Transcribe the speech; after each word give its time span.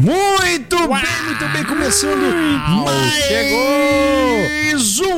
Muito 0.00 0.78
bem, 0.88 1.22
muito 1.26 1.48
bem, 1.52 1.62
começando 1.62 2.22
mais 2.86 3.12
Chegou! 3.24 4.00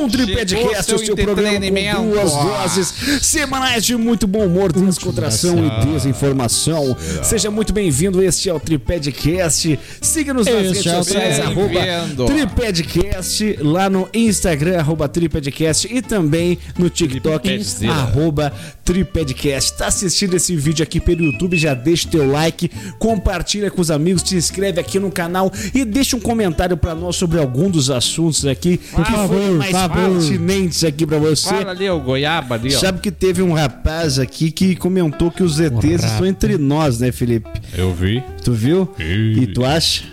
um 0.03 0.09
Tripedcast, 0.09 0.93
o 0.93 0.99
seu 0.99 1.15
programa 1.15 1.59
com 1.95 2.09
duas 2.09 2.31
doses 2.31 2.93
semanais 3.21 3.85
de 3.85 3.95
muito 3.95 4.27
bom 4.27 4.45
humor, 4.45 4.71
descontração 4.71 5.55
e 5.65 5.85
desinformação. 5.85 6.95
Seja 7.23 7.49
muito 7.49 7.71
bem-vindo, 7.71 8.21
este 8.21 8.49
é 8.49 8.53
o 8.53 8.59
Tripedcast. 8.59 9.79
Siga-nos 10.01 10.45
nas 10.47 10.55
Este 10.55 10.67
redes 10.67 10.85
é 10.85 10.95
sociais, 10.95 11.39
arroba. 11.39 11.79
Tripedcast, 12.27 13.57
lá 13.61 13.89
no 13.89 14.09
Instagram, 14.13 14.79
arroba 14.79 15.07
Tripedcast 15.07 15.87
e 15.93 16.01
também 16.01 16.57
no 16.77 16.89
TikTok, 16.89 17.47
Tripedzera. 17.47 17.93
arroba 17.93 18.53
Tripedcast. 18.83 19.77
Tá 19.77 19.87
assistindo 19.87 20.35
esse 20.35 20.55
vídeo 20.55 20.83
aqui 20.83 20.99
pelo 20.99 21.23
YouTube, 21.23 21.57
já 21.57 21.73
deixa 21.73 22.07
o 22.07 22.11
teu 22.11 22.29
like, 22.29 22.69
compartilha 22.99 23.71
com 23.71 23.81
os 23.81 23.89
amigos, 23.89 24.23
te 24.23 24.35
inscreve 24.35 24.72
aqui 24.79 24.99
no 24.99 25.11
canal 25.11 25.51
e 25.73 25.83
deixa 25.85 26.15
um 26.15 26.19
comentário 26.19 26.77
pra 26.77 26.93
nós 26.95 27.15
sobre 27.15 27.39
algum 27.39 27.69
dos 27.69 27.89
assuntos 27.89 28.45
aqui 28.45 28.77
que 28.77 28.87
favor, 28.89 29.27
foram 29.27 29.53
mais 29.55 29.71
favor. 29.71 30.09
pertinentes 30.19 30.83
aqui 30.83 31.05
pra 31.05 31.17
você. 31.17 31.49
Fala 31.49 31.71
ali, 31.71 31.89
o 31.89 31.99
goiaba 31.99 32.55
ali, 32.55 32.75
ó. 32.75 32.79
Sabe 32.79 32.99
que 32.99 33.11
teve 33.11 33.41
um 33.41 33.53
rapaz 33.53 34.19
aqui 34.19 34.51
que 34.51 34.75
comentou 34.75 35.31
que 35.31 35.43
os 35.43 35.59
ETs 35.59 36.03
estão 36.03 36.25
entre 36.25 36.57
nós, 36.57 36.99
né, 36.99 37.11
Felipe? 37.11 37.49
Eu 37.73 37.93
vi. 37.93 38.23
Tu 38.43 38.53
viu? 38.53 38.89
Ih. 38.99 39.43
E 39.43 39.47
tu 39.47 39.63
acha? 39.63 40.03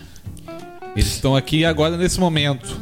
Eles 0.94 1.06
estão 1.06 1.36
aqui 1.36 1.64
agora 1.64 1.96
nesse 1.96 2.18
momento. 2.18 2.76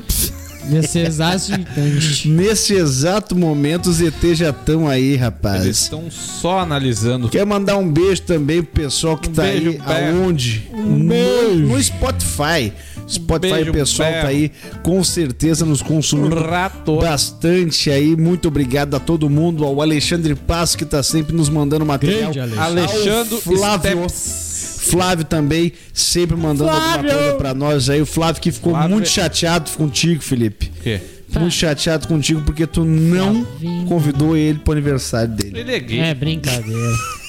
Nesse 0.69 0.99
exato 0.99 1.37
instante. 1.53 2.29
Nesse 2.29 2.75
exato 2.75 3.35
momento, 3.37 3.89
os 3.91 4.01
ETs 4.01 4.39
já 4.39 4.51
estão 4.51 4.87
aí, 4.89 5.11
Eles 5.11 5.21
rapaz. 5.21 5.65
estão 5.67 6.11
só 6.11 6.61
analisando. 6.61 7.29
Quer 7.29 7.45
mandar 7.47 7.77
um 7.77 7.91
beijo 7.91 8.23
também 8.23 8.63
pro 8.63 8.83
pessoal 8.83 9.17
que 9.17 9.29
Um 9.29 9.33
tá 9.33 9.43
beijo, 9.43 9.77
aí 9.85 10.11
aonde? 10.11 10.69
beijo. 10.73 11.61
No, 11.61 11.69
no 11.75 11.83
Spotify. 11.83 12.73
Spotify, 13.09 13.55
beijo, 13.55 13.71
o 13.71 13.73
pessoal 13.73 14.13
tá 14.13 14.27
aí 14.29 14.53
com 14.83 15.03
certeza 15.03 15.65
nos 15.65 15.81
consumindo 15.81 16.37
Rato. 16.39 16.97
bastante 16.99 17.91
aí. 17.91 18.15
Muito 18.15 18.49
obrigado 18.49 18.95
a 18.95 19.01
todo 19.01 19.31
mundo, 19.31 19.65
ao 19.65 19.81
Alexandre 19.81 20.35
Passo 20.35 20.77
que 20.77 20.85
tá 20.85 21.03
sempre 21.03 21.35
nos 21.35 21.49
mandando 21.49 21.87
material. 21.87 22.33
Grande 22.33 22.41
Alexandre. 22.41 22.81
Alexandre 22.83 23.37
Flávio. 23.41 24.09
Steps. 24.11 24.48
Flávio 24.79 25.25
também, 25.25 25.73
sempre 25.93 26.37
mandando 26.37 26.71
Flávio! 26.71 27.11
alguma 27.11 27.15
coisa 27.25 27.35
pra 27.37 27.55
nós 27.55 27.91
aí. 27.91 28.01
O 28.01 28.07
Flávio 28.07 28.41
que 28.41 28.51
ficou 28.53 28.73
Flávio. 28.73 28.91
muito 28.91 29.09
chateado 29.09 29.71
contigo, 29.73 30.23
Felipe. 30.23 30.71
O 30.79 30.83
quê? 30.83 31.01
Muito 31.39 31.53
chateado 31.53 32.09
contigo 32.09 32.41
porque 32.43 32.67
tu 32.67 32.85
não 32.85 33.45
Flavinho. 33.45 33.85
convidou 33.87 34.35
ele 34.37 34.59
pro 34.61 34.73
aniversário 34.73 35.29
dele. 35.35 35.61
Ele 35.61 35.73
é 35.75 35.79
gay. 35.81 36.01
É 36.01 36.15
brincadeira. 36.15 36.97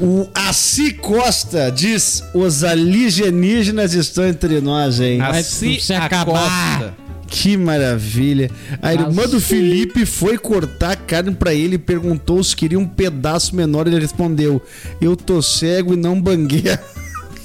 O 0.00 0.28
Assi 0.34 0.92
Costa 0.94 1.70
diz: 1.70 2.22
os 2.34 2.62
alienígenas 2.64 3.94
estão 3.94 4.26
entre 4.26 4.60
nós, 4.60 5.00
hein? 5.00 5.18
Vai 5.18 5.40
Assim 5.40 5.78
se 5.78 5.94
acabar. 5.94 6.78
Costa. 6.78 6.94
Que 7.32 7.56
maravilha. 7.56 8.50
A 8.82 8.92
irmã 8.92 9.26
do. 9.26 9.40
Felipe 9.40 10.04
foi 10.04 10.36
cortar 10.36 10.94
carne 10.96 11.34
pra 11.34 11.54
ele 11.54 11.76
e 11.76 11.78
perguntou 11.78 12.44
se 12.44 12.54
queria 12.54 12.78
um 12.78 12.86
pedaço 12.86 13.56
menor. 13.56 13.86
Ele 13.86 13.98
respondeu: 13.98 14.62
Eu 15.00 15.16
tô 15.16 15.40
cego 15.40 15.94
e 15.94 15.96
não 15.96 16.20
bangueia. 16.20 16.80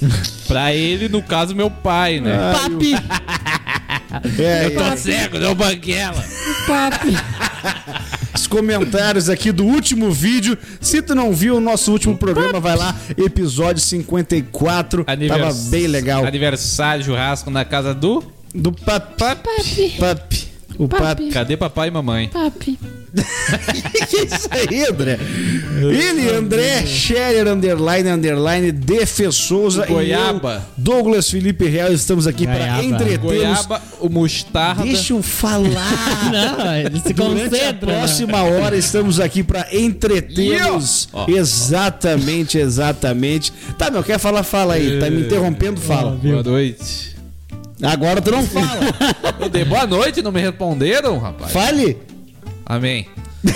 Pra 0.46 0.72
ele, 0.72 1.08
no 1.08 1.20
caso, 1.20 1.56
meu 1.56 1.68
pai, 1.68 2.20
né? 2.20 2.52
Papi! 2.52 2.92
É, 4.38 4.66
Eu 4.66 4.74
tô 4.74 4.96
cego, 4.96 5.38
não 5.38 5.54
banguela. 5.54 6.24
Papi! 6.66 7.14
os 8.34 8.46
comentários 8.46 9.28
aqui 9.28 9.52
do 9.52 9.64
último 9.64 10.10
vídeo. 10.10 10.56
Se 10.80 11.02
tu 11.02 11.14
não 11.14 11.34
viu 11.34 11.56
o 11.56 11.60
nosso 11.60 11.92
último 11.92 12.16
programa, 12.16 12.60
vai 12.60 12.76
lá, 12.76 12.96
episódio 13.16 13.82
54. 13.82 15.04
Tava 15.04 15.52
bem 15.68 15.86
legal. 15.88 16.24
Aniversário, 16.24 17.04
churrasco 17.04 17.50
na 17.50 17.64
casa 17.64 17.92
do. 17.92 18.37
Do 18.58 18.72
papi. 18.72 19.16
Papi! 19.18 19.96
Papi. 19.98 20.48
O 20.78 20.88
papi. 20.88 21.30
Cadê 21.30 21.56
papai 21.56 21.88
e 21.88 21.90
mamãe? 21.90 22.28
Papi! 22.28 22.78
que 24.08 24.16
é 24.16 24.24
isso 24.24 24.48
aí, 24.50 24.84
André? 24.86 25.18
Ele, 25.80 26.28
André 26.30 26.84
Scherer, 26.86 27.48
underline, 27.48 28.10
underline, 28.10 28.70
Defe 28.70 29.30
Souza 29.32 29.86
Goiaba. 29.86 30.52
e 30.52 30.56
eu, 30.56 30.84
Douglas 30.84 31.30
Felipe 31.30 31.66
Real, 31.66 31.92
estamos 31.92 32.26
aqui 32.26 32.46
para 32.46 32.84
entretê-los. 32.84 33.22
Goiaba, 33.22 33.82
o 34.00 34.08
mostarda. 34.08 34.82
Deixa 34.82 35.14
eu 35.14 35.22
falar. 35.22 35.70
Não, 36.30 36.74
ele 36.76 37.00
se 37.00 37.12
Durante 37.14 37.50
concentra. 37.50 37.86
próxima 37.86 38.42
hora 38.42 38.76
estamos 38.76 39.18
aqui 39.18 39.42
para 39.42 39.66
entretê-los. 39.72 41.08
Ó. 41.12 41.26
Exatamente, 41.28 42.58
exatamente. 42.58 43.52
Tá, 43.78 43.90
meu, 43.90 44.02
quer 44.04 44.18
falar? 44.18 44.42
Fala 44.42 44.74
aí. 44.74 45.00
Tá 45.00 45.08
me 45.10 45.22
interrompendo? 45.22 45.80
Fala. 45.80 46.10
Boa 46.12 46.42
noite. 46.42 47.17
Agora 47.82 48.20
tu 48.20 48.30
não 48.30 48.44
fala. 48.44 48.80
Eu 49.40 49.48
dei 49.48 49.64
boa 49.64 49.86
noite, 49.86 50.20
não 50.22 50.32
me 50.32 50.40
responderam, 50.40 51.18
rapaz. 51.18 51.52
Fale. 51.52 51.96
Amém. 52.66 53.06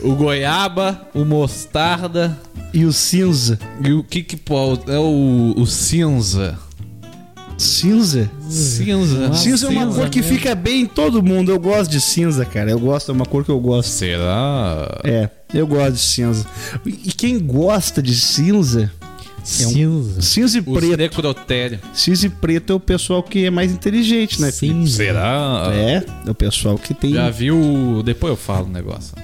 o 0.00 0.14
goiaba, 0.14 1.00
o 1.14 1.24
mostarda 1.24 2.36
E 2.72 2.84
o 2.84 2.92
cinza? 2.92 3.58
e 3.84 3.92
o 3.92 4.02
que 4.02 4.22
que 4.22 4.36
pode. 4.36 4.90
É 4.90 4.98
o, 4.98 5.54
o 5.56 5.66
cinza. 5.66 6.58
Cinza? 7.58 8.28
Cinza. 8.48 9.28
Nossa, 9.28 9.42
Cinza 9.42 9.66
é 9.66 9.68
uma 9.68 9.82
cinza 9.86 10.00
cor 10.00 10.10
que 10.10 10.20
mesmo. 10.20 10.36
fica 10.36 10.54
bem 10.54 10.80
em 10.82 10.86
todo 10.86 11.22
mundo. 11.22 11.52
Eu 11.52 11.60
gosto 11.60 11.90
de 11.90 12.00
cinza, 12.00 12.44
cara. 12.44 12.70
Eu 12.70 12.80
gosto, 12.80 13.12
é 13.12 13.14
uma 13.14 13.26
cor 13.26 13.44
que 13.44 13.50
eu 13.50 13.60
gosto. 13.60 13.88
Será? 13.90 15.00
É, 15.04 15.28
eu 15.54 15.66
gosto 15.66 15.92
de 15.92 16.00
cinza. 16.00 16.46
E 16.84 17.12
quem 17.12 17.38
gosta 17.38 18.02
de 18.02 18.16
cinza, 18.16 18.90
Cinza. 19.44 20.22
cinza 20.22 20.58
e 20.58 20.60
O 20.60 20.72
preto. 20.74 20.96
necrotério. 20.96 21.78
Cinza 21.92 22.26
e 22.26 22.30
preto 22.30 22.72
é 22.72 22.76
o 22.76 22.80
pessoal 22.80 23.22
que 23.22 23.44
é 23.44 23.50
mais 23.50 23.72
inteligente, 23.72 24.40
né? 24.40 24.50
Cinza. 24.50 24.96
Será? 24.96 25.70
É, 25.74 26.04
é 26.26 26.30
o 26.30 26.34
pessoal 26.34 26.78
que 26.78 26.94
tem. 26.94 27.12
Já 27.14 27.28
viu. 27.30 28.02
Depois 28.04 28.30
eu 28.30 28.36
falo 28.36 28.66
o 28.66 28.70
negócio. 28.70 29.14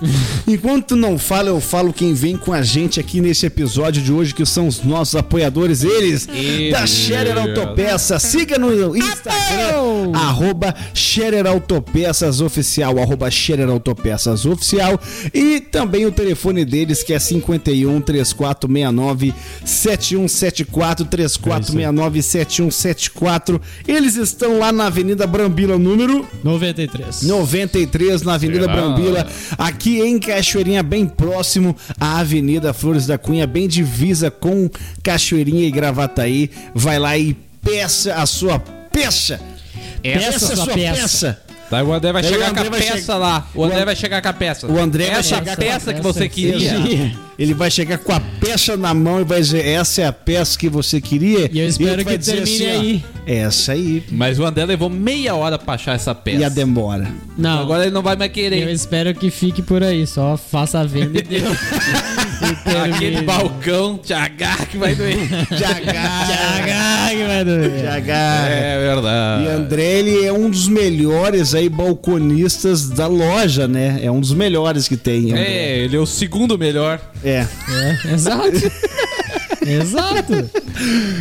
Enquanto 0.46 0.94
não 0.94 1.18
fala, 1.18 1.48
eu 1.48 1.60
falo 1.60 1.92
quem 1.92 2.14
vem 2.14 2.36
com 2.36 2.52
a 2.52 2.62
gente 2.62 3.00
aqui 3.00 3.20
nesse 3.20 3.46
episódio 3.46 4.02
de 4.02 4.12
hoje, 4.12 4.34
que 4.34 4.44
são 4.44 4.66
os 4.66 4.82
nossos 4.82 5.16
apoiadores, 5.16 5.82
eles, 5.84 6.28
Eles. 6.28 6.72
da 6.72 6.86
Scherer 6.86 7.38
Autopeça. 7.38 8.18
Siga 8.18 8.58
no 8.58 8.96
Instagram, 8.96 10.12
arroba 10.14 10.74
Scherer 10.94 11.46
Autopeças 11.46 12.40
Oficial, 12.40 12.98
arroba 12.98 13.30
Scherer 13.30 13.68
Autopeças 13.68 14.44
Oficial. 14.46 15.00
E 15.32 15.60
também 15.60 16.06
o 16.06 16.12
telefone 16.12 16.64
deles, 16.64 17.02
que 17.02 17.12
é 17.12 17.18
51 17.18 18.00
3469 18.00 19.34
7174 19.64 21.04
3469 21.06 22.22
7174. 22.22 23.60
Eles 23.86 24.16
estão 24.16 24.58
lá 24.58 24.72
na 24.72 24.86
Avenida 24.86 25.26
Brambila, 25.26 25.78
número 25.78 26.26
93. 26.42 27.22
93 27.22 28.22
na 28.22 28.34
Avenida 28.34 28.64
Será? 28.66 28.74
Brambila, 28.74 29.26
aqui 29.58 29.85
em 29.90 30.18
Cachoeirinha, 30.18 30.82
bem 30.82 31.06
próximo 31.06 31.76
à 32.00 32.18
Avenida 32.20 32.72
Flores 32.72 33.06
da 33.06 33.16
Cunha, 33.18 33.46
bem 33.46 33.66
divisa 33.68 34.30
com 34.30 34.68
Cachoeirinha 35.02 35.66
e 35.66 35.70
Gravataí. 35.70 36.50
Vai 36.74 36.98
lá 36.98 37.16
e 37.16 37.34
peça 37.62 38.14
a 38.14 38.26
sua 38.26 38.58
peça. 38.58 39.40
Peça 40.02 40.36
a 40.36 40.38
sua 40.38 40.56
sua 40.56 40.74
peça. 40.74 41.00
peça. 41.02 41.40
Tá, 41.68 41.82
o 41.82 41.92
André 41.92 42.12
vai 42.12 42.22
Daí 42.22 42.32
chegar 42.32 42.46
o 42.46 42.50
André 42.50 42.62
com 42.68 42.74
a 42.76 42.78
peça 42.78 42.96
chegar- 42.98 43.16
lá. 43.16 43.48
O 43.54 43.64
André 43.64 43.80
An- 43.82 43.84
vai 43.86 43.96
chegar 43.96 44.22
com 44.22 44.28
a 44.28 44.32
peça. 44.32 44.66
O 44.68 44.78
André 44.78 45.10
vai 45.10 45.22
chegar- 45.22 45.56
peça 45.56 45.92
que 45.94 46.00
você 46.00 46.20
Essa 46.26 46.28
queria. 46.28 47.25
Ele 47.38 47.52
vai 47.52 47.70
chegar 47.70 47.98
com 47.98 48.12
a 48.12 48.20
peça 48.20 48.76
na 48.76 48.94
mão 48.94 49.20
e 49.20 49.24
vai 49.24 49.40
dizer: 49.40 49.66
Essa 49.66 50.02
é 50.02 50.06
a 50.06 50.12
peça 50.12 50.58
que 50.58 50.68
você 50.68 51.00
queria. 51.00 51.50
E 51.52 51.58
eu 51.58 51.68
espero 51.68 52.02
vai 52.02 52.16
que 52.16 52.24
termine 52.24 52.66
ó, 52.66 52.80
aí. 52.80 53.04
Essa 53.26 53.72
aí. 53.72 54.02
Mas 54.10 54.38
o 54.38 54.44
André 54.44 54.64
levou 54.64 54.88
meia 54.88 55.34
hora 55.34 55.58
pra 55.58 55.74
achar 55.74 55.94
essa 55.94 56.14
peça. 56.14 56.38
E 56.38 56.44
a 56.44 56.48
demora. 56.48 57.06
Não, 57.36 57.60
Agora 57.60 57.82
ele 57.82 57.92
não 57.92 58.02
vai 58.02 58.16
mais 58.16 58.30
eu 58.30 58.34
querer. 58.34 58.68
espero 58.70 59.14
que 59.14 59.30
fique 59.30 59.60
por 59.60 59.82
aí. 59.82 60.06
Só 60.06 60.36
faça 60.36 60.80
a 60.80 60.84
venda 60.84 61.18
e 61.18 61.22
deu. 61.22 61.42
E. 62.36 62.94
Aquele 62.94 63.22
balcão 63.22 63.98
te 63.98 64.12
agarra 64.12 64.66
que 64.66 64.76
vai 64.76 64.94
doer. 64.94 65.16
Jagar. 65.50 66.26
Jagar 66.26 67.10
que 67.10 67.24
vai 67.26 67.44
doer. 67.44 67.78
Jagar. 67.80 68.50
é 68.50 68.78
verdade. 68.78 69.44
E 69.44 69.48
André, 69.48 69.98
ele 70.00 70.24
é 70.24 70.32
um 70.32 70.50
dos 70.50 70.68
melhores 70.68 71.54
aí 71.54 71.68
balconistas 71.68 72.90
da 72.90 73.06
loja, 73.06 73.66
né? 73.66 74.00
É 74.02 74.10
um 74.10 74.20
dos 74.20 74.34
melhores 74.34 74.86
que 74.86 74.96
tem. 74.96 75.32
André. 75.32 75.42
É, 75.42 75.78
ele 75.78 75.96
é 75.96 75.98
o 75.98 76.06
segundo 76.06 76.58
melhor. 76.58 77.00
É. 77.26 77.46
É, 77.68 78.12
exato. 78.14 78.50
exato. 79.66 80.50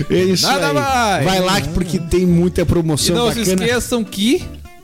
É 0.09 0.15
isso 0.23 0.45
Nada 0.47 0.67
aí. 0.67 0.73
mais. 0.73 1.25
Vai 1.25 1.39
lá 1.41 1.61
que- 1.61 1.69
porque 1.69 1.99
tem 1.99 2.25
muita 2.25 2.61
E 2.61 2.65
promoção 2.65 3.15
não 3.15 3.31
se 3.33 3.39
bacana. 3.39 3.65
esqueçam 3.65 4.03
que 4.03 4.43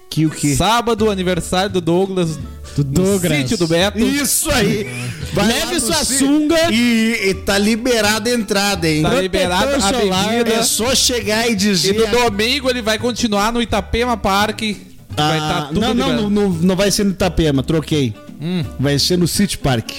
Que 0.10 0.26
o 0.26 0.30
que? 0.30 0.56
sábado, 0.56 1.10
aniversário 1.10 1.70
do 1.70 1.80
Douglas, 1.82 2.38
Do 2.76 2.84
no 2.84 2.84
Douglas. 2.84 3.38
sítio 3.38 3.58
do 3.58 3.68
Beto. 3.68 4.00
Isso 4.00 4.50
aí. 4.52 4.88
Vai 5.34 5.48
Leve 5.48 5.80
sua 5.80 6.04
ci- 6.04 6.18
sunga. 6.18 6.72
E, 6.72 7.30
e 7.30 7.34
tá 7.36 7.58
liberada 7.58 8.30
a 8.30 8.34
entrada, 8.34 8.90
hein? 8.90 9.04
Tá 9.04 9.14
liberado 9.22 9.76
a 9.76 9.92
bebida. 9.92 10.54
É 10.56 10.64
só 10.64 10.94
chegar 10.96 11.48
e 11.48 11.52
E 11.52 11.56
dizer. 11.56 11.94
no 11.94 12.08
domingo 12.08 12.70
ele 12.70 12.82
vai 12.82 12.98
continuar 12.98 13.54
no 13.54 13.62
Itapema 13.62 14.18
Parque. 14.18 14.74
que 14.74 15.16
vai 15.16 15.38
Ah, 15.38 15.42
estar 15.48 15.68
tudo 15.68 15.80
não, 15.82 15.94
não, 15.94 16.14
não, 16.24 16.30
não, 16.30 16.50
não 16.50 16.76
vai 16.76 16.90
ser 16.90 17.04
no 17.04 17.12
Itapema, 17.12 17.62
troquei. 17.62 18.14
Hum. 18.42 18.64
Vai 18.80 18.98
ser 18.98 19.18
no 19.18 19.28
City 19.28 19.58
Park. 19.58 19.92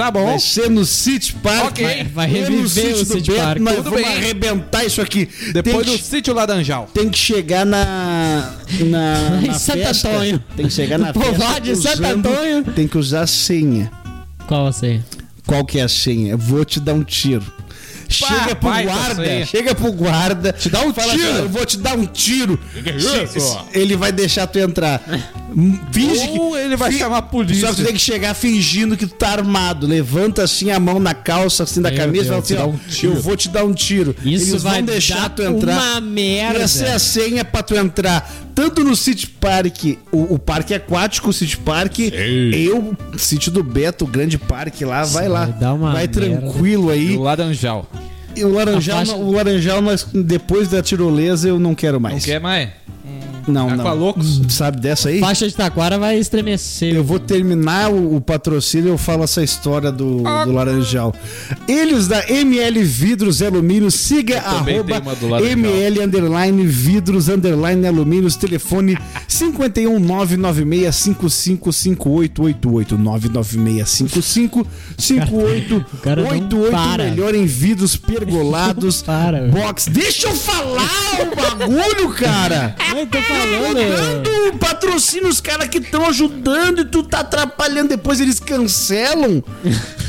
Tá 0.00 0.10
bom. 0.10 0.24
Vai 0.24 0.38
ser 0.38 0.70
no 0.70 0.82
City 0.86 1.34
Park. 1.42 1.66
Ok. 1.66 1.84
Vai- 1.84 2.04
vai 2.04 2.26
no 2.26 2.32
reviver 2.32 2.68
sítio 2.70 2.90
o 3.02 3.04
do 3.04 3.12
City 3.12 3.30
Beto, 3.32 3.42
Park. 3.42 3.58
Nós 3.60 3.76
Tudo 3.76 3.90
vamos 3.90 4.02
bem. 4.06 4.16
arrebentar 4.16 4.84
isso 4.86 5.02
aqui. 5.02 5.28
Depois 5.52 5.84
tem 5.84 5.94
do 5.94 5.98
que, 5.98 6.04
sítio 6.04 6.32
Laranjal. 6.32 6.88
tem 6.94 7.10
que 7.10 7.18
chegar 7.18 7.66
na. 7.66 8.54
Na, 8.80 9.14
Em 9.44 9.46
na 9.48 9.54
Santo 9.58 9.78
festa. 9.80 10.08
Antônio. 10.08 10.44
Tem 10.56 10.66
que 10.66 10.72
chegar 10.72 10.98
na 10.98 11.08
No 11.08 11.12
povoado 11.12 11.60
de 11.60 11.76
Santo 11.76 12.02
usando- 12.02 12.26
Antônio. 12.26 12.64
Tem 12.74 12.88
que 12.88 12.96
usar 12.96 13.20
a 13.20 13.26
senha. 13.26 13.90
Qual 14.46 14.66
a 14.68 14.72
senha? 14.72 15.04
Qual 15.46 15.64
que 15.66 15.78
é 15.78 15.82
a 15.82 15.88
senha? 15.88 16.30
Eu 16.30 16.38
vou 16.38 16.64
te 16.64 16.80
dar 16.80 16.94
um 16.94 17.04
tiro. 17.04 17.44
Chega 18.10 18.54
pro 18.56 18.70
guarda, 18.70 19.46
chega 19.46 19.74
pro 19.74 19.92
guarda. 19.92 20.52
Te 20.52 20.68
dá 20.68 20.82
um 20.82 20.92
fala 20.92 21.12
tiro. 21.12 21.30
assim, 21.30 21.38
eu 21.42 21.48
vou 21.48 21.64
te 21.64 21.78
dar 21.78 21.94
um 21.94 22.06
tiro. 22.06 22.58
que 22.82 22.90
é 22.90 23.80
Ele 23.80 23.96
vai 23.96 24.12
deixar 24.12 24.46
tu 24.46 24.58
entrar. 24.58 25.00
Finge 25.92 26.28
que. 26.28 26.38
Ou 26.38 26.56
ele 26.56 26.76
vai 26.76 26.92
chamar 26.92 27.18
a 27.18 27.22
polícia. 27.22 27.66
Só 27.68 27.74
que 27.74 27.80
tu 27.82 27.84
tem 27.84 27.94
que 27.94 28.00
chegar 28.00 28.34
fingindo 28.34 28.96
que 28.96 29.06
tu 29.06 29.14
tá 29.14 29.30
armado. 29.30 29.86
Levanta 29.86 30.42
assim 30.42 30.70
a 30.70 30.78
mão 30.78 30.98
na 31.00 31.14
calça, 31.14 31.64
assim, 31.64 31.80
da 31.82 31.90
Meu 31.90 31.98
camisa 31.98 32.24
e 32.24 32.28
fala 32.28 32.40
Deus, 32.42 32.50
assim, 32.52 32.54
te 32.56 32.60
ó, 32.62 32.66
um 32.68 32.78
tiro. 32.90 33.12
eu 33.14 33.22
vou 33.22 33.36
te 33.36 33.48
dar 33.48 33.64
um 33.64 33.72
tiro. 33.74 34.16
Isso 34.24 34.50
Eles 34.52 34.62
vai 34.62 34.76
vão 34.76 34.84
deixar 34.86 35.28
tu 35.30 35.42
entrar. 35.42 35.76
uma 35.80 36.00
merda. 36.00 36.60
Essa 36.60 36.86
é 36.86 36.92
a 36.94 36.98
senha 36.98 37.44
pra 37.44 37.62
tu 37.62 37.74
entrar. 37.74 38.30
Tanto 38.60 38.84
no 38.84 38.94
City 38.94 39.26
Park, 39.26 39.84
o, 40.12 40.34
o 40.34 40.38
parque 40.38 40.74
aquático, 40.74 41.30
o 41.30 41.32
City 41.32 41.56
Park, 41.56 41.98
eu, 41.98 42.94
Sítio 43.16 43.50
do 43.50 43.62
Beto, 43.64 44.04
o 44.04 44.08
grande 44.08 44.36
parque 44.36 44.84
lá, 44.84 45.02
vai 45.04 45.28
lá. 45.28 45.46
vai 45.46 45.52
dar 45.58 45.72
uma 45.72 45.92
vai 45.92 46.06
merda. 46.06 46.20
tranquilo 46.20 46.90
aí. 46.90 47.14
Do 47.16 47.22
Laranjal. 47.22 47.90
E 48.36 48.44
o 48.44 48.52
Laranjal, 48.52 48.98
faixa- 48.98 49.16
o 49.16 49.32
Laranjal 49.32 49.80
nós, 49.80 50.06
depois 50.12 50.68
da 50.68 50.82
tirolesa, 50.82 51.48
eu 51.48 51.58
não 51.58 51.74
quero 51.74 51.94
Não 51.94 52.10
mais. 52.10 52.22
quer 52.24 52.38
mais? 52.38 52.68
Não, 53.46 53.70
não. 53.70 53.80
Aqualocos? 53.80 54.40
Sabe 54.48 54.80
dessa 54.80 55.08
aí? 55.08 55.20
Faixa 55.20 55.48
de 55.48 55.54
Taquara 55.54 55.98
vai 55.98 56.18
estremecer. 56.18 56.94
Eu 56.94 57.02
vou 57.04 57.18
terminar 57.18 57.90
o, 57.90 58.16
o 58.16 58.20
patrocínio 58.20 58.88
e 58.88 58.90
eu 58.90 58.98
falo 58.98 59.24
essa 59.24 59.42
história 59.42 59.90
do, 59.90 60.18
do 60.22 60.52
Laranjal. 60.52 61.14
Eles 61.68 62.06
da 62.08 62.28
ML 62.28 62.82
Vidros 62.84 63.40
e 63.40 63.46
Alumínios, 63.46 63.94
siga 63.94 64.40
também 64.40 64.78
arroba. 64.78 65.40
ML 65.42 66.00
underline 66.02 66.66
Vidros 66.66 67.28
underline 67.28 67.86
Alumínios, 67.86 68.36
telefone 68.36 68.96
51 69.28 69.98
996555888 70.00 72.98
99655 72.98 74.66
cara 76.02 76.22
não 76.22 76.30
5888 76.30 76.70
para. 76.70 77.04
melhor 77.04 77.34
em 77.34 77.44
vidros 77.46 77.96
pergolados 77.96 79.02
Para, 79.10 79.46
box. 79.48 79.88
Deixa 79.90 80.28
eu 80.28 80.34
falar 80.34 80.88
o 81.20 81.34
bagulho, 81.36 82.08
cara. 82.10 82.74
Eu 82.90 82.98
Eu 83.00 83.06
tô 83.06 83.18
falando. 83.30 84.22
dando 84.22 84.58
patrocínio 84.58 85.28
os 85.28 85.40
caras 85.40 85.68
que 85.68 85.78
estão 85.78 86.06
ajudando 86.06 86.80
e 86.80 86.84
tu 86.84 87.02
tá 87.02 87.20
atrapalhando, 87.20 87.90
depois 87.90 88.20
eles 88.20 88.40
cancelam. 88.40 89.42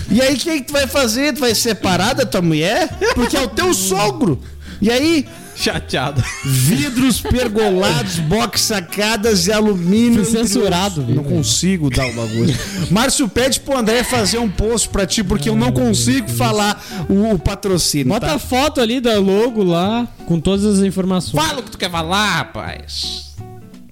E 0.10 0.22
aí, 0.22 0.36
o 0.36 0.38
que, 0.38 0.50
é 0.50 0.58
que 0.58 0.64
tu 0.64 0.74
vai 0.74 0.88
fazer? 0.88 1.34
Tu 1.34 1.40
vai 1.40 1.56
separar 1.56 2.14
da 2.14 2.26
tua 2.26 2.42
mulher? 2.42 2.90
Porque 3.16 3.38
é 3.38 3.42
o 3.42 3.48
teu 3.48 3.74
sogro. 3.74 4.42
E 4.82 4.92
aí, 4.92 5.26
Chateado. 5.62 6.24
vidros 6.44 7.22
pergolados, 7.22 8.18
box 8.20 8.62
sacadas 8.62 9.46
e 9.46 9.52
alumínio. 9.52 10.26
Fui 10.26 10.40
censurado, 10.40 11.04
Não 11.04 11.24
consigo 11.24 11.90
dar 11.90 12.08
o 12.08 12.14
bagulho. 12.14 12.58
Márcio, 12.90 13.30
pede 13.30 13.60
pro 13.60 13.78
André 13.78 14.04
fazer 14.04 14.40
um 14.40 14.50
post 14.50 14.90
pra 14.90 15.06
ti, 15.06 15.24
porque 15.24 15.50
eu 15.50 15.56
não 15.56 15.72
consigo 15.72 16.28
falar 16.30 16.84
o, 17.08 17.34
o 17.34 17.40
patrocínio. 17.40 18.08
Bota 18.08 18.28
tá? 18.28 18.34
a 18.34 18.40
foto 18.40 18.82
ali 18.82 19.00
da 19.00 19.20
logo 19.20 19.64
lá, 19.64 20.08
com 20.26 20.40
todas 20.40 20.66
as 20.66 20.80
informações. 20.80 21.44
Fala 21.44 21.60
o 21.60 21.64
que 21.64 21.72
tu 21.72 21.78
quer 21.78 21.92
falar, 21.92 22.38
rapaz. 22.38 23.32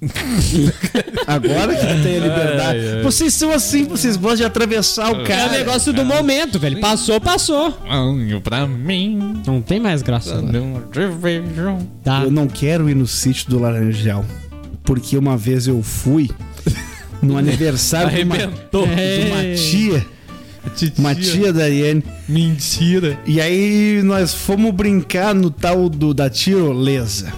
Agora 1.28 1.75
que 1.75 1.86
tem 2.04 2.18
a 2.18 2.19
liberdade. 2.19 2.80
Vocês 3.04 3.34
são 3.34 3.51
assim, 3.51 3.84
vocês 3.86 4.16
gostam 4.16 4.38
de 4.38 4.44
atravessar 4.46 5.12
o 5.12 5.22
É 5.22 5.25
cara. 5.25 5.50
o 5.50 5.51
negócio 5.51 5.92
do 5.94 6.06
momento, 6.06 6.57
velho. 6.60 6.80
Passou, 6.80 7.19
passou. 7.19 7.78
Anho 7.90 8.40
pra 8.42 8.66
mim. 8.66 9.42
Não 9.46 9.62
tem 9.62 9.80
mais 9.80 10.01
graça. 10.01 10.36
agora. 10.38 10.51
Não. 10.60 11.80
Tá. 12.04 12.24
Eu 12.24 12.31
não 12.31 12.48
quero 12.48 12.90
ir 12.90 12.96
no 12.96 13.06
sítio 13.07 13.50
do 13.50 13.60
Laranjal. 13.60 14.25
Porque 14.84 15.18
uma 15.18 15.38
vez 15.38 15.68
eu 15.68 15.84
fui 15.84 16.30
no 17.22 17.38
aniversário 17.38 18.16
de 18.16 18.24
uma, 18.24 18.36
Arrebentou. 18.36 18.88
de 18.88 18.92
uma 19.28 19.44
É. 19.44 19.54
tia, 19.56 20.06
uma 20.98 21.13
tia 21.16 21.54
da 21.54 21.63
Ariane. 21.66 22.04
Mentira. 22.28 23.19
E 23.25 23.40
aí 23.42 24.01
nós 24.04 24.34
fomos 24.34 24.72
brincar 24.74 25.36
no 25.36 25.51
tal 25.51 25.90
do, 25.90 26.13
da 26.13 26.30
tirolesa. 26.30 27.31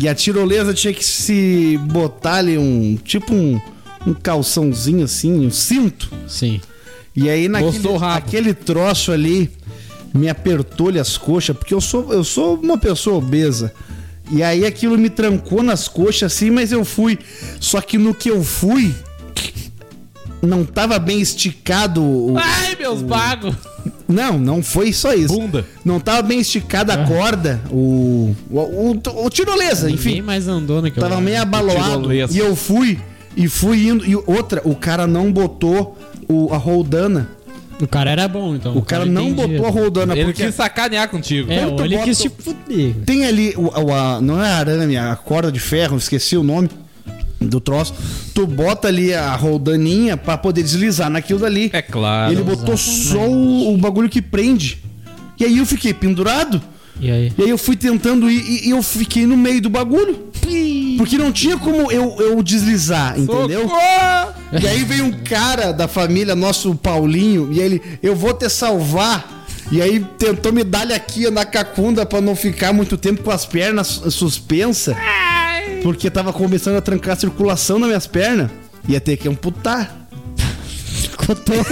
E 0.00 0.08
a 0.08 0.14
tirolesa 0.14 0.74
tinha 0.74 0.92
que 0.92 1.04
se 1.04 1.78
botar 1.84 2.36
ali 2.36 2.58
um. 2.58 2.96
Tipo 3.04 3.32
um, 3.34 3.60
um 4.06 4.12
calçãozinho 4.14 5.04
assim, 5.04 5.46
um 5.46 5.50
cinto. 5.50 6.10
Sim. 6.26 6.60
E 7.14 7.28
aí 7.30 7.48
naquele 7.48 7.72
aquele 8.16 8.54
troço 8.54 9.12
ali 9.12 9.50
me 10.14 10.28
apertou-lhe 10.28 10.98
as 10.98 11.16
coxas, 11.18 11.56
porque 11.56 11.74
eu 11.74 11.80
sou, 11.80 12.12
eu 12.12 12.24
sou 12.24 12.56
uma 12.56 12.78
pessoa 12.78 13.16
obesa. 13.18 13.72
E 14.30 14.42
aí 14.42 14.66
aquilo 14.66 14.98
me 14.98 15.08
trancou 15.08 15.62
nas 15.62 15.88
coxas 15.88 16.32
assim, 16.32 16.50
mas 16.50 16.70
eu 16.72 16.84
fui. 16.84 17.18
Só 17.60 17.80
que 17.80 17.96
no 17.98 18.12
que 18.14 18.28
eu 18.30 18.42
fui, 18.42 18.94
não 20.42 20.64
tava 20.64 20.98
bem 20.98 21.20
esticado. 21.20 22.02
o- 22.02 22.36
Meus 22.88 23.02
bagos. 23.02 23.54
Não, 24.08 24.38
não 24.38 24.62
foi 24.62 24.92
só 24.92 25.12
isso. 25.12 25.34
Bunda. 25.38 25.66
Não 25.84 26.00
tava 26.00 26.22
bem 26.22 26.40
esticada 26.40 26.94
a 26.94 27.06
corda, 27.06 27.60
o, 27.70 28.34
o, 28.50 28.58
o, 28.58 29.24
o 29.26 29.30
tirolesa, 29.30 29.86
Ninguém 29.88 30.12
enfim. 30.14 30.22
mais 30.22 30.48
andou 30.48 30.80
naquele 30.80 31.06
Tava 31.06 31.20
meio 31.20 31.40
abaloado. 31.42 32.00
Tirolesa. 32.02 32.34
E 32.34 32.38
eu 32.38 32.56
fui, 32.56 32.98
e 33.36 33.48
fui 33.48 33.86
indo. 33.88 34.06
E 34.06 34.16
outra, 34.16 34.62
o 34.64 34.74
cara 34.74 35.06
não 35.06 35.30
botou 35.30 35.98
o, 36.26 36.52
a 36.54 36.56
roldana. 36.56 37.28
O 37.80 37.86
cara 37.86 38.10
era 38.10 38.26
bom, 38.26 38.56
então. 38.56 38.76
O 38.76 38.82
cara 38.82 39.04
não 39.06 39.28
entendia. 39.28 39.58
botou 39.58 39.66
a 39.66 39.70
roldana 39.70 40.14
Ele 40.14 40.24
porque 40.24 40.44
quis 40.46 40.54
sacanear 40.54 41.08
contigo. 41.08 41.52
É, 41.52 41.64
ou 41.66 41.78
ele 41.84 41.94
bota- 41.96 42.08
quis 42.08 42.18
te 42.18 42.28
fuder. 42.30 42.94
tem 43.06 43.24
ali 43.26 43.54
o, 43.56 43.66
o- 43.68 43.94
a, 43.94 44.20
não 44.20 44.42
é 44.42 44.50
arame, 44.50 44.96
a 44.96 45.14
corda 45.14 45.52
de 45.52 45.60
ferro, 45.60 45.96
esqueci 45.96 46.36
o 46.36 46.42
nome 46.42 46.68
do 47.40 47.60
troço. 47.60 47.94
Tu 48.34 48.46
bota 48.46 48.88
ali 48.88 49.14
a 49.14 49.34
roldaninha 49.34 50.16
pra 50.16 50.36
poder 50.36 50.62
deslizar 50.62 51.08
naquilo 51.08 51.38
dali. 51.38 51.70
É 51.72 51.82
claro. 51.82 52.32
Ele 52.32 52.42
botou 52.42 52.76
só 52.76 53.26
o, 53.26 53.74
o 53.74 53.78
bagulho 53.78 54.08
que 54.08 54.20
prende. 54.20 54.82
E 55.38 55.44
aí 55.44 55.58
eu 55.58 55.66
fiquei 55.66 55.94
pendurado. 55.94 56.60
E 57.00 57.10
aí? 57.10 57.32
E 57.38 57.42
aí 57.42 57.50
eu 57.50 57.58
fui 57.58 57.76
tentando 57.76 58.28
ir 58.28 58.40
e, 58.40 58.68
e 58.68 58.70
eu 58.70 58.82
fiquei 58.82 59.24
no 59.24 59.36
meio 59.36 59.60
do 59.60 59.70
bagulho. 59.70 60.28
Porque 60.96 61.16
não 61.16 61.30
tinha 61.30 61.56
como 61.56 61.92
eu, 61.92 62.16
eu 62.18 62.42
deslizar, 62.42 63.18
entendeu? 63.18 63.62
Socorro! 63.62 64.34
E 64.60 64.66
aí 64.66 64.82
veio 64.82 65.04
um 65.04 65.12
cara 65.12 65.72
da 65.72 65.86
família, 65.86 66.34
nosso 66.34 66.74
Paulinho, 66.74 67.52
e 67.52 67.60
ele, 67.60 67.80
eu 68.02 68.16
vou 68.16 68.32
te 68.32 68.48
salvar. 68.48 69.46
E 69.70 69.82
aí 69.82 70.04
tentou 70.18 70.52
me 70.52 70.64
dar 70.64 70.90
aqui 70.90 71.30
na 71.30 71.44
cacunda 71.44 72.06
pra 72.06 72.20
não 72.20 72.34
ficar 72.34 72.72
muito 72.72 72.96
tempo 72.96 73.22
com 73.22 73.30
as 73.30 73.44
pernas 73.44 73.86
suspensas. 74.10 74.96
Porque 75.82 76.10
tava 76.10 76.32
começando 76.32 76.76
a 76.76 76.80
trancar 76.80 77.14
a 77.16 77.20
circulação 77.20 77.78
nas 77.78 77.88
minhas 77.88 78.06
pernas. 78.06 78.50
Ia 78.88 79.00
ter 79.00 79.16
que 79.16 79.28
amputar. 79.28 79.94
Ficou 81.00 81.34
todo. 81.36 81.66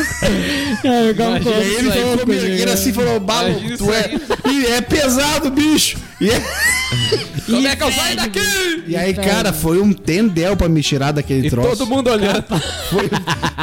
É, 0.84 1.12
E 1.12 1.75
ele 1.75 1.88
né? 1.88 2.50
erguendo 2.52 2.72
assim 2.72 2.92
falou, 2.92 3.18
Balo, 3.20 3.54
tu 3.76 3.92
é. 3.92 4.10
E 4.50 4.66
é 4.66 4.80
pesado, 4.80 5.50
bicho. 5.50 5.96
E, 6.20 6.30
é- 6.30 6.42
Como 7.47 7.67
é 7.67 7.76
que 7.76 7.83
eu 7.83 7.93
saio 7.93 8.17
daqui? 8.17 8.41
e 8.87 8.97
aí, 8.97 9.15
cara, 9.15 9.53
foi 9.53 9.81
um 9.81 9.93
tendel 9.93 10.57
pra 10.57 10.69
me 10.69 10.83
tirar 10.83 11.12
daquele 11.12 11.47
E 11.47 11.50
troço. 11.50 11.76
todo 11.76 11.87
mundo 11.87 12.11
olhando. 12.11 12.45
Foi- 12.91 13.09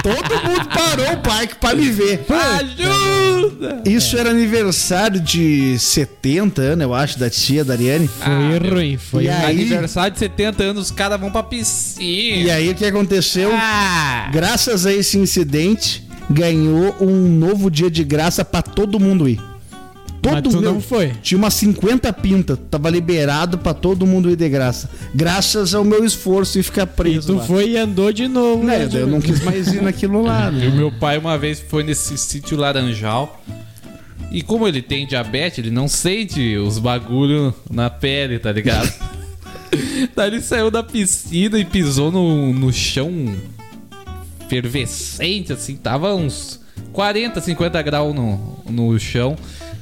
todo 0.02 0.50
mundo 0.50 0.68
parou 0.74 1.13
o 1.13 1.18
parque 1.18 1.56
pra 1.56 1.74
me 1.75 1.90
ver. 1.90 2.25
Ajuda! 2.30 3.82
Isso 3.86 4.18
era 4.18 4.30
aniversário 4.30 5.20
de 5.20 5.78
70 5.80 6.62
anos, 6.62 6.84
eu 6.84 6.94
acho, 6.94 7.20
da 7.20 7.30
tia 7.30 7.63
da 7.63 7.74
Ariane. 7.74 8.08
Foi 8.08 8.70
ruim, 8.70 8.98
foi 8.98 9.24
E 9.25 9.30
aí- 9.30 9.52
Aniversário 9.62 10.13
de 10.13 10.20
70 10.20 10.63
anos, 10.63 10.86
os 10.86 10.92
caras 10.92 11.20
vão 11.20 11.32
pra 11.32 11.44
piscina. 11.44 12.38
E 12.38 12.52
aí 12.52 12.70
o 12.70 12.75
que 12.75 12.86
aconteceu? 12.86 13.52
Ah! 13.54 14.30
Graças 14.32 14.86
a 14.86 14.94
esse 14.94 15.18
incidente, 15.18 16.04
ganhou 16.30 16.96
um 17.02 17.28
novo 17.28 17.70
dia 17.70 17.90
de 17.92 18.04
graça 18.04 18.44
pra 18.46 18.62
todo 18.62 19.00
mundo 19.00 19.28
ir. 19.28 19.40
Mas 20.24 20.36
Todo 20.36 20.50
tu 20.50 20.56
mundo 20.56 20.65
não 20.65 20.80
foi. 20.82 21.12
Tinha 21.22 21.38
umas 21.38 21.53
50 21.56 22.12
pintas, 22.13 22.58
tava 22.72 22.89
liberado 22.89 23.58
pra 23.58 23.74
todo 23.74 24.06
mundo 24.08 24.30
ir 24.30 24.36
de 24.38 24.48
graça. 24.48 24.89
Graças 25.13 25.75
ao 25.75 25.84
meu 25.84 26.06
esforço 26.06 26.58
e 26.60 26.63
ficar 26.63 26.84
E 26.84 26.88
preso. 26.88 27.27
tu 27.34 27.39
lá. 27.39 27.44
foi 27.46 27.72
e 27.72 27.77
andou 27.77 28.12
de 28.13 28.27
novo. 28.27 28.63
Né, 28.63 28.80
né, 28.80 28.89
eu 28.94 29.08
não 29.08 29.20
quis 29.20 29.44
mais 29.44 29.68
ir 29.74 29.82
naquilo 29.82 30.22
lá, 30.22 30.50
E 30.53 30.56
né? 30.56 30.68
o 30.68 30.72
meu 30.75 30.92
pai 30.92 31.18
uma 31.18 31.38
vez 31.38 31.60
foi 31.60 31.84
nesse 31.84 32.18
sítio 32.18 32.58
Laranjal. 32.58 33.44
E 34.32 34.42
como 34.42 34.68
ele 34.68 34.82
tem 34.82 35.06
diabetes, 35.06 35.60
ele 35.60 35.70
não 35.70 35.88
sente 35.88 36.56
os 36.58 36.80
bagulho 36.80 37.53
na 37.70 37.89
pele, 37.89 38.39
tá 38.39 38.51
ligado? 38.51 38.92
Daí 40.15 40.27
ele 40.30 40.42
saiu 40.42 40.72
da 40.72 40.82
piscina 40.82 41.60
e 41.60 41.65
pisou 41.65 42.12
no, 42.12 42.51
no 42.53 42.72
chão 42.72 43.12
fervescente, 44.48 45.53
assim, 45.53 45.75
tava 45.75 46.13
uns 46.15 46.60
40, 46.92 47.42
50 47.42 47.82
graus 47.82 48.13
no, 48.15 48.58
no 48.70 49.00
chão. 49.00 49.36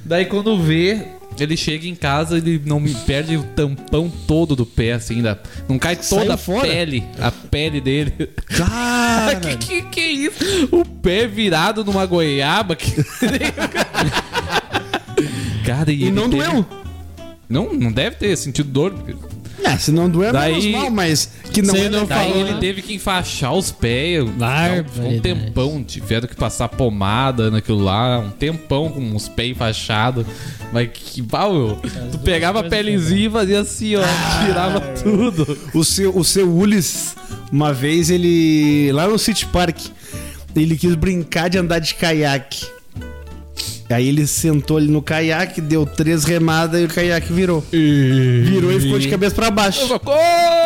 Daí 0.03 0.25
quando 0.25 0.61
vê, 0.61 1.05
Ele 1.39 1.55
chega 1.55 1.87
em 1.87 1.95
casa, 1.95 2.37
ele 2.37 2.61
não 2.65 2.79
me 2.79 2.93
perde 2.93 3.37
o 3.37 3.43
tampão 3.43 4.11
todo 4.27 4.55
do 4.55 4.65
pé, 4.65 4.93
assim, 4.93 5.15
ainda. 5.17 5.41
Não 5.69 5.79
cai 5.79 5.95
toda 5.95 6.03
Saiu 6.21 6.31
a 6.33 6.37
fora? 6.37 6.67
pele, 6.67 7.03
a 7.19 7.31
pele 7.31 7.79
dele. 7.79 8.11
Cara, 8.47 9.35
que, 9.39 9.55
que 9.57 9.81
que 9.83 9.99
é 9.99 10.11
isso? 10.11 10.69
O 10.71 10.83
pé 10.85 11.27
virado 11.27 11.85
numa 11.85 12.05
goiaba. 12.05 12.75
Que... 12.75 12.91
Cara, 15.65 15.91
e, 15.91 15.95
e 15.95 16.03
ele 16.03 16.11
não 16.11 16.29
teve- 16.29 16.43
doeu. 16.43 16.65
Não, 17.47 17.73
não 17.73 17.91
deve 17.91 18.15
ter 18.17 18.35
sentido 18.37 18.69
dor. 18.69 18.93
É, 19.63 19.77
se 19.77 19.91
não 19.91 20.09
doer, 20.09 20.33
Daí- 20.33 20.53
menos 20.71 20.71
mal, 20.81 20.89
mas 20.91 21.29
que 21.53 21.61
não 21.61 21.73
Você 21.73 21.81
é 21.81 21.89
não 21.89 22.01
legal. 22.01 22.17
Daí 22.17 22.29
falou, 22.29 22.43
ele 22.45 22.53
né? 22.53 22.59
teve 22.59 22.81
que 22.81 22.93
enfaixar 22.95 23.53
os 23.53 23.71
pés. 23.71 24.23
Barbaridade. 24.25 24.99
Não, 24.99 25.09
Um 25.09 25.19
tempão. 25.19 25.83
Tiveram 25.83 26.27
que 26.27 26.35
passar 26.35 26.67
pomada 26.69 27.49
naquilo 27.51 27.83
lá. 27.83 28.19
Um 28.19 28.31
tempão 28.31 28.89
com 28.89 29.15
os 29.15 29.27
pés 29.29 29.51
enfaixados. 29.51 30.25
Mas 30.73 30.89
que 30.93 31.21
pau, 31.21 31.53
meu. 31.53 31.75
Tu 32.11 32.19
pegava 32.19 32.59
a 32.61 32.63
pelezinha 32.63 33.27
e 33.27 33.29
fazia 33.31 33.59
assim, 33.61 33.95
ó. 33.95 34.01
tirava 34.45 34.79
tudo. 35.01 35.57
O 35.73 35.83
seu, 35.83 36.15
o 36.17 36.23
seu 36.23 36.49
Ulis, 36.51 37.15
uma 37.51 37.71
vez, 37.73 38.09
ele. 38.09 38.91
Lá 38.93 39.07
no 39.07 39.17
City 39.19 39.45
Park, 39.45 39.77
ele 40.55 40.75
quis 40.77 40.95
brincar 40.95 41.49
de 41.49 41.57
andar 41.57 41.79
de 41.79 41.93
caiaque. 41.95 42.65
Aí 43.91 44.07
ele 44.07 44.25
sentou 44.27 44.77
ali 44.77 44.87
no 44.87 45.01
caiaque, 45.01 45.61
deu 45.61 45.85
três 45.85 46.23
remadas 46.23 46.81
e 46.81 46.85
o 46.85 46.87
caiaque 46.87 47.31
virou. 47.31 47.63
Virou 47.71 48.71
e 48.71 48.79
ficou 48.79 48.99
de 48.99 49.07
cabeça 49.09 49.35
pra 49.35 49.51
baixo. 49.51 49.87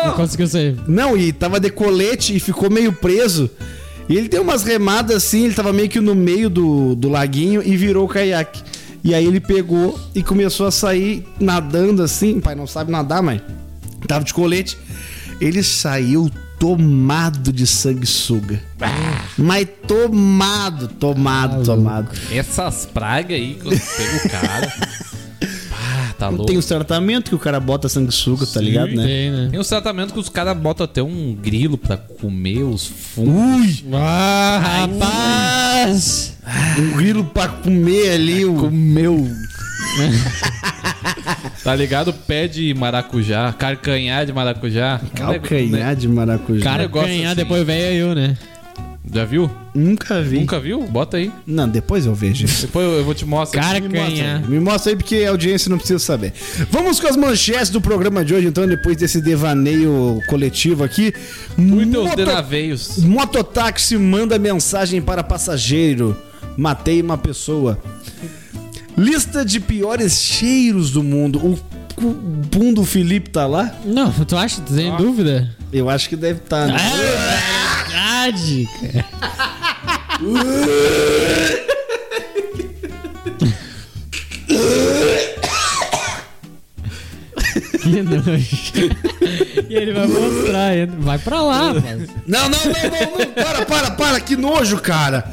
Não 0.04 0.12
conseguiu 0.14 0.46
sair. 0.46 0.76
Não, 0.86 1.16
e 1.16 1.32
tava 1.32 1.58
de 1.58 1.70
colete 1.70 2.36
e 2.36 2.40
ficou 2.40 2.70
meio 2.70 2.92
preso. 2.92 3.50
E 4.08 4.16
ele 4.16 4.28
deu 4.28 4.42
umas 4.42 4.62
remadas 4.62 5.16
assim, 5.16 5.46
ele 5.46 5.54
tava 5.54 5.72
meio 5.72 5.88
que 5.88 6.00
no 6.00 6.14
meio 6.14 6.48
do, 6.48 6.94
do 6.94 7.08
laguinho 7.08 7.62
e 7.64 7.76
virou 7.76 8.04
o 8.04 8.08
caiaque. 8.08 8.62
E 9.02 9.14
aí 9.14 9.24
ele 9.24 9.40
pegou 9.40 9.98
e 10.14 10.22
começou 10.22 10.66
a 10.66 10.70
sair 10.70 11.24
nadando 11.40 12.02
assim. 12.02 12.40
Pai 12.40 12.54
não 12.54 12.66
sabe 12.66 12.90
nadar, 12.90 13.22
mas 13.22 13.40
tava 14.06 14.24
de 14.24 14.32
colete. 14.32 14.76
Ele 15.40 15.62
saiu 15.62 16.30
tomado 16.58 17.52
de 17.52 17.66
sanguessuga. 17.66 18.62
Mas 19.36 19.68
tomado, 19.86 20.88
tomado, 20.88 21.64
tomado. 21.64 22.10
Essas 22.30 22.86
pragas 22.86 23.36
aí, 23.36 23.58
quando 23.62 23.78
pega 23.78 24.16
o 24.16 24.30
cara. 24.30 24.72
Ah, 25.72 26.14
tá 26.18 26.28
louco. 26.28 26.46
Tem 26.46 26.56
os 26.56 26.66
tratamentos 26.66 27.28
que 27.28 27.34
o 27.34 27.38
cara 27.38 27.60
bota 27.60 27.88
sanguessuga, 27.88 28.46
tá 28.46 28.60
ligado, 28.60 28.90
né? 28.92 29.06
Tem, 29.06 29.30
né? 29.30 29.48
Tem 29.50 29.60
uns 29.60 29.68
tratamentos 29.68 30.12
que 30.12 30.18
os 30.18 30.28
caras 30.28 30.56
botam 30.56 30.84
até 30.84 31.02
um 31.02 31.34
grilo 31.34 31.76
pra 31.76 31.96
comer 31.96 32.62
os 32.62 32.86
fungos. 32.86 33.82
Ui! 33.82 33.84
Ah, 33.92 34.86
rapaz! 34.86 36.34
Um 36.78 36.96
grilo 36.96 37.24
pra 37.24 37.48
comer 37.48 38.10
ali. 38.12 38.44
O... 38.44 38.54
Comeu. 38.54 39.26
tá 41.62 41.74
ligado? 41.74 42.12
Pé 42.12 42.48
de 42.48 42.72
maracujá, 42.74 43.52
carcanhar 43.52 44.26
de 44.26 44.32
maracujá. 44.32 45.00
Calcanhar 45.14 45.94
de 45.96 46.08
maracujá. 46.08 46.62
Cara, 46.64 46.86
ganhar 46.86 47.28
assim. 47.28 47.36
depois 47.36 47.64
veio 47.64 48.08
eu, 48.08 48.14
né? 48.14 48.36
Já 49.12 49.24
viu? 49.24 49.48
Nunca 49.72 50.20
vi. 50.20 50.40
Nunca 50.40 50.58
viu? 50.58 50.82
Bota 50.82 51.16
aí. 51.16 51.30
Não, 51.46 51.68
depois 51.68 52.06
eu 52.06 52.14
vejo. 52.14 52.44
Depois 52.60 52.84
eu 52.84 52.92
eu 52.94 53.04
vou 53.04 53.14
te 53.14 53.24
mostrar. 53.24 53.76
Aí. 53.76 53.80
me 54.48 54.58
mostra 54.58 54.90
aí 54.92 54.96
porque 54.96 55.18
a 55.24 55.30
audiência 55.30 55.70
não 55.70 55.78
precisa 55.78 56.00
saber. 56.00 56.32
Vamos 56.70 56.98
com 56.98 57.06
as 57.06 57.16
manchetes 57.16 57.70
do 57.70 57.80
programa 57.80 58.24
de 58.24 58.34
hoje, 58.34 58.48
então, 58.48 58.66
depois 58.66 58.96
desse 58.96 59.20
devaneio 59.20 60.20
coletivo 60.28 60.82
aqui. 60.82 61.12
Muitos 61.56 62.02
Moto- 62.04 62.16
denaveios. 62.16 62.98
Mototáxi 62.98 63.96
manda 63.96 64.38
mensagem 64.38 65.00
para 65.00 65.22
passageiro. 65.22 66.16
Matei 66.56 67.00
uma 67.00 67.16
pessoa. 67.16 67.78
Lista 68.96 69.44
de 69.44 69.60
piores 69.60 70.20
cheiros 70.22 70.90
do 70.90 71.02
mundo. 71.02 71.38
O 71.38 71.58
pum 72.50 72.72
do 72.72 72.84
Felipe 72.84 73.30
tá 73.30 73.46
lá? 73.46 73.74
Não, 73.84 74.10
tu 74.10 74.36
acha? 74.36 74.60
Tu 74.62 74.74
tem 74.74 74.96
dúvida? 74.96 75.54
Eu 75.72 75.90
acho 75.90 76.08
que 76.08 76.16
deve 76.16 76.40
estar. 76.40 76.68
É 76.68 76.72
né? 76.72 76.78
verdade, 77.86 78.68
cara. 78.80 79.04
que 87.82 88.02
nojo. 88.02 88.96
e 89.68 89.74
ele 89.74 89.92
vai 89.92 90.06
mostrar, 90.06 90.72
vai 90.98 91.18
pra 91.18 91.42
lá, 91.42 91.72
rapaz. 91.72 92.08
Não, 92.26 92.48
não, 92.48 92.58
não, 92.58 92.72
não, 92.72 93.18
não. 93.18 93.26
Para, 93.34 93.64
para, 93.64 93.90
para. 93.92 94.20
Que 94.20 94.36
nojo, 94.36 94.78
cara. 94.78 95.32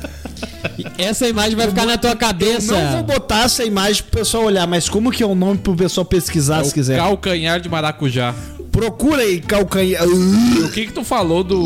Essa 0.98 1.28
imagem 1.28 1.56
vai 1.56 1.68
ficar 1.68 1.86
na 1.86 1.98
tua 1.98 2.16
cabeça. 2.16 2.74
Não 2.74 2.92
vou 2.94 3.04
botar 3.04 3.44
essa 3.44 3.64
imagem 3.64 4.04
pro 4.04 4.20
pessoal 4.20 4.46
olhar, 4.46 4.66
mas 4.68 4.88
como 4.90 5.12
que 5.12 5.22
é 5.24 5.26
o 5.26 5.36
nome 5.36 5.58
pro 5.58 5.76
pessoal 5.76 6.06
pesquisar 6.06 6.62
É 6.62 6.64
se 6.64 6.72
o 6.72 6.74
quiser? 6.74 6.98
calcanhar 6.98 7.60
de 7.60 7.70
maracujá. 7.70 8.34
Procura 8.72 9.22
aí, 9.22 9.40
calcanhar. 9.40 10.04
O 10.08 10.70
que 10.72 10.88
que 10.88 10.94
tu 10.94 11.04
falou 11.04 11.44
do... 11.44 11.64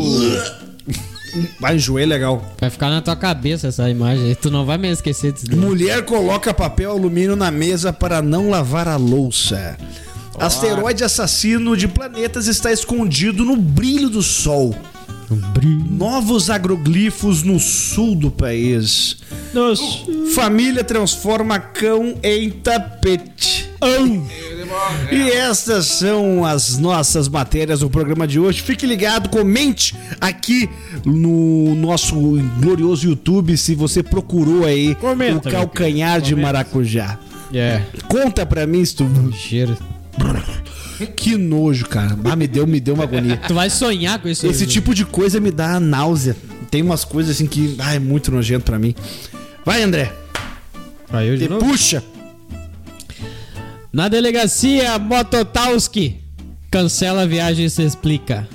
Vai 1.60 1.76
enjoei 1.76 2.06
legal. 2.06 2.42
Vai 2.58 2.70
ficar 2.70 2.88
na 2.88 3.00
tua 3.02 3.14
cabeça 3.14 3.68
essa 3.68 3.88
imagem. 3.88 4.34
Tu 4.34 4.50
não 4.50 4.64
vai 4.64 4.78
me 4.78 4.90
esquecer 4.90 5.32
disso. 5.32 5.46
daí. 5.46 5.58
Mulher 5.58 6.02
coloca 6.04 6.52
papel 6.54 6.90
alumínio 6.90 7.36
na 7.36 7.50
mesa 7.50 7.92
para 7.92 8.22
não 8.22 8.48
lavar 8.50 8.88
a 8.88 8.96
louça. 8.96 9.76
Asteroide 10.38 11.04
assassino 11.04 11.76
de 11.76 11.86
planetas 11.88 12.46
está 12.46 12.72
escondido 12.72 13.44
no 13.44 13.56
brilho 13.56 14.08
do 14.08 14.22
sol. 14.22 14.74
Novos 15.90 16.50
agroglifos 16.50 17.42
no 17.42 17.58
sul 17.58 18.14
do 18.14 18.30
país. 18.30 19.18
Nossa. 19.52 19.82
Família 20.34 20.84
transforma 20.84 21.58
cão 21.58 22.14
em 22.22 22.50
tapete. 22.50 23.68
E 25.10 25.30
estas 25.30 25.86
são 25.86 26.44
as 26.44 26.78
nossas 26.78 27.28
matérias 27.28 27.80
do 27.80 27.88
programa 27.88 28.26
de 28.26 28.38
hoje. 28.38 28.60
Fique 28.60 28.86
ligado, 28.86 29.28
comente 29.28 29.94
aqui 30.20 30.68
no 31.04 31.74
nosso 31.76 32.14
glorioso 32.60 33.08
YouTube 33.08 33.56
se 33.56 33.74
você 33.74 34.02
procurou 34.02 34.64
aí 34.64 34.94
Comenta, 34.96 35.48
o 35.48 35.52
calcanhar 35.52 36.20
de 36.20 36.34
maracujá. 36.34 37.18
É. 37.54 37.82
Conta 38.08 38.44
pra 38.44 38.66
mim 38.66 38.84
se 38.84 38.96
tu... 38.96 39.06
Cheiro. 39.32 39.76
Que 41.06 41.36
nojo, 41.36 41.86
cara. 41.86 42.16
Ah, 42.24 42.34
me 42.36 42.46
deu, 42.46 42.66
me 42.66 42.80
deu 42.80 42.94
uma 42.94 43.04
agonia. 43.04 43.36
Tu 43.46 43.54
vai 43.54 43.70
sonhar 43.70 44.18
com 44.18 44.28
isso. 44.28 44.46
Esse 44.46 44.66
tipo 44.66 44.94
de 44.94 45.04
coisa 45.04 45.38
me 45.40 45.50
dá 45.50 45.78
náusea. 45.78 46.36
Tem 46.70 46.82
umas 46.82 47.04
coisas 47.04 47.36
assim 47.36 47.46
que 47.46 47.76
ah, 47.78 47.94
é 47.94 47.98
muito 47.98 48.30
nojento 48.30 48.64
pra 48.64 48.78
mim. 48.78 48.94
Vai, 49.64 49.82
André. 49.82 50.12
Vai 51.10 51.28
eu 51.28 51.36
de 51.36 51.44
Te 51.44 51.48
novo? 51.50 51.64
puxa. 51.64 52.02
Na 53.92 54.08
delegacia, 54.08 54.98
Mototowski 54.98 56.16
cancela 56.70 57.22
a 57.22 57.26
viagem 57.26 57.64
e 57.66 57.70
se 57.70 57.82
explica. 57.82 58.46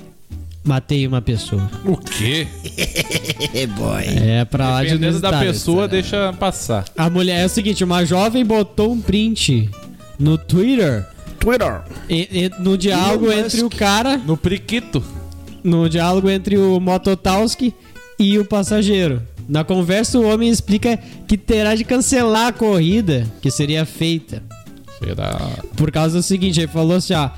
Matei 0.64 1.06
uma 1.06 1.20
pessoa. 1.20 1.68
O 1.84 1.96
quê? 1.96 2.46
É, 3.52 3.66
boy. 3.68 4.04
É 4.06 4.44
pra 4.44 4.70
lá 4.70 4.82
de 4.82 4.90
Dependendo 4.90 5.20
da 5.20 5.28
inusitado, 5.28 5.44
pessoa, 5.52 5.82
né? 5.82 5.88
deixa 5.88 6.32
passar. 6.32 6.84
A 6.96 7.10
mulher 7.10 7.42
é 7.42 7.46
o 7.46 7.48
seguinte: 7.50 7.84
uma 7.84 8.04
jovem 8.04 8.44
botou 8.46 8.92
um 8.92 9.00
print 9.00 9.68
no 10.18 10.38
Twitter 10.38 11.04
Twitter. 11.44 11.82
e- 12.08 12.28
e- 12.46 12.50
no 12.62 12.76
diálogo 12.78 13.26
Elon 13.30 13.38
entre 13.44 13.62
Musk. 13.62 13.74
o 13.74 13.78
cara, 13.78 14.16
No 14.18 14.36
priquito. 14.36 15.02
no 15.62 15.88
diálogo 15.88 16.28
entre 16.30 16.56
o 16.58 16.80
Mototowski 16.80 17.74
e 18.18 18.38
o 18.38 18.44
passageiro. 18.44 19.22
Na 19.48 19.62
conversa, 19.62 20.18
o 20.18 20.22
homem 20.26 20.48
explica 20.48 20.98
que 21.28 21.36
terá 21.36 21.74
de 21.74 21.84
cancelar 21.84 22.46
a 22.48 22.52
corrida 22.52 23.26
que 23.42 23.50
seria 23.50 23.84
feita. 23.84 24.42
Será? 24.98 25.38
Por 25.76 25.90
causa 25.92 26.16
do 26.16 26.22
seguinte, 26.22 26.60
ele 26.60 26.68
falou 26.68 26.96
assim: 26.96 27.12
ó, 27.12 27.28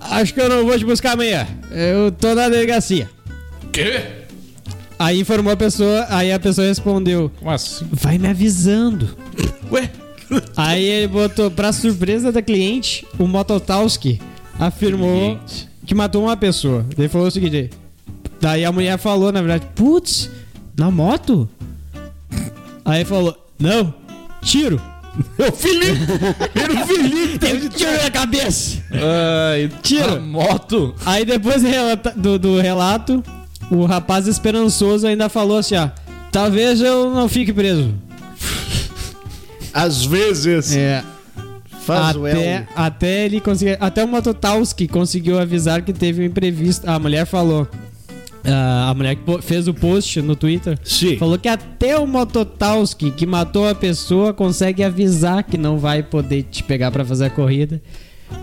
acho 0.00 0.34
que 0.34 0.40
eu 0.40 0.48
não 0.48 0.66
vou 0.66 0.78
te 0.78 0.84
buscar 0.84 1.12
amanhã. 1.12 1.46
Eu 1.70 2.12
tô 2.12 2.34
na 2.34 2.48
delegacia. 2.50 3.08
Quê? 3.72 4.00
Aí 4.98 5.20
informou 5.20 5.52
a 5.52 5.56
pessoa, 5.56 6.06
aí 6.10 6.30
a 6.32 6.38
pessoa 6.38 6.66
respondeu: 6.66 7.30
Como 7.38 7.50
assim? 7.50 7.86
Vai 7.90 8.18
me 8.18 8.28
avisando. 8.28 9.16
Ué? 9.70 9.90
Aí 10.56 10.84
ele 10.84 11.08
botou, 11.08 11.50
pra 11.50 11.72
surpresa 11.72 12.30
da 12.32 12.40
cliente, 12.42 13.06
o 13.18 13.26
Mototowski 13.26 14.20
afirmou 14.58 15.36
Cliente. 15.36 15.68
que 15.86 15.94
matou 15.94 16.24
uma 16.24 16.36
pessoa. 16.36 16.84
Ele 16.96 17.08
falou 17.08 17.26
o 17.28 17.30
seguinte: 17.30 17.70
daí 18.40 18.64
a 18.64 18.72
mulher 18.72 18.98
falou, 18.98 19.32
na 19.32 19.40
verdade, 19.40 19.66
putz, 19.74 20.30
na 20.78 20.90
moto? 20.90 21.48
Aí 22.84 22.98
ele 23.00 23.04
falou: 23.04 23.36
Não, 23.58 23.92
tiro. 24.42 24.80
É 25.38 25.48
o 25.48 25.52
Felipe. 25.52 26.00
Era 26.54 26.72
o 26.72 26.86
Felipe. 26.86 27.38
Tem 27.38 27.68
tiro 27.68 28.02
na 28.02 28.10
cabeça. 28.10 28.82
Ai, 29.52 29.70
Tira. 29.82 30.14
a 30.16 30.20
moto. 30.20 30.94
Aí 31.04 31.22
depois 31.22 31.62
do 31.62 31.68
do, 32.16 32.38
do 32.38 32.60
relato, 32.60 33.22
o 33.70 33.84
rapaz 33.84 34.26
esperançoso 34.26 35.06
ainda 35.06 35.28
falou 35.28 35.58
assim: 35.58 35.76
ó, 35.76 35.90
talvez 36.30 36.80
eu 36.80 37.10
não 37.14 37.28
fique 37.28 37.52
preso. 37.52 37.92
Às 39.72 40.04
vezes. 40.04 40.76
É. 40.76 41.02
Faz 41.84 42.16
o 42.16 42.24
até, 42.24 42.68
até 42.76 43.24
ele 43.24 43.40
conseguir. 43.40 43.76
Até 43.80 44.04
o 44.04 44.08
Mototowski 44.08 44.86
conseguiu 44.86 45.38
avisar 45.38 45.82
que 45.82 45.92
teve 45.92 46.22
um 46.22 46.26
imprevisto. 46.26 46.88
A 46.88 46.98
mulher 46.98 47.26
falou. 47.26 47.66
ah, 48.44 48.90
a 48.90 48.94
mulher 48.94 49.16
que 49.16 49.42
fez 49.42 49.66
o 49.66 49.74
post 49.74 50.20
no 50.22 50.36
Twitter 50.36 50.78
Sim. 50.84 51.16
falou 51.16 51.38
que 51.38 51.48
até 51.48 51.98
o 51.98 52.06
Mototowski 52.06 53.10
que 53.10 53.26
matou 53.26 53.68
a 53.68 53.74
pessoa 53.74 54.32
consegue 54.32 54.82
avisar 54.84 55.42
que 55.42 55.58
não 55.58 55.78
vai 55.78 56.02
poder 56.02 56.44
te 56.44 56.62
pegar 56.62 56.90
pra 56.90 57.04
fazer 57.04 57.26
a 57.26 57.30
corrida. 57.30 57.82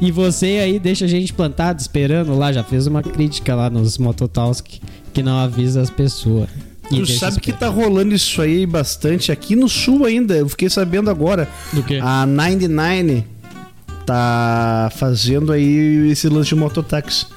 E 0.01 0.11
você 0.11 0.59
aí 0.61 0.77
deixa 0.77 1.05
a 1.05 1.07
gente 1.07 1.33
plantado 1.33 1.79
esperando 1.79 2.37
lá, 2.37 2.51
já 2.51 2.63
fez 2.63 2.87
uma 2.87 3.01
crítica 3.01 3.55
lá 3.55 3.69
nos 3.69 3.97
Mototowski 3.97 4.81
que 5.13 5.23
não 5.23 5.37
avisa 5.37 5.81
as 5.81 5.89
pessoas. 5.89 6.49
Tu 6.89 7.05
sabe 7.19 7.39
que 7.39 7.53
tá 7.53 7.67
rolando 7.67 8.13
isso 8.15 8.41
aí 8.41 8.65
bastante 8.65 9.31
aqui 9.31 9.55
no 9.55 9.69
sul 9.69 10.05
ainda. 10.05 10.35
Eu 10.35 10.49
fiquei 10.49 10.69
sabendo 10.69 11.09
agora. 11.09 11.47
Do 11.71 11.83
quê? 11.83 11.99
A 12.01 12.25
99 12.25 13.23
tá 14.05 14.89
fazendo 14.95 15.51
aí 15.51 16.09
esse 16.11 16.27
lance 16.27 16.49
de 16.49 16.55
mototáxi. 16.55 17.27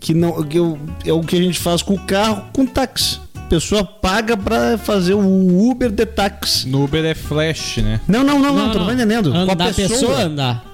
Que 0.00 0.14
não 0.14 0.42
que 0.42 0.58
eu- 0.58 0.78
é 1.04 1.12
o 1.12 1.20
que 1.20 1.36
a 1.36 1.40
gente 1.42 1.58
faz 1.58 1.82
com 1.82 1.94
o 1.94 1.98
carro 1.98 2.44
com 2.52 2.64
táxi. 2.66 3.18
A 3.36 3.40
pessoa 3.48 3.84
paga 3.84 4.36
pra 4.36 4.76
fazer 4.78 5.14
o 5.14 5.70
Uber 5.70 5.90
de 5.90 6.04
táxi. 6.06 6.68
No 6.68 6.84
Uber 6.84 7.04
é 7.04 7.14
flash, 7.14 7.78
né? 7.78 8.00
Não, 8.08 8.22
não, 8.24 8.38
não, 8.40 8.54
não, 8.56 8.70
tu 8.72 8.78
não 8.78 8.86
vai 8.86 8.94
entendendo. 8.94 9.30
Com 9.30 9.36
a 9.38 9.40
Andar, 9.42 9.68
a 9.68 9.72
pessoa 9.74 10.20
andar. 10.22 10.64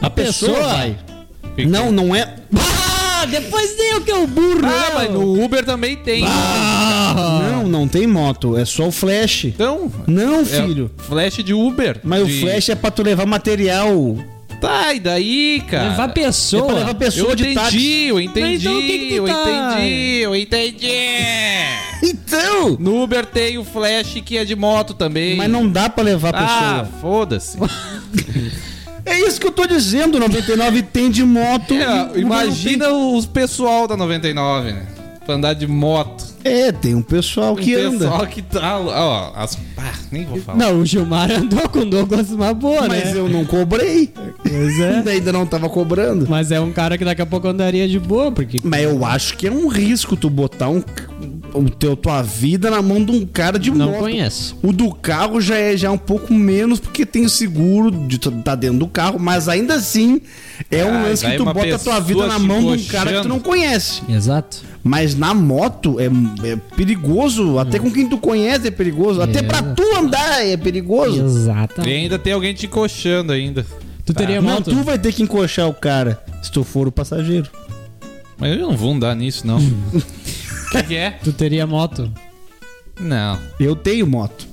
A 0.00 0.10
pessoa 0.10 0.58
vai. 0.68 0.96
Não, 1.68 1.92
não 1.92 2.14
é. 2.14 2.34
Ah, 3.22 3.24
depois 3.26 3.76
deu 3.76 4.00
que 4.00 4.10
eu 4.10 4.26
burro, 4.26 4.62
Ah, 4.64 4.90
mas 4.96 5.10
no 5.12 5.44
Uber 5.44 5.64
também 5.64 5.94
tem. 5.96 6.22
Não, 6.22 7.41
não 7.72 7.88
tem 7.88 8.06
moto. 8.06 8.56
É 8.56 8.64
só 8.64 8.86
o 8.88 8.92
flash. 8.92 9.46
Então, 9.46 9.90
Não, 10.06 10.42
é 10.42 10.44
filho. 10.44 10.90
flash 10.98 11.42
de 11.42 11.52
Uber. 11.54 11.98
Mas 12.04 12.26
de... 12.26 12.32
o 12.32 12.40
flash 12.42 12.68
é 12.68 12.74
pra 12.74 12.90
tu 12.90 13.02
levar 13.02 13.26
material. 13.26 14.16
Tá, 14.60 14.94
e 14.94 15.00
daí, 15.00 15.60
cara? 15.68 15.88
Levar 15.88 16.08
É 16.10 16.12
pessoa. 16.12 16.66
pra 16.66 16.74
levar 16.76 16.94
pessoa 16.94 17.30
Eu 17.32 17.34
de 17.34 17.42
entendi, 17.42 17.54
táxi. 17.60 18.06
eu 18.06 18.20
entendi, 18.20 18.66
Então, 18.68 18.80
que 18.80 18.98
que 19.08 19.14
eu 19.16 19.24
tá- 19.26 19.72
entendi, 19.74 20.18
eu 20.20 20.36
entendi. 20.36 20.86
Então! 22.04 22.76
No 22.80 23.02
Uber 23.02 23.24
tem 23.26 23.58
o 23.58 23.64
flash 23.64 24.20
que 24.24 24.36
é 24.36 24.44
de 24.44 24.54
moto 24.56 24.94
também. 24.94 25.36
Mas 25.36 25.48
não 25.50 25.68
dá 25.68 25.88
pra 25.88 26.02
levar 26.04 26.34
Ah, 26.34 26.86
pessoa. 26.86 27.00
foda-se. 27.00 27.56
É 29.04 29.18
isso 29.18 29.40
que 29.40 29.46
eu 29.48 29.50
tô 29.50 29.66
dizendo. 29.66 30.16
99 30.20 30.80
tem 30.82 31.10
de 31.10 31.24
moto. 31.24 31.74
e 31.74 31.82
É, 31.82 32.20
imagina 32.20 32.88
os 32.92 33.26
pessoal 33.26 33.88
da 33.88 33.96
99, 33.96 34.70
né? 34.72 34.86
Pra 35.24 35.36
andar 35.36 35.54
de 35.54 35.66
moto. 35.66 36.24
não. 36.24 36.32
É, 36.52 36.72
tem 36.72 36.94
um 36.96 37.02
pessoal 37.02 37.54
que 37.54 37.76
o 37.76 37.86
anda. 37.86 37.98
pessoal 37.98 38.26
que 38.26 38.42
tá. 38.42 38.76
Ó, 38.80 39.32
as. 39.36 39.56
Ah, 39.78 39.92
nem 40.10 40.24
vou 40.24 40.40
falar. 40.40 40.58
Não, 40.58 40.80
o 40.80 40.84
Gilmar 40.84 41.30
andou 41.30 41.68
com 41.68 41.78
o 41.80 41.84
Douglas 41.84 42.30
uma 42.30 42.52
boa, 42.52 42.88
Mas 42.88 43.04
né? 43.04 43.12
eu 43.14 43.28
não 43.28 43.44
cobrei. 43.44 44.10
Pois 44.42 44.80
é. 44.80 45.04
Ainda 45.08 45.32
não 45.32 45.46
tava 45.46 45.68
cobrando. 45.68 46.26
Mas 46.28 46.50
é 46.50 46.58
um 46.60 46.72
cara 46.72 46.98
que 46.98 47.04
daqui 47.04 47.22
a 47.22 47.26
pouco 47.26 47.46
andaria 47.46 47.88
de 47.88 48.00
boa, 48.00 48.32
porque. 48.32 48.60
Mas 48.64 48.82
eu 48.82 49.04
acho 49.04 49.36
que 49.36 49.46
é 49.46 49.52
um 49.52 49.68
risco 49.68 50.16
tu 50.16 50.28
botar 50.28 50.68
um, 50.68 50.82
o 51.54 51.70
teu, 51.70 51.94
tua 51.96 52.20
vida 52.22 52.68
na 52.70 52.82
mão 52.82 53.04
de 53.04 53.12
um 53.12 53.24
cara 53.24 53.56
de 53.56 53.70
Não 53.70 53.86
moto. 53.90 54.00
conheço. 54.00 54.56
O 54.64 54.72
do 54.72 54.92
carro 54.92 55.40
já 55.40 55.54
é 55.56 55.76
já 55.76 55.86
é 55.86 55.90
um 55.92 55.98
pouco 55.98 56.34
menos 56.34 56.80
porque 56.80 57.06
tem 57.06 57.24
o 57.24 57.28
seguro 57.30 57.90
de 57.92 58.18
tu 58.18 58.32
tá 58.32 58.56
dentro 58.56 58.78
do 58.80 58.88
carro, 58.88 59.18
mas 59.20 59.48
ainda 59.48 59.74
assim 59.74 60.20
é 60.68 60.84
um 60.84 60.92
Ah, 60.98 61.02
lance 61.04 61.24
que 61.24 61.36
tu 61.36 61.44
bota 61.44 61.76
a 61.76 61.78
tua 61.78 62.00
vida 62.00 62.26
na 62.26 62.38
mão 62.40 62.74
de 62.76 62.82
um 62.82 62.86
cara 62.88 63.12
que 63.12 63.22
tu 63.22 63.28
não 63.28 63.38
conhece. 63.38 64.02
Exato. 64.08 64.71
Mas 64.84 65.14
na 65.14 65.32
moto 65.32 66.00
é, 66.00 66.06
é 66.46 66.56
perigoso, 66.76 67.58
até 67.58 67.78
com 67.78 67.90
quem 67.90 68.08
tu 68.08 68.18
conhece 68.18 68.66
é 68.66 68.70
perigoso, 68.70 69.20
até 69.22 69.40
pra 69.42 69.62
tu 69.62 69.82
andar 69.96 70.44
é 70.44 70.56
perigoso. 70.56 71.16
E 71.16 71.24
Exatamente. 71.24 71.94
ainda 71.94 72.18
tem 72.18 72.32
alguém 72.32 72.52
te 72.52 72.66
coxando 72.66 73.32
ainda. 73.32 73.64
Tu 74.04 74.12
teria 74.12 74.42
Não, 74.42 74.54
moto? 74.54 74.70
tu 74.70 74.82
vai 74.82 74.98
ter 74.98 75.12
que 75.12 75.22
encoxar 75.22 75.68
o 75.68 75.74
cara 75.74 76.20
se 76.42 76.50
tu 76.50 76.64
for 76.64 76.88
o 76.88 76.92
passageiro. 76.92 77.48
Mas 78.36 78.58
eu 78.58 78.66
não 78.66 78.76
vou 78.76 78.92
andar 78.92 79.14
nisso, 79.14 79.46
não. 79.46 79.58
O 79.58 80.02
que, 80.72 80.82
que 80.82 80.96
é? 80.96 81.12
Tu 81.22 81.32
teria 81.32 81.64
moto? 81.64 82.10
Não. 83.00 83.38
Eu 83.60 83.76
tenho 83.76 84.04
moto. 84.06 84.48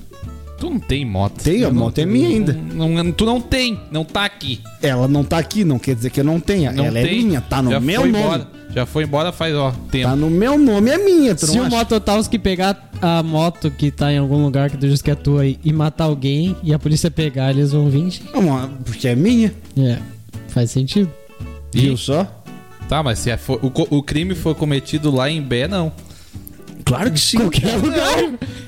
Tu 0.60 0.68
não 0.70 0.78
tem 0.78 1.04
moto. 1.06 1.42
Tenho, 1.42 1.66
a 1.68 1.72
moto 1.72 1.98
é 1.98 2.04
minha 2.06 2.28
ainda. 2.28 2.52
Não, 2.52 2.88
não- 2.90 3.10
tu 3.12 3.24
não 3.24 3.40
tem, 3.40 3.80
não 3.90 4.04
tá 4.04 4.24
aqui. 4.26 4.60
Ela 4.82 5.08
não 5.08 5.24
tá 5.24 5.38
aqui, 5.38 5.64
não 5.64 5.78
quer 5.78 5.94
dizer 5.94 6.10
que 6.10 6.20
eu 6.20 6.24
não 6.24 6.38
tenha. 6.38 6.70
Não 6.70 6.84
Ela 6.84 6.98
é 6.98 7.02
tem. 7.02 7.24
minha, 7.24 7.40
tá 7.40 7.62
no 7.62 7.70
Já 7.70 7.80
meu 7.80 8.02
foi 8.02 8.10
nome. 8.12 8.24
Embora. 8.24 8.48
Já 8.72 8.86
foi 8.86 9.04
embora 9.04 9.32
faz, 9.32 9.54
ó, 9.54 9.72
tempo. 9.90 10.06
Tá 10.08 10.14
no 10.14 10.28
meu 10.30 10.56
nome, 10.58 10.90
é 10.90 10.98
minha. 10.98 11.34
Tu 11.34 11.46
Se 11.46 11.56
não 11.56 11.64
o 11.64 11.66
acha? 11.66 11.76
Mototowski 11.76 12.38
pegar 12.38 12.90
a 13.02 13.22
moto 13.22 13.70
que 13.70 13.90
tá 13.90 14.12
em 14.12 14.18
algum 14.18 14.44
lugar 14.44 14.70
que 14.70 14.76
tu 14.76 14.86
diz 14.86 15.00
que 15.02 15.10
é 15.10 15.14
tua 15.14 15.42
aí 15.42 15.58
e 15.64 15.72
matar 15.72 16.04
alguém 16.04 16.54
e 16.62 16.72
a 16.74 16.78
polícia 16.78 17.10
pegar, 17.10 17.50
eles 17.50 17.72
vão 17.72 17.88
vir. 17.90 18.20
Não, 18.32 18.68
porque 18.84 19.08
é 19.08 19.16
minha. 19.16 19.52
É, 19.78 19.98
faz 20.48 20.70
sentido. 20.70 21.10
E- 21.74 21.80
Viu 21.80 21.96
só? 21.96 22.26
Tá, 22.88 23.02
mas 23.02 23.18
se 23.20 23.30
é- 23.30 23.36
for- 23.36 23.58
o, 23.62 23.70
co- 23.70 23.86
o 23.90 24.02
crime 24.02 24.34
foi 24.34 24.54
cometido 24.54 25.10
lá 25.10 25.30
em 25.30 25.40
Bé, 25.40 25.66
não. 25.66 25.90
Claro 26.90 27.10
que 27.12 27.20
sim. 27.20 27.38
Qualquer 27.38 27.76
lugar. 27.76 28.18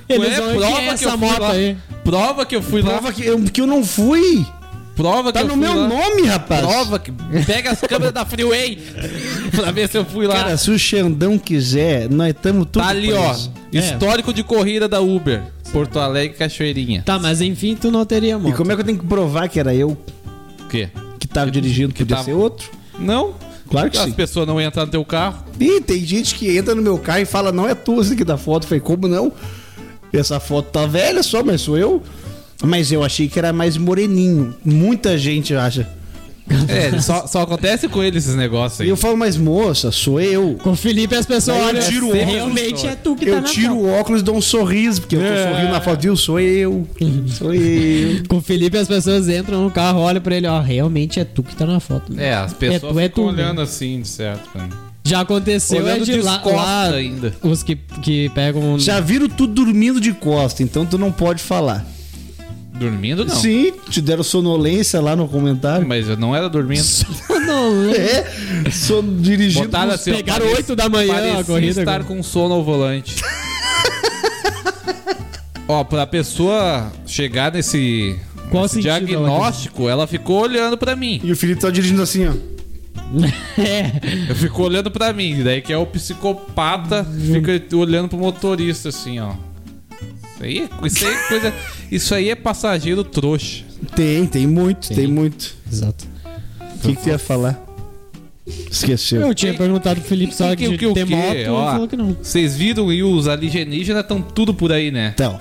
Eles 0.08 0.28
Ué, 0.28 0.40
vão 0.40 0.56
prova 0.56 0.76
é 0.76 0.80
que 0.82 0.88
eu 0.88 0.92
essa 0.92 1.10
fui 1.10 1.28
moto 1.28 1.40
lá. 1.40 1.50
aí. 1.52 1.76
Prova 2.04 2.46
que 2.46 2.56
eu 2.56 2.62
fui 2.62 2.82
lá. 2.82 2.90
Prova 2.90 3.12
que 3.12 3.24
eu, 3.26 3.40
que 3.44 3.60
eu 3.60 3.66
não 3.66 3.84
fui. 3.84 4.46
Prova 4.94 5.32
Tá 5.32 5.40
que 5.40 5.46
eu 5.46 5.56
no 5.56 5.64
fui 5.66 5.74
meu 5.74 5.74
lá. 5.82 5.88
nome, 5.88 6.22
rapaz. 6.26 6.60
Prova 6.60 6.98
que. 6.98 7.10
Pega 7.46 7.70
as 7.70 7.80
câmeras 7.80 8.12
da 8.12 8.24
Freeway 8.26 8.76
pra 9.56 9.70
ver 9.72 9.88
se 9.88 9.96
eu 9.98 10.04
fui 10.04 10.26
lá. 10.26 10.34
Cara, 10.34 10.56
se 10.56 10.70
o 10.70 10.78
Xandão 10.78 11.38
quiser, 11.38 12.10
nós 12.10 12.28
estamos 12.30 12.66
tudo 12.70 12.82
tá 12.82 12.88
ali, 12.90 13.12
ó. 13.12 13.28
preso. 13.30 13.52
É. 13.72 13.78
Histórico 13.78 14.32
de 14.34 14.44
corrida 14.44 14.86
da 14.86 15.00
Uber. 15.00 15.40
Porto 15.72 15.98
Alegre 15.98 16.36
Cachoeirinha. 16.36 17.02
Tá, 17.02 17.18
mas 17.18 17.40
enfim, 17.40 17.74
tu 17.74 17.90
não 17.90 18.04
teria 18.04 18.38
moto. 18.38 18.52
E 18.52 18.56
como 18.56 18.70
é 18.70 18.74
que 18.74 18.82
eu 18.82 18.84
tenho 18.86 18.98
que 18.98 19.06
provar 19.06 19.48
que 19.48 19.58
era 19.58 19.74
eu 19.74 19.96
O 20.60 20.68
quê? 20.68 20.90
que 21.18 21.26
tava 21.26 21.50
dirigindo? 21.50 21.94
que 21.94 22.00
Podia 22.04 22.16
tava- 22.16 22.26
ser 22.26 22.34
outro? 22.34 22.70
Não? 22.98 23.34
Claro 23.72 23.90
que 23.90 23.96
As 23.96 24.04
sim. 24.04 24.12
pessoas 24.12 24.46
não 24.46 24.60
entram 24.60 24.84
no 24.84 24.90
teu 24.90 25.04
carro. 25.04 25.42
Ih, 25.58 25.80
tem 25.80 26.04
gente 26.04 26.34
que 26.34 26.56
entra 26.56 26.74
no 26.74 26.82
meu 26.82 26.98
carro 26.98 27.20
e 27.20 27.24
fala, 27.24 27.50
não 27.50 27.66
é 27.66 27.74
tu 27.74 28.00
aqui 28.00 28.22
da 28.22 28.36
foto. 28.36 28.64
Eu 28.64 28.68
falei, 28.68 28.80
como 28.80 29.08
não? 29.08 29.32
Essa 30.12 30.38
foto 30.38 30.70
tá 30.70 30.84
velha 30.86 31.22
só, 31.22 31.42
mas 31.42 31.62
sou 31.62 31.78
eu. 31.78 32.02
Mas 32.62 32.92
eu 32.92 33.02
achei 33.02 33.28
que 33.28 33.38
era 33.38 33.52
mais 33.52 33.78
moreninho. 33.78 34.54
Muita 34.62 35.16
gente 35.16 35.54
acha. 35.54 35.88
É, 36.68 36.98
só, 37.00 37.26
só 37.26 37.42
acontece 37.42 37.88
com 37.88 38.02
eles 38.02 38.24
esses 38.24 38.36
negócios 38.36 38.80
E 38.80 38.82
aí. 38.84 38.88
eu 38.88 38.96
falo, 38.96 39.16
mas 39.16 39.36
moça, 39.36 39.92
sou 39.92 40.20
eu. 40.20 40.58
Com 40.62 40.72
o 40.72 40.76
Felipe 40.76 41.14
as 41.14 41.24
pessoas 41.24 41.56
Daí 41.56 41.66
eu 41.66 41.68
olham. 41.68 41.88
tiro 41.88 42.08
o 42.08 42.14
"É, 42.16 42.20
óculos, 42.22 42.34
realmente 42.34 42.86
é 42.86 42.94
tu 42.96 43.14
que 43.14 43.24
tá 43.26 43.30
Eu 43.32 43.40
na 43.40 43.48
tiro 43.48 43.74
foto." 43.74 43.84
o 43.84 43.90
óculos 43.92 44.20
e 44.20 44.24
dou 44.24 44.36
um 44.36 44.40
sorriso, 44.40 45.00
porque 45.02 45.16
eu 45.16 45.20
tô 45.20 45.26
É. 45.26 45.50
sorrindo 45.52 45.72
na 45.72 45.80
foto, 45.80 46.00
viu? 46.02 46.16
Sou 46.16 46.40
eu. 46.40 46.86
Sou 47.28 47.54
eu. 47.54 48.22
Com 48.28 48.36
o 48.38 48.40
Felipe 48.42 48.76
as 48.76 48.88
pessoas 48.88 49.28
entram 49.28 49.62
no 49.62 49.70
carro, 49.70 50.00
olham 50.00 50.20
pra 50.20 50.36
ele, 50.36 50.46
ó, 50.48 50.60
realmente 50.60 51.20
é 51.20 51.24
tu 51.24 51.42
que 51.42 51.54
tá 51.54 51.64
na 51.64 51.78
foto. 51.80 52.12
É, 52.18 52.34
as 52.34 52.52
pessoas 52.52 52.92
tu, 52.92 52.98
é 53.00 53.04
ficam 53.04 53.26
tu, 53.28 53.32
né? 53.32 53.42
olhando 53.44 53.60
assim, 53.60 54.00
de 54.02 54.08
certo. 54.08 54.50
cara. 54.52 54.68
Já 55.04 55.20
aconteceu 55.20 55.82
Olhando 55.82 56.02
é 56.02 56.04
de 56.04 56.12
de 56.12 56.20
lá, 56.22 56.38
costas 56.38 56.62
lá 56.62 56.90
ainda. 56.94 57.34
os 57.42 57.62
que, 57.64 57.74
que 58.02 58.28
pegam... 58.30 58.78
Já 58.78 59.00
viram 59.00 59.28
tu 59.28 59.48
dormindo 59.48 60.00
de 60.00 60.12
costa, 60.12 60.62
então 60.62 60.86
tu 60.86 60.96
não 60.96 61.10
pode 61.10 61.42
falar. 61.42 61.84
Dormindo, 62.82 63.24
não. 63.24 63.34
Sim, 63.36 63.72
te 63.88 64.00
deram 64.00 64.22
sonolência 64.22 65.00
lá 65.00 65.14
no 65.14 65.28
comentário. 65.28 65.86
Mas 65.86 66.08
eu 66.08 66.16
não 66.16 66.34
era 66.34 66.48
dormindo. 66.48 66.82
não, 67.46 67.72
né? 67.86 67.92
É, 68.64 68.70
sou 68.70 69.02
dirigindo. 69.02 69.66
Botaram 69.66 69.92
assim, 69.92 70.12
pegaram 70.12 70.40
parece- 70.42 70.56
oito 70.56 70.76
da 70.76 70.88
manhã 70.88 71.38
a 71.40 71.44
corrida, 71.44 71.80
estar 71.80 71.84
cara. 71.84 72.04
com 72.04 72.22
sono 72.22 72.54
ao 72.54 72.62
volante. 72.64 73.16
Ó, 75.68 75.84
pra 75.84 76.06
pessoa 76.06 76.92
chegar 77.06 77.52
nesse, 77.52 78.18
Qual 78.50 78.64
nesse 78.64 78.74
sentido 78.74 78.88
ela 78.90 79.00
diagnóstico, 79.00 79.88
ela 79.88 80.06
ficou 80.06 80.40
olhando 80.42 80.76
pra 80.76 80.94
mim. 80.96 81.20
E 81.24 81.32
o 81.32 81.36
Felipe 81.36 81.60
tá 81.60 81.70
dirigindo 81.70 82.02
assim, 82.02 82.26
ó. 82.26 82.32
é. 83.60 83.92
Eu 84.28 84.34
fico 84.36 84.62
olhando 84.62 84.90
pra 84.90 85.12
mim, 85.12 85.42
daí 85.42 85.60
que 85.60 85.72
é 85.72 85.76
o 85.76 85.86
psicopata 85.86 87.04
fica 87.04 87.76
olhando 87.76 88.08
pro 88.08 88.18
motorista 88.18 88.88
assim, 88.88 89.18
ó. 89.20 89.32
Isso 90.44 90.44
aí, 90.44 90.58
é- 90.58 90.86
isso 90.86 91.04
aí 91.06 91.12
é 91.14 91.28
coisa, 91.28 91.54
isso 91.90 92.14
aí 92.14 92.30
é 92.30 92.34
passageiro 92.34 93.04
trouxa. 93.04 93.64
Tem, 93.94 94.26
tem 94.26 94.46
muito, 94.46 94.88
tem, 94.88 94.96
Tem. 94.98 95.06
muito. 95.06 95.54
Exato. 95.70 96.04
O 96.60 96.78
que, 96.80 96.94
que 96.96 97.02
tu 97.02 97.08
ia 97.08 97.18
falar? 97.18 97.60
Esqueceu. 98.70 99.20
Eu 99.20 99.34
tinha 99.34 99.54
perguntado 99.54 100.00
pro 100.00 100.08
Felipe 100.08 100.34
só 100.34 100.48
Que- 100.56 100.76
que- 100.76 100.86
o 100.86 100.94
quê? 100.94 101.04
moto, 101.04 101.34
ele 101.34 101.48
Ó, 101.48 101.70
falou 101.72 101.88
que 101.88 101.96
não. 101.96 102.16
Vocês 102.20 102.56
viram 102.56 102.92
e 102.92 103.02
os 103.02 103.28
alienígenas 103.28 104.02
estão 104.02 104.20
tudo 104.20 104.52
por 104.52 104.72
aí, 104.72 104.90
né? 104.90 105.12
Então, 105.14 105.38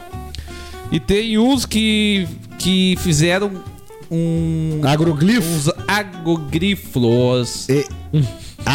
E 0.92 1.00
tem 1.00 1.38
uns 1.38 1.66
que 1.66 2.28
que 2.60 2.96
fizeram 3.00 3.52
um 4.12 4.82
agroglifo. 4.84 5.48
uns 5.48 5.70
agrogrifos, 5.88 7.68
E, 7.70 7.86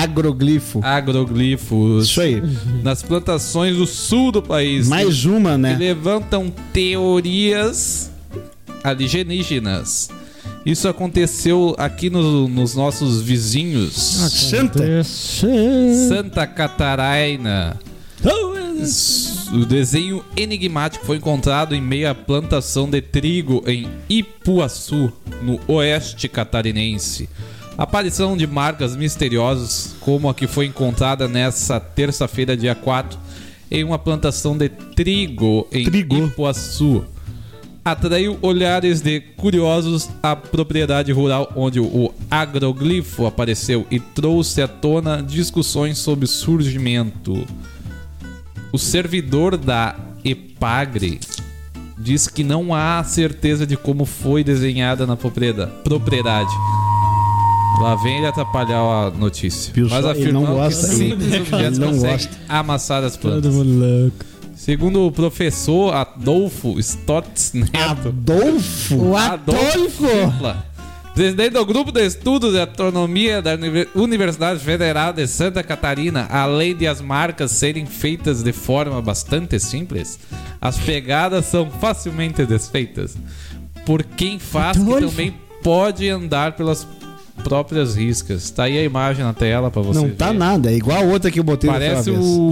agroglifo. 0.06 0.80
agroglifos 0.82 2.04
Isso 2.06 2.20
aí. 2.20 2.42
nas 2.82 3.02
plantações 3.02 3.76
do 3.76 3.86
sul 3.86 4.32
do 4.32 4.42
país. 4.42 4.88
Mais 4.88 5.24
uma, 5.24 5.52
que 5.52 5.58
né? 5.58 5.76
levantam 5.78 6.52
teorias 6.72 8.10
alienígenas. 8.82 10.08
Isso 10.64 10.88
aconteceu 10.88 11.74
aqui 11.78 12.10
no- 12.10 12.48
nos 12.48 12.74
nossos 12.74 13.20
vizinhos. 13.22 13.94
Santa. 13.94 15.04
Santa 15.04 16.46
Catarina. 16.46 17.76
O 19.52 19.64
desenho 19.64 20.24
enigmático 20.36 21.06
foi 21.06 21.16
encontrado 21.18 21.74
em 21.74 21.80
meio 21.80 22.10
à 22.10 22.14
plantação 22.14 22.90
de 22.90 23.00
trigo 23.00 23.62
em 23.66 23.88
Ipuaçu, 24.08 25.12
no 25.42 25.58
oeste 25.68 26.28
catarinense. 26.28 27.28
Aparição 27.78 28.36
de 28.36 28.46
marcas 28.46 28.96
misteriosas, 28.96 29.94
como 30.00 30.28
a 30.30 30.34
que 30.34 30.46
foi 30.46 30.66
encontrada 30.66 31.28
nessa 31.28 31.78
terça-feira, 31.78 32.56
dia 32.56 32.74
4, 32.74 33.18
em 33.70 33.84
uma 33.84 33.98
plantação 33.98 34.56
de 34.56 34.68
trigo 34.70 35.66
em 35.70 35.84
Trigo. 35.84 36.16
Ipuaçu. 36.26 37.04
Atraiu 37.84 38.38
olhares 38.42 39.00
de 39.00 39.20
curiosos 39.20 40.08
à 40.22 40.34
propriedade 40.34 41.12
rural 41.12 41.52
onde 41.54 41.78
o 41.78 42.12
agroglifo 42.30 43.26
apareceu 43.26 43.86
e 43.90 44.00
trouxe 44.00 44.60
à 44.62 44.66
tona 44.66 45.22
discussões 45.22 45.98
sobre 45.98 46.26
surgimento. 46.26 47.46
O 48.72 48.78
servidor 48.78 49.56
da 49.56 49.94
Epagre 50.24 51.20
diz 51.98 52.26
que 52.26 52.42
não 52.42 52.74
há 52.74 53.04
certeza 53.04 53.64
de 53.66 53.76
como 53.76 54.04
foi 54.04 54.42
desenhada 54.42 55.06
na 55.06 55.16
proprieda- 55.16 55.68
propriedade. 55.84 56.50
Lá 57.80 57.94
vem 57.96 58.18
ele 58.18 58.26
atrapalhar 58.26 58.78
a 58.80 59.10
notícia. 59.10 59.72
Viu 59.72 59.88
Mas 59.90 60.04
afirmando 60.04 60.46
não 60.46 60.54
gosta, 60.54 60.88
que 60.88 60.94
simples 60.94 61.34
objetos 61.34 61.78
não 61.78 61.88
conseguem 61.88 62.12
gosta. 62.16 62.30
amassar 62.48 63.04
as 63.04 63.16
plantas. 63.16 63.54
mundo 63.54 63.78
louco. 64.02 64.16
Segundo 64.54 65.06
o 65.06 65.12
professor 65.12 65.92
Adolfo 65.94 66.78
Stotz 66.80 67.52
Neto, 67.52 68.08
Adolfo? 68.08 68.96
O 68.96 69.16
Adolfo 69.16 70.06
Adolfo! 70.06 70.58
Presidente 71.14 71.52
do 71.52 71.64
Grupo 71.64 71.92
de 71.92 72.04
Estudos 72.04 72.52
de 72.52 72.60
Astronomia 72.60 73.40
da 73.40 73.54
Univer- 73.54 73.88
Universidade 73.94 74.60
Federal 74.60 75.12
de 75.14 75.26
Santa 75.26 75.62
Catarina, 75.62 76.26
além 76.30 76.74
de 76.76 76.86
as 76.86 77.00
marcas 77.00 77.52
serem 77.52 77.86
feitas 77.86 78.42
de 78.42 78.52
forma 78.52 79.00
bastante 79.00 79.58
simples, 79.58 80.18
as 80.60 80.76
pegadas 80.78 81.46
são 81.46 81.70
facilmente 81.70 82.44
desfeitas 82.44 83.16
por 83.86 84.02
quem 84.02 84.38
faz 84.38 84.76
que 84.76 84.84
também 84.84 85.34
pode 85.62 86.06
andar 86.08 86.52
pelas 86.52 86.86
próprias 87.46 87.94
riscas. 87.94 88.50
Tá 88.50 88.64
aí 88.64 88.76
a 88.76 88.82
imagem 88.82 89.24
na 89.24 89.32
tela 89.32 89.70
pra 89.70 89.80
você 89.82 90.00
Não 90.00 90.10
tá 90.10 90.32
ver. 90.32 90.38
nada, 90.38 90.70
é 90.72 90.74
igual 90.76 90.98
a 90.98 91.04
outra 91.04 91.30
que 91.30 91.38
eu 91.38 91.44
botei 91.44 91.70
Parece 91.70 92.10
vez. 92.10 92.20
o, 92.20 92.50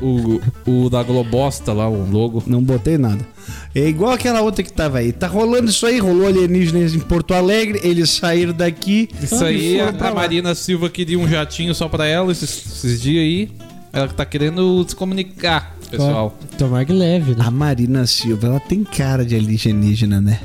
o, 0.00 0.84
o 0.84 0.90
da 0.90 1.02
Globosta 1.02 1.72
lá, 1.72 1.88
o 1.88 2.08
logo. 2.10 2.42
Não 2.46 2.62
botei 2.62 2.96
nada. 2.96 3.26
É 3.74 3.86
igual 3.88 4.12
aquela 4.12 4.40
outra 4.40 4.62
que 4.62 4.72
tava 4.72 4.98
aí. 4.98 5.12
Tá 5.12 5.26
rolando 5.26 5.70
isso 5.70 5.86
aí, 5.86 5.98
rolou 5.98 6.26
alienígenas 6.26 6.94
em 6.94 7.00
Porto 7.00 7.34
Alegre, 7.34 7.80
eles 7.82 8.10
saíram 8.10 8.52
daqui. 8.52 9.08
Isso 9.22 9.42
e 9.44 9.46
aí, 9.46 9.80
a, 9.80 9.92
pra 9.92 10.08
a. 10.10 10.14
Marina 10.14 10.54
Silva 10.54 10.88
queria 10.88 11.18
um 11.18 11.28
jatinho 11.28 11.74
só 11.74 11.88
pra 11.88 12.06
ela 12.06 12.30
esses, 12.30 12.66
esses 12.66 13.00
dias 13.00 13.22
aí. 13.22 13.50
Ela 13.92 14.06
que 14.06 14.14
tá 14.14 14.24
querendo 14.24 14.84
se 14.86 14.94
comunicar, 14.94 15.74
pessoal. 15.90 16.36
Tomar 16.58 16.84
que 16.84 16.92
leve, 16.92 17.34
né? 17.34 17.42
A 17.44 17.50
Marina 17.50 18.06
Silva, 18.06 18.46
ela 18.48 18.60
tem 18.60 18.84
cara 18.84 19.24
de 19.24 19.34
alienígena, 19.34 20.20
né? 20.20 20.38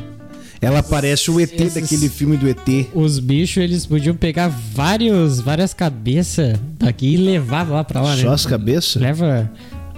Ela 0.64 0.82
parece 0.82 1.30
o 1.30 1.40
ET 1.40 1.54
Esses- 1.60 1.74
daquele 1.82 2.10
filme 2.10 2.38
do 2.38 2.48
ET. 2.48 2.88
Os 2.94 3.20
bichos, 3.20 3.58
eles 3.64 3.86
podiam 3.86 4.16
pegar 4.16 4.48
vários, 4.48 5.40
várias 5.40 5.74
cabeças 5.74 6.58
daqui 6.80 7.14
e 7.14 7.18
levar 7.18 7.70
lá 7.70 7.84
pra 7.84 8.02
lá, 8.02 8.16
né? 8.16 8.22
Só 8.24 8.32
as 8.32 8.46
cabeças? 8.46 9.02
Leva, 9.02 9.52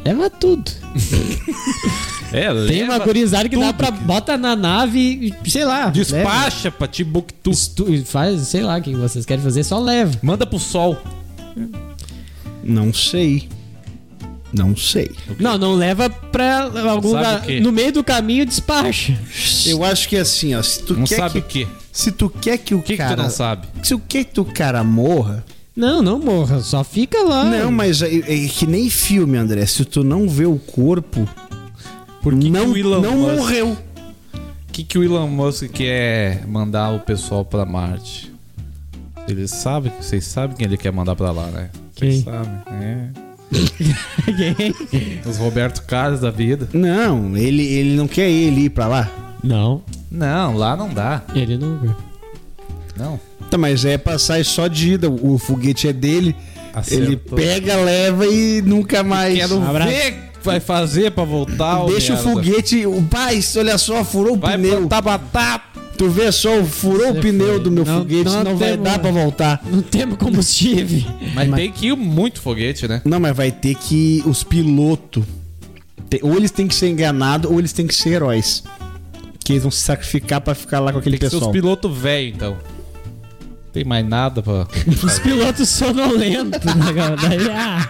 leva 0.04 0.30
tudo. 0.30 0.72
É, 2.34 2.48
Tem 2.68 2.84
uma 2.84 2.94
leva 2.94 3.06
gurizada 3.06 3.48
que 3.48 3.56
dá 3.58 3.72
pra... 3.72 3.92
Bota 3.92 4.38
na 4.38 4.56
nave 4.56 5.34
e, 5.46 5.50
sei 5.50 5.64
lá. 5.64 5.80
leva. 5.86 5.92
Despacha 5.92 6.72
pra 6.72 6.88
Timbuktu. 6.88 7.52
Estu- 7.52 8.04
Faz, 8.06 8.42
sei 8.48 8.62
lá, 8.62 8.78
o 8.78 8.82
que 8.82 8.94
vocês 8.96 9.26
querem 9.26 9.44
fazer, 9.44 9.64
só 9.64 9.80
leva. 9.80 10.18
Manda 10.22 10.46
pro 10.46 10.60
sol. 10.60 10.98
Não 12.64 12.92
sei. 12.94 13.48
Não 14.58 14.76
sei. 14.76 15.12
Não, 15.40 15.58
não 15.58 15.74
leva 15.74 16.10
pra 16.10 16.64
algum 16.90 17.10
lugar. 17.10 17.44
o? 17.46 17.62
No 17.62 17.72
meio 17.72 17.92
do 17.92 18.04
caminho, 18.04 18.46
despacha. 18.46 19.18
Eu 19.66 19.84
acho 19.84 20.08
que 20.08 20.16
é 20.16 20.22
assim, 20.22 20.56
ó. 20.56 20.62
Se 20.64 20.82
tu 20.84 20.96
Não 20.96 21.06
quer 21.06 21.16
sabe 21.18 21.34
que, 21.34 21.40
o 21.40 21.44
quê? 21.44 21.68
Se 21.92 22.12
tu 22.12 22.30
quer 22.30 22.58
que 22.58 22.74
o 22.74 22.80
O 22.80 22.82
que, 22.82 22.94
que 22.94 22.98
cara. 22.98 23.16
tu 23.16 23.22
não 23.24 23.30
sabe? 23.30 23.68
Se 23.84 23.90
tu 23.96 24.02
quer 24.08 24.24
que 24.26 24.40
o 24.40 24.46
cara 24.46 24.84
morra. 24.84 25.44
Não, 25.76 26.02
não 26.02 26.18
morra, 26.20 26.62
só 26.62 26.84
fica 26.86 27.22
lá. 27.24 27.44
Não, 27.44 27.70
mas 27.70 28.02
é, 28.02 28.08
é 28.16 28.48
que 28.48 28.66
nem 28.66 28.90
filme, 28.90 29.38
André. 29.38 29.66
Se 29.66 29.84
tu 29.84 30.04
não 30.04 30.30
vê 30.30 30.46
o 30.46 30.58
corpo. 30.58 31.28
Por 32.22 32.38
que, 32.38 32.50
não, 32.50 32.72
que 32.74 32.82
o 32.82 32.94
Elon 32.94 33.02
não 33.02 33.18
Musk, 33.18 33.36
morreu. 33.38 33.72
O 33.72 34.72
que, 34.72 34.84
que 34.84 34.98
o 34.98 35.04
Elon 35.04 35.28
Musk 35.28 35.66
quer 35.72 36.48
mandar 36.48 36.92
o 36.92 37.00
pessoal 37.02 37.44
pra 37.44 37.66
Marte? 37.66 38.32
Ele 39.28 39.48
sabe, 39.48 39.92
vocês 40.00 40.24
sabem 40.26 40.56
quem 40.56 40.66
ele 40.66 40.78
quer 40.78 40.92
mandar 40.94 41.16
pra 41.16 41.32
lá, 41.32 41.48
né? 41.48 41.70
Vocês 41.94 42.16
Quem? 42.16 42.24
sabem. 42.24 42.52
É. 42.82 43.25
Os 45.26 45.38
Roberto 45.38 45.84
Carlos 45.84 46.22
da 46.22 46.32
vida. 46.32 46.68
Não, 46.74 47.36
ele, 47.38 47.64
ele 47.64 47.96
não 47.96 48.08
quer 48.08 48.30
ele 48.30 48.66
ir 48.66 48.70
pra 48.70 48.88
lá. 48.88 49.10
não, 49.44 49.84
Não, 50.12 50.56
lá 50.56 50.76
não 50.76 50.90
dá. 50.90 51.24
ele 51.36 51.58
não. 51.58 51.96
Não. 52.98 53.20
Tá, 53.50 53.58
mas 53.58 53.86
é 53.86 53.98
passar 53.98 54.44
só 54.46 54.68
de 54.68 54.94
ida. 54.94 55.10
O 55.10 55.38
foguete 55.38 55.88
é 55.88 55.94
dele. 55.94 56.36
Acertou. 56.74 57.06
Ele 57.06 57.18
pega, 57.18 57.76
leva 57.78 58.26
e 58.26 58.62
nunca 58.62 59.04
mais. 59.04 59.38
Quero 59.38 59.62
Abraço. 59.62 59.90
ver 59.92 60.10
o 60.36 60.40
que 60.40 60.46
vai 60.46 60.60
fazer 60.60 61.12
pra 61.12 61.24
voltar. 61.24 61.84
ô 61.84 61.88
Deixa 61.88 62.14
o 62.14 62.16
merda. 62.16 62.32
foguete. 62.32 62.86
O 62.86 63.02
pai, 63.04 63.40
olha 63.58 63.78
só, 63.78 64.04
furou 64.04 64.36
o 64.36 64.40
Vai 64.40 64.58
pneu. 64.58 64.78
plantar 64.80 65.02
batata. 65.02 65.75
Tu 65.98 66.10
vê 66.10 66.32
só, 66.32 66.64
furou 66.64 67.12
o 67.12 67.14
Você 67.14 67.22
pneu 67.22 67.48
foi. 67.48 67.60
do 67.60 67.72
meu 67.72 67.86
Não- 67.86 68.00
foguete, 68.00 68.26
não, 68.26 68.44
não 68.44 68.58
vai 68.58 68.72
temos- 68.72 68.84
dar 68.84 69.00
pra 69.00 69.12
voltar. 69.12 69.62
Não 69.72 69.82
temos 69.82 70.18
combustível. 70.18 71.04
Mas, 71.34 71.50
tem 71.56 71.72
que 71.72 71.88
ir 71.88 71.96
muito 71.96 72.42
foguete, 72.42 72.88
né? 72.88 73.02
Não, 73.06 73.20
mas 73.20 73.36
vai 73.36 73.52
ter 73.52 73.76
que 73.76 74.22
os 74.26 74.44
pilotos. 74.44 75.24
Ou 76.22 76.36
eles 76.36 76.52
têm 76.52 76.68
que 76.68 76.76
ser 76.76 76.90
enganados, 76.90 77.50
ou 77.50 77.60
eles 77.60 77.72
têm 77.74 77.88
que 77.88 77.96
ser 77.96 78.10
heróis. 78.10 78.64
Que 79.44 79.54
eles 79.54 79.64
vão 79.64 79.72
se 79.72 79.82
sacrificar 79.82 80.42
pra 80.42 80.54
ficar 80.56 80.80
lá 80.80 80.92
com 80.92 81.00
aquele 81.00 81.18
Tem 81.18 81.28
que 81.28 81.30
ser 81.30 81.36
os 81.38 81.40
pessoal. 81.42 81.52
pilotos 81.54 81.98
velhos, 81.98 82.36
então. 82.36 82.58
Tem 83.72 83.84
mais 83.84 84.08
nada 84.08 84.42
pra. 84.42 84.66
Os 85.04 85.20
pilotos 85.20 85.68
sonolentos, 85.68 86.64
né? 86.64 86.74
Daí, 87.22 87.50
ah, 87.52 87.90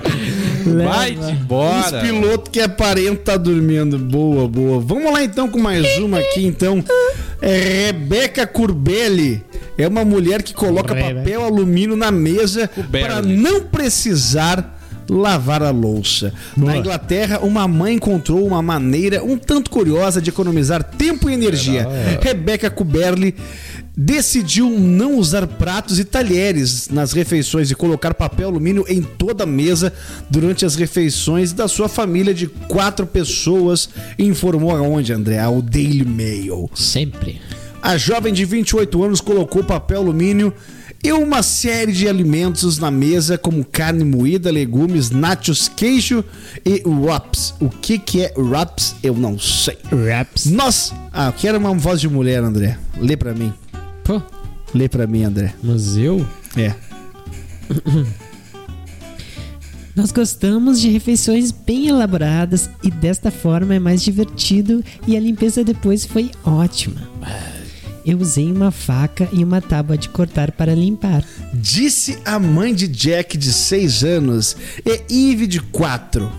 leva. 0.65 0.89
Vai-te 0.89 1.19
Os 1.19 1.29
embora. 1.29 2.01
pilotos 2.01 2.49
que 2.51 2.59
aparentam 2.59 3.15
tá 3.17 3.37
dormindo. 3.37 3.99
Boa, 3.99 4.47
boa. 4.47 4.79
Vamos 4.79 5.13
lá 5.13 5.23
então 5.23 5.47
com 5.47 5.59
mais 5.59 5.85
uma 5.99 6.17
aqui, 6.17 6.43
então. 6.43 6.83
É 7.41 7.87
Rebeca 7.87 8.47
Curbelli. 8.47 9.43
É 9.77 9.87
uma 9.87 10.05
mulher 10.05 10.41
que 10.41 10.53
coloca 10.53 10.93
Rebeca. 10.93 11.19
papel 11.19 11.43
alumínio 11.43 11.95
na 11.95 12.11
mesa 12.11 12.69
para 12.91 13.21
não 13.21 13.61
precisar 13.61 14.73
lavar 15.09 15.61
a 15.61 15.69
louça. 15.69 16.33
Na 16.57 16.77
Inglaterra, 16.77 17.39
uma 17.39 17.67
mãe 17.67 17.95
encontrou 17.95 18.45
uma 18.45 18.61
maneira 18.61 19.23
um 19.23 19.37
tanto 19.37 19.69
curiosa 19.69 20.21
de 20.21 20.29
economizar 20.29 20.83
tempo 20.83 21.29
e 21.29 21.33
energia. 21.33 21.87
Rebeca 22.21 22.69
Cuberli 22.69 23.35
decidiu 23.95 24.69
não 24.69 25.17
usar 25.17 25.47
pratos 25.47 25.99
e 25.99 26.03
talheres 26.03 26.89
nas 26.89 27.13
refeições 27.13 27.71
e 27.71 27.75
colocar 27.75 28.13
papel 28.13 28.49
alumínio 28.49 28.85
em 28.87 29.01
toda 29.01 29.43
a 29.43 29.47
mesa 29.47 29.93
durante 30.29 30.65
as 30.65 30.75
refeições 30.75 31.53
da 31.53 31.67
sua 31.67 31.87
família 31.87 32.33
de 32.33 32.47
quatro 32.47 33.05
pessoas, 33.05 33.89
informou 34.19 34.75
aonde, 34.75 35.13
André? 35.13 35.39
Ao 35.39 35.61
Daily 35.61 36.05
Mail. 36.05 36.69
Sempre. 36.75 37.39
A 37.81 37.97
jovem 37.97 38.33
de 38.33 38.43
28 38.45 39.03
anos 39.03 39.21
colocou 39.21 39.63
papel 39.63 39.99
alumínio 39.99 40.53
e 41.03 41.11
uma 41.11 41.43
série 41.43 41.91
de 41.91 42.09
alimentos 42.09 42.79
na 42.79 42.89
mesa, 42.89 43.37
como 43.37 43.63
carne 43.63 44.03
moída, 44.03 44.49
legumes, 44.49 45.11
nachos, 45.11 45.67
queijo 45.67 46.25
e 46.65 46.81
wraps. 46.83 47.53
O 47.59 47.69
que, 47.69 47.99
que 47.99 48.23
é 48.23 48.33
wraps? 48.35 48.95
Eu 49.03 49.13
não 49.13 49.37
sei. 49.37 49.77
Raps. 50.09 50.47
Nós. 50.47 50.91
Ah, 51.13 51.27
eu 51.27 51.33
quero 51.33 51.59
uma 51.59 51.75
voz 51.75 52.01
de 52.01 52.09
mulher, 52.09 52.41
André. 52.43 52.79
Lê 52.97 53.15
pra 53.15 53.35
mim. 53.35 53.53
Pô, 54.05 54.21
Lê 54.73 54.87
pra 54.87 55.07
mim, 55.07 55.23
André. 55.23 55.53
mas 55.63 55.97
eu? 55.97 56.25
É. 56.55 56.73
Nós 59.95 60.11
gostamos 60.11 60.79
de 60.81 60.89
refeições 60.89 61.51
bem 61.51 61.87
elaboradas 61.87 62.69
e 62.83 62.91
desta 62.91 63.31
forma 63.31 63.73
é 63.73 63.79
mais 63.79 64.03
divertido 64.03 64.83
e 65.07 65.15
a 65.15 65.19
limpeza 65.19 65.63
depois 65.63 66.05
foi 66.05 66.29
ótima. 66.43 67.09
Eu 68.05 68.19
usei 68.19 68.51
uma 68.51 68.69
faca 68.69 69.27
e 69.33 69.43
uma 69.43 69.61
tábua 69.61 69.97
de 69.97 70.09
cortar 70.09 70.51
para 70.51 70.75
limpar. 70.75 71.23
Disse 71.53 72.19
a 72.25 72.37
mãe 72.37 72.75
de 72.75 72.87
Jack, 72.87 73.35
de 73.37 73.51
6 73.51 74.03
anos, 74.03 74.55
e 74.85 75.31
Eve, 75.31 75.47
de 75.47 75.59
4. 75.59 76.31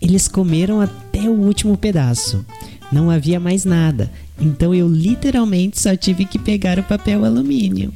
Eles 0.00 0.28
comeram 0.28 0.80
até 0.80 1.22
o 1.28 1.32
último 1.34 1.76
pedaço. 1.76 2.46
Não 2.90 3.10
havia 3.10 3.38
mais 3.40 3.64
nada, 3.64 4.10
então 4.40 4.74
eu 4.74 4.88
literalmente 4.88 5.80
só 5.80 5.96
tive 5.96 6.24
que 6.24 6.38
pegar 6.38 6.78
o 6.78 6.82
papel 6.82 7.24
alumínio. 7.24 7.92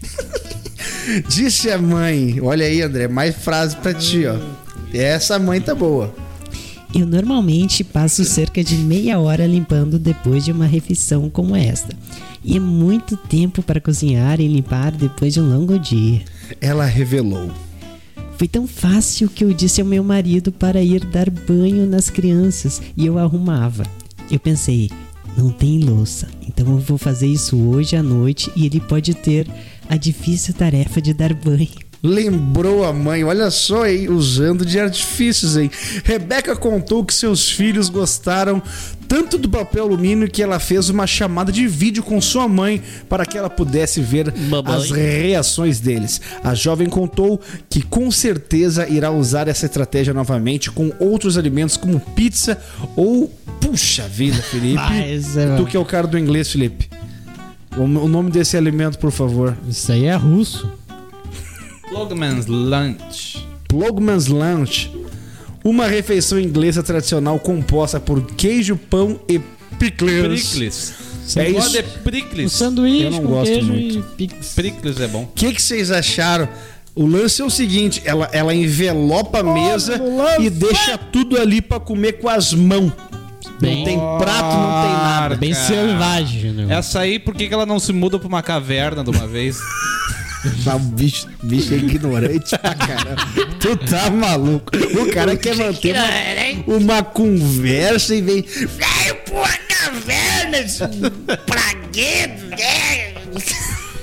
Disse 1.28 1.70
a 1.70 1.78
mãe. 1.78 2.40
Olha 2.40 2.66
aí, 2.66 2.82
André, 2.82 3.08
mais 3.08 3.34
frase 3.34 3.76
pra 3.76 3.92
ti, 3.92 4.24
ó. 4.26 4.38
Essa 4.92 5.38
mãe 5.38 5.60
tá 5.60 5.74
boa. 5.74 6.14
Eu 6.92 7.06
normalmente 7.06 7.84
passo 7.84 8.24
cerca 8.24 8.64
de 8.64 8.74
meia 8.74 9.18
hora 9.20 9.46
limpando 9.46 9.98
depois 9.98 10.44
de 10.44 10.50
uma 10.50 10.66
refeição 10.66 11.30
como 11.30 11.54
esta. 11.54 11.96
E 12.42 12.56
é 12.56 12.60
muito 12.60 13.16
tempo 13.16 13.62
para 13.62 13.80
cozinhar 13.80 14.40
e 14.40 14.48
limpar 14.48 14.90
depois 14.90 15.34
de 15.34 15.40
um 15.40 15.48
longo 15.48 15.78
dia. 15.78 16.22
Ela 16.60 16.84
revelou. 16.84 17.50
Foi 18.36 18.48
tão 18.48 18.66
fácil 18.66 19.28
que 19.28 19.44
eu 19.44 19.52
disse 19.52 19.80
ao 19.80 19.86
meu 19.86 20.02
marido 20.02 20.50
para 20.50 20.82
ir 20.82 21.04
dar 21.04 21.28
banho 21.30 21.86
nas 21.86 22.08
crianças 22.08 22.80
e 22.96 23.06
eu 23.06 23.18
arrumava. 23.18 23.84
Eu 24.30 24.40
pensei, 24.40 24.90
não 25.36 25.50
tem 25.50 25.80
louça, 25.80 26.28
então 26.46 26.66
eu 26.66 26.78
vou 26.78 26.98
fazer 26.98 27.26
isso 27.26 27.56
hoje 27.56 27.96
à 27.96 28.02
noite 28.02 28.50
e 28.56 28.66
ele 28.66 28.80
pode 28.80 29.14
ter 29.14 29.46
a 29.88 29.96
difícil 29.96 30.54
tarefa 30.54 31.00
de 31.00 31.12
dar 31.12 31.32
banho. 31.34 31.68
Lembrou 32.02 32.84
a 32.84 32.92
mãe, 32.92 33.22
olha 33.24 33.50
só, 33.50 33.86
hein? 33.86 34.08
Usando 34.08 34.64
de 34.64 34.80
artifícios, 34.80 35.56
hein? 35.56 35.70
Rebeca 36.02 36.56
contou 36.56 37.04
que 37.04 37.12
seus 37.12 37.50
filhos 37.50 37.90
gostaram 37.90 38.62
tanto 39.10 39.36
do 39.36 39.50
papel 39.50 39.82
alumínio 39.82 40.30
que 40.30 40.40
ela 40.40 40.60
fez 40.60 40.88
uma 40.88 41.04
chamada 41.04 41.50
de 41.50 41.66
vídeo 41.66 42.00
com 42.00 42.20
sua 42.20 42.46
mãe 42.46 42.80
para 43.08 43.26
que 43.26 43.36
ela 43.36 43.50
pudesse 43.50 44.00
ver 44.00 44.32
Mamãe. 44.48 44.72
as 44.72 44.88
reações 44.92 45.80
deles. 45.80 46.20
A 46.44 46.54
jovem 46.54 46.88
contou 46.88 47.40
que 47.68 47.82
com 47.82 48.08
certeza 48.12 48.88
irá 48.88 49.10
usar 49.10 49.48
essa 49.48 49.66
estratégia 49.66 50.14
novamente 50.14 50.70
com 50.70 50.92
outros 51.00 51.36
alimentos 51.36 51.76
como 51.76 51.98
pizza 51.98 52.56
ou. 52.94 53.28
Puxa 53.60 54.06
vida, 54.06 54.40
Felipe. 54.40 54.76
Mas, 54.88 55.36
é, 55.36 55.56
tu 55.56 55.66
que 55.66 55.76
é 55.76 55.80
o 55.80 55.84
cara 55.84 56.06
do 56.06 56.16
inglês, 56.16 56.48
Felipe. 56.48 56.88
O 57.76 57.82
o 57.82 58.08
nome 58.08 58.30
desse 58.30 58.56
alimento, 58.56 58.96
por 58.96 59.10
favor. 59.10 59.58
Isso 59.68 59.90
aí 59.90 60.04
é 60.04 60.14
russo. 60.14 60.70
Logman's 61.90 62.46
Lunch. 62.46 63.44
Plogman's 63.66 64.28
Lunch, 64.28 64.88
uma 65.64 65.86
refeição 65.86 66.38
inglesa 66.40 66.82
tradicional 66.82 67.38
composta 67.38 67.98
por 68.00 68.22
queijo, 68.22 68.76
pão 68.76 69.20
e 69.28 69.38
pickles. 69.78 70.48
Prickles. 70.50 70.94
É 71.36 71.50
Gosto 71.52 71.68
isso. 71.76 71.82
de 71.82 71.88
O 71.88 72.02
prickles. 72.02 72.52
sanduíche 72.52 73.04
Eu 73.04 73.10
não 73.12 73.20
com 73.22 73.26
gosto 73.28 73.52
queijo 73.52 73.66
muito. 73.72 73.98
e 73.98 74.02
pix. 74.16 74.52
Prickles 74.54 75.00
é 75.00 75.06
bom. 75.06 75.22
O 75.22 75.26
que, 75.28 75.52
que 75.54 75.62
vocês 75.62 75.90
acharam? 75.90 76.48
O 76.94 77.06
lance 77.06 77.40
é 77.40 77.44
o 77.44 77.50
seguinte: 77.50 78.02
ela, 78.04 78.28
ela 78.32 78.52
envelopa 78.54 79.38
a 79.40 79.42
mesa 79.44 80.00
e 80.40 80.50
deixa 80.50 80.98
tudo 80.98 81.40
ali 81.40 81.60
pra 81.62 81.78
comer 81.78 82.14
com 82.14 82.28
as 82.28 82.52
mãos. 82.52 82.92
Bem- 83.60 83.76
não 83.78 83.84
tem 83.84 83.98
prato, 83.98 84.56
não 84.56 84.82
tem 84.82 84.92
nada. 84.92 85.36
Bem 85.36 85.52
Cara. 85.52 85.66
selvagem, 85.66 86.50
né? 86.52 86.74
Essa 86.74 87.00
aí, 87.00 87.18
por 87.18 87.34
que, 87.34 87.46
que 87.46 87.54
ela 87.54 87.66
não 87.66 87.78
se 87.78 87.92
muda 87.92 88.18
pra 88.18 88.26
uma 88.26 88.42
caverna 88.42 89.04
de 89.04 89.10
uma 89.10 89.26
vez? 89.26 89.58
Tá, 90.64 90.76
o 90.76 90.78
bicho, 90.78 91.28
bicho 91.42 91.74
é 91.74 91.76
ignorante 91.76 92.56
pra 92.58 92.74
caramba. 92.74 93.16
Tu 93.60 93.76
tá 93.76 94.08
maluco. 94.10 94.72
O 95.00 95.12
cara 95.12 95.36
quer 95.36 95.54
manter 95.56 95.94
uma, 96.66 96.76
uma 96.76 97.02
conversa 97.02 98.14
e 98.14 98.22
vem. 98.22 98.42
Veio 98.42 99.14
porra 99.26 99.58
caverna, 99.68 100.58
praguedo, 101.46 102.46
né? 102.56 103.14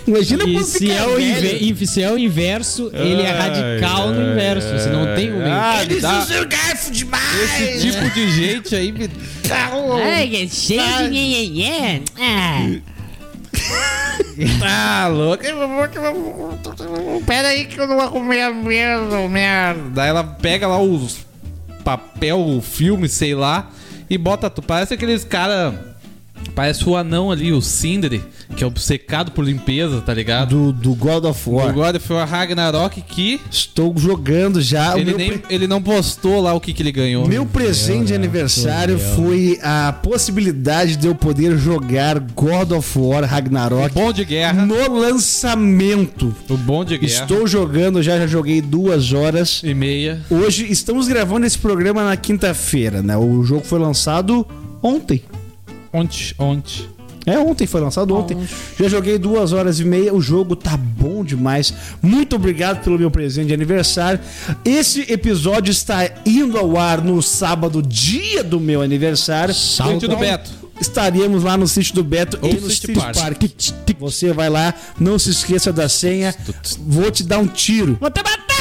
Imagina 0.06 0.44
E 0.46 0.64
se 0.64 0.90
é, 0.90 1.04
o 1.06 1.16
velho. 1.18 1.22
inve- 1.22 1.84
e 1.84 1.88
se 1.88 2.02
é 2.02 2.10
o 2.12 2.18
inverso, 2.18 2.90
ele 2.94 3.24
é 3.24 3.32
radical 3.32 4.10
no 4.12 4.32
inverso. 4.32 4.80
Se 4.80 4.90
não 4.90 5.14
tem 5.16 5.34
um 5.34 5.40
meio. 5.40 5.52
Ah, 5.52 5.84
Eles 5.84 6.02
dá- 6.02 6.20
usam 6.24 6.48
garfo 6.48 6.92
demais. 6.92 7.62
Esse 7.62 7.92
tipo 7.92 8.10
de 8.12 8.32
gente 8.32 8.74
aí 8.76 8.92
me 8.94 9.10
Ai, 10.06 10.28
que 10.30 10.48
cheio 10.50 11.10
de. 11.12 12.04
Ah. 12.18 12.68
tá 14.60 15.08
louco. 15.08 15.44
Pera 17.26 17.48
aí 17.50 17.66
que 17.66 17.80
eu 17.80 17.88
não 17.88 17.98
vou 17.98 18.10
comer 18.10 18.54
mesmo, 18.54 19.30
merda. 19.30 19.90
Daí 19.90 20.10
ela 20.10 20.24
pega 20.24 20.68
lá 20.68 20.80
os 20.80 21.26
papel, 21.84 22.40
o 22.40 22.62
filme, 22.62 23.08
sei 23.08 23.34
lá, 23.34 23.70
e 24.10 24.18
bota. 24.18 24.50
Parece 24.50 24.94
aqueles 24.94 25.24
cara. 25.24 25.97
Parece 26.58 26.90
o 26.90 26.98
anão 26.98 27.30
ali, 27.30 27.54
o 27.54 27.62
Sindri, 27.62 28.20
que 28.56 28.64
é 28.64 28.68
obcecado 28.68 29.32
por 29.32 29.46
limpeza, 29.46 30.02
tá 30.02 30.12
ligado? 30.12 30.50
Do, 30.50 30.74
do 30.74 30.96
God 30.96 31.26
of 31.26 31.48
War. 31.48 31.70
Agora 31.70 32.00
foi 32.00 32.16
o 32.16 32.26
Ragnarok 32.26 33.00
que 33.04 33.40
Estou 33.52 33.94
jogando 33.96 34.60
já. 34.60 34.96
o 34.96 34.98
ele, 34.98 35.06
meu, 35.12 35.18
nem, 35.20 35.38
pre- 35.38 35.56
ele 35.56 35.68
não 35.68 35.80
postou 35.80 36.42
lá 36.42 36.56
o 36.56 36.60
que, 36.60 36.74
que 36.74 36.82
ele 36.82 36.92
ganhou. 36.92 37.28
meu 37.28 37.46
presente 37.46 38.08
de 38.08 38.16
aniversário 38.16 38.98
foi 38.98 39.60
a 39.62 39.94
possibilidade 40.02 40.96
de 40.96 41.06
eu 41.06 41.14
poder 41.14 41.56
jogar 41.60 42.20
God 42.20 42.72
of 42.72 42.98
War 42.98 43.24
Ragnarok 43.24 43.94
Bom 43.94 44.12
de 44.12 44.26
guerra. 44.26 44.66
no 44.66 45.00
lançamento. 45.00 46.34
O 46.50 46.58
bom 46.58 46.84
de 46.84 46.98
guerra. 46.98 47.12
Estou 47.22 47.46
jogando, 47.46 48.02
já, 48.02 48.18
já 48.18 48.26
joguei 48.26 48.62
duas 48.62 49.14
horas. 49.14 49.62
E 49.64 49.76
meia. 49.76 50.22
Hoje 50.28 50.66
estamos 50.72 51.08
gravando 51.08 51.46
esse 51.46 51.60
programa 51.60 52.04
na 52.04 52.18
quinta-feira, 52.18 53.04
né? 53.04 53.16
O 53.16 53.44
jogo 53.44 53.64
foi 53.64 53.78
lançado 53.78 54.44
ontem. 54.82 55.22
Ontem, 55.98 56.34
ontem. 56.38 56.98
É, 57.26 57.38
ontem 57.38 57.68
foi 57.68 57.82
lançado 57.82 58.16
ontem. 58.16 58.38
Já 58.80 58.88
joguei 58.88 59.18
duas 59.18 59.52
horas 59.52 59.82
e 59.82 59.84
meia. 59.84 60.14
O 60.14 60.22
jogo 60.22 60.56
tá 60.56 60.78
bom 60.78 61.26
demais. 61.26 61.74
Muito 62.02 62.38
obrigado 62.38 62.82
pelo 62.84 62.98
meu 62.98 63.12
presente 63.12 63.48
de 63.48 63.54
aniversário. 63.54 64.20
Esse 64.64 65.02
episódio 65.12 65.70
está 65.70 66.10
indo 66.26 66.58
ao 66.58 66.78
ar 66.78 67.04
no 67.04 67.22
sábado, 67.22 67.82
dia 67.82 68.44
do 68.46 68.62
meu 68.62 68.82
aniversário. 68.82 69.54
Sítio 69.54 70.08
do 70.08 70.16
Beto. 70.16 70.50
Estaremos 70.80 71.44
lá 71.44 71.58
no 71.58 71.68
sítio 71.68 71.96
do 71.96 72.04
Beto 72.04 72.38
Ou 72.42 72.50
e 72.50 72.62
no 72.62 72.70
City 72.70 72.94
Park. 72.94 73.16
Park. 73.16 73.44
Você 74.00 74.32
vai 74.32 74.50
lá, 74.50 74.74
não 74.98 75.20
se 75.20 75.32
esqueça 75.32 75.74
da 75.74 75.90
senha. 75.90 76.34
Vou 76.80 77.12
te 77.12 77.24
dar 77.24 77.40
um 77.40 77.48
tiro. 77.48 77.98
Vou 78.00 78.12
te 78.12 78.22
matar! 78.24 78.57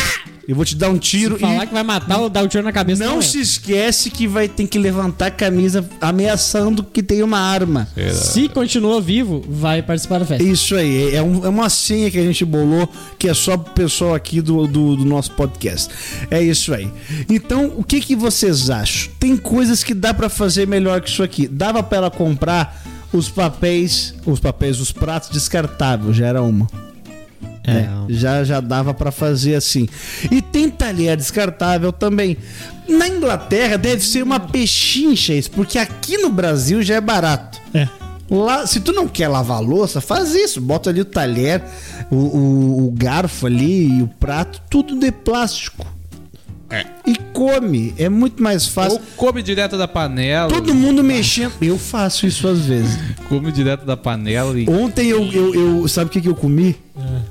Eu 0.49 0.55
vou 0.55 0.65
te 0.65 0.77
dar 0.77 0.91
um 0.91 0.97
tiro 0.99 1.39
Falar 1.39 1.65
e 1.65 1.67
que 1.67 1.75
vai 1.75 1.83
matar 1.83 2.19
ou 2.19 2.29
dar 2.31 2.45
o 2.45 2.49
tiro 2.49 2.63
na 2.63 2.71
cabeça. 2.73 3.05
não 3.05 3.19
é. 3.19 3.23
se 3.23 3.41
esquece 3.41 4.11
que 4.11 4.29
vai 4.29 4.49
ter 4.49 4.67
que 4.69 4.79
levantar 4.79 5.27
a 5.27 5.31
camisa 5.31 5.85
ameaçando 6.01 6.85
que 6.85 7.03
tem 7.03 7.23
uma 7.23 7.39
arma. 7.39 7.89
Se 8.13 8.49
continuou 8.49 9.03
vivo, 9.03 9.45
vai 9.49 9.83
participar 9.83 10.21
da 10.21 10.25
festa. 10.27 10.45
Isso 10.45 10.77
aí, 10.77 11.15
é, 11.15 11.21
um- 11.23 11.45
é 11.45 11.49
uma 11.49 11.69
senha 11.69 12.11
que 12.11 12.19
a 12.19 12.23
gente 12.23 12.45
bolou 12.45 12.89
que 13.19 13.29
é 13.29 13.35
só 13.35 13.57
pro 13.57 13.73
pessoal 13.75 14.15
aqui 14.15 14.41
do, 14.41 14.67
do, 14.69 14.97
do 14.97 15.05
nosso 15.05 15.33
podcast. 15.33 15.93
É 16.31 16.41
isso 16.43 16.73
aí. 16.73 16.89
Então, 17.29 17.73
o 17.77 17.83
que, 17.83 18.01
que 18.01 18.15
vocês 18.15 18.71
acham? 18.71 19.11
Tem 19.19 19.37
coisas 19.37 19.83
que 19.83 19.95
dá 19.95 20.15
pra 20.15 20.29
fazer 20.29 20.67
melhor 20.69 21.01
que 21.01 21.11
isso 21.11 21.23
aqui. 21.25 21.49
Dava 21.49 21.83
pra 21.83 21.99
ela 21.99 22.11
comprar 22.11 22.83
os 23.13 23.29
papéis, 23.29 24.15
os 24.25 24.39
papéis, 24.39 24.79
os 24.81 24.93
pratos 24.93 25.31
descartáveis, 25.31 26.17
já 26.17 26.27
era 26.27 26.41
uma. 26.43 26.67
É, 27.67 27.89
já 28.09 28.45
já 28.45 28.61
dava 28.61 28.95
pra 28.95 29.11
fazer 29.11 29.55
assim. 29.57 29.89
E 30.31 30.41
tem 30.41 30.71
talher 30.71 31.17
descartável 31.17 31.93
também. 31.93 32.37
Na 32.89 33.09
Inglaterra 33.09 33.77
deve 33.77 34.05
ser 34.05 34.23
uma 34.23 34.39
pechincha 34.39 35.35
isso, 35.35 35.51
porque 35.51 35.79
aqui 35.79 36.17
no 36.19 36.31
Brasil 36.31 36.83
já 36.83 36.95
é 36.95 37.01
barato. 37.01 37.61
É. 37.75 37.89
Lá, 38.31 38.67
se 38.67 38.81
tu 38.81 38.93
não 38.93 39.07
quer 39.07 39.29
lavar 39.29 39.61
louça, 39.61 40.01
faz 40.01 40.35
isso. 40.35 40.61
Bota 40.61 40.91
ali 40.91 41.01
o 41.01 41.05
talher, 41.05 41.63
o, 42.11 42.17
o- 42.17 42.87
o 42.89 42.91
garfo 42.93 43.47
ali 43.47 43.99
e 43.99 44.03
o 44.03 44.09
prato, 44.09 44.61
tudo 44.69 44.99
de 44.99 45.11
plástico. 45.13 45.87
E 47.07 47.15
come. 47.33 47.95
É 47.97 48.09
muito 48.09 48.43
mais 48.43 48.67
fácil. 48.67 48.99
Ou 48.99 49.03
come 49.17 49.41
direto 49.43 49.79
da 49.79 49.87
panela. 49.87 50.49
Todo 50.51 50.75
mundo 50.75 51.05
mexendo. 51.05 51.53
Eu 51.63 51.79
faço 51.79 52.27
isso 52.27 52.49
às 52.49 52.67
vezes. 52.67 52.99
Come 53.29 53.53
direto 53.53 53.87
da 53.87 53.97
panela 53.97 54.59
e. 54.59 54.69
Ontem 54.69 55.07
eu, 55.09 55.25
eu, 55.33 55.55
eu- 55.55 55.89
sabe 55.89 56.09
o 56.09 56.13
que, 56.13 56.21
que 56.21 56.29
eu 56.29 56.35
comi? 56.35 56.75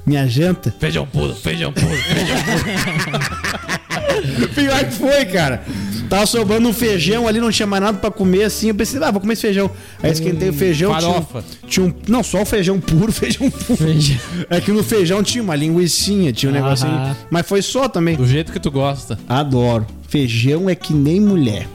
Minha 0.06 0.26
janta. 0.28 0.74
Feijão 0.80 1.06
puro, 1.06 1.36
feijão 1.36 1.74
puro, 1.74 1.88
feijão 1.88 2.38
Pior 4.56 4.80
que 4.86 4.92
foi, 4.92 5.26
cara. 5.26 5.64
Tava 6.10 6.26
sobrando 6.26 6.68
um 6.68 6.74
feijão 6.74 7.28
ali, 7.28 7.40
não 7.40 7.52
tinha 7.52 7.66
mais 7.68 7.82
nada 7.82 7.98
pra 7.98 8.12
comer 8.12 8.44
assim. 8.44 8.70
Eu 8.70 8.76
pensei, 8.76 9.02
ah, 9.04 9.12
vou 9.12 9.20
comer 9.22 9.34
esse 9.34 9.42
feijão. 9.42 9.70
Aí 10.02 10.12
esquentei 10.12 10.50
o 10.50 10.54
feijão. 10.54 10.92
tinha 10.98 11.12
farofa. 11.14 11.44
Tinha 11.68 11.86
um, 11.86 11.94
não, 12.08 12.24
só 12.24 12.42
o 12.42 12.46
feijão 12.46 12.80
puro, 12.80 13.12
feijão 13.14 13.50
puro. 13.50 13.78
Feijão. 13.78 14.18
É 14.50 14.62
que 14.62 14.72
no 14.72 14.84
feijão 14.84 15.24
tinha 15.24 15.44
uma 15.44 15.56
linguicinha, 15.56 16.32
tinha 16.32 16.52
um 16.52 16.56
Aham. 16.56 16.64
negocinho. 16.64 17.16
Mas 17.30 17.48
foi 17.48 17.62
só 17.62 17.88
também. 17.88 18.16
Do 18.16 18.26
jeito 18.28 18.52
que 18.52 18.60
tu 18.60 18.72
gosta. 18.72 19.18
Andoro. 19.30 19.86
Feijão 20.08 20.70
é 20.70 20.76
que 20.76 20.94
nem 20.94 21.20
mulher. 21.20 21.68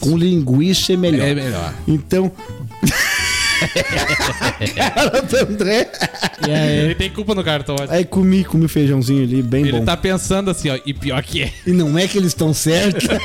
Com 0.00 0.16
linguiça 0.16 0.92
é 0.92 0.96
melhor. 0.96 1.26
É 1.26 1.34
melhor. 1.34 1.74
Então. 1.88 2.30
Cara 4.74 5.22
do 5.22 5.36
André. 5.36 5.90
E 6.46 6.50
aí, 6.50 6.78
Ele 6.84 6.94
tem 6.94 7.10
culpa 7.10 7.34
no 7.34 7.42
cartório. 7.44 7.90
Aí 7.90 8.04
comi, 8.04 8.44
comi 8.44 8.64
o 8.66 8.68
feijãozinho 8.68 9.22
ali, 9.24 9.42
bem 9.42 9.62
Ele 9.62 9.78
bom. 9.78 9.84
tá 9.84 9.96
pensando 9.96 10.50
assim, 10.50 10.70
ó, 10.70 10.78
e 10.84 10.92
pior 10.94 11.22
que 11.22 11.42
é. 11.42 11.52
E 11.66 11.70
não 11.72 11.96
é 11.98 12.06
que 12.06 12.16
eles 12.18 12.28
estão 12.28 12.52
certos. 12.54 13.08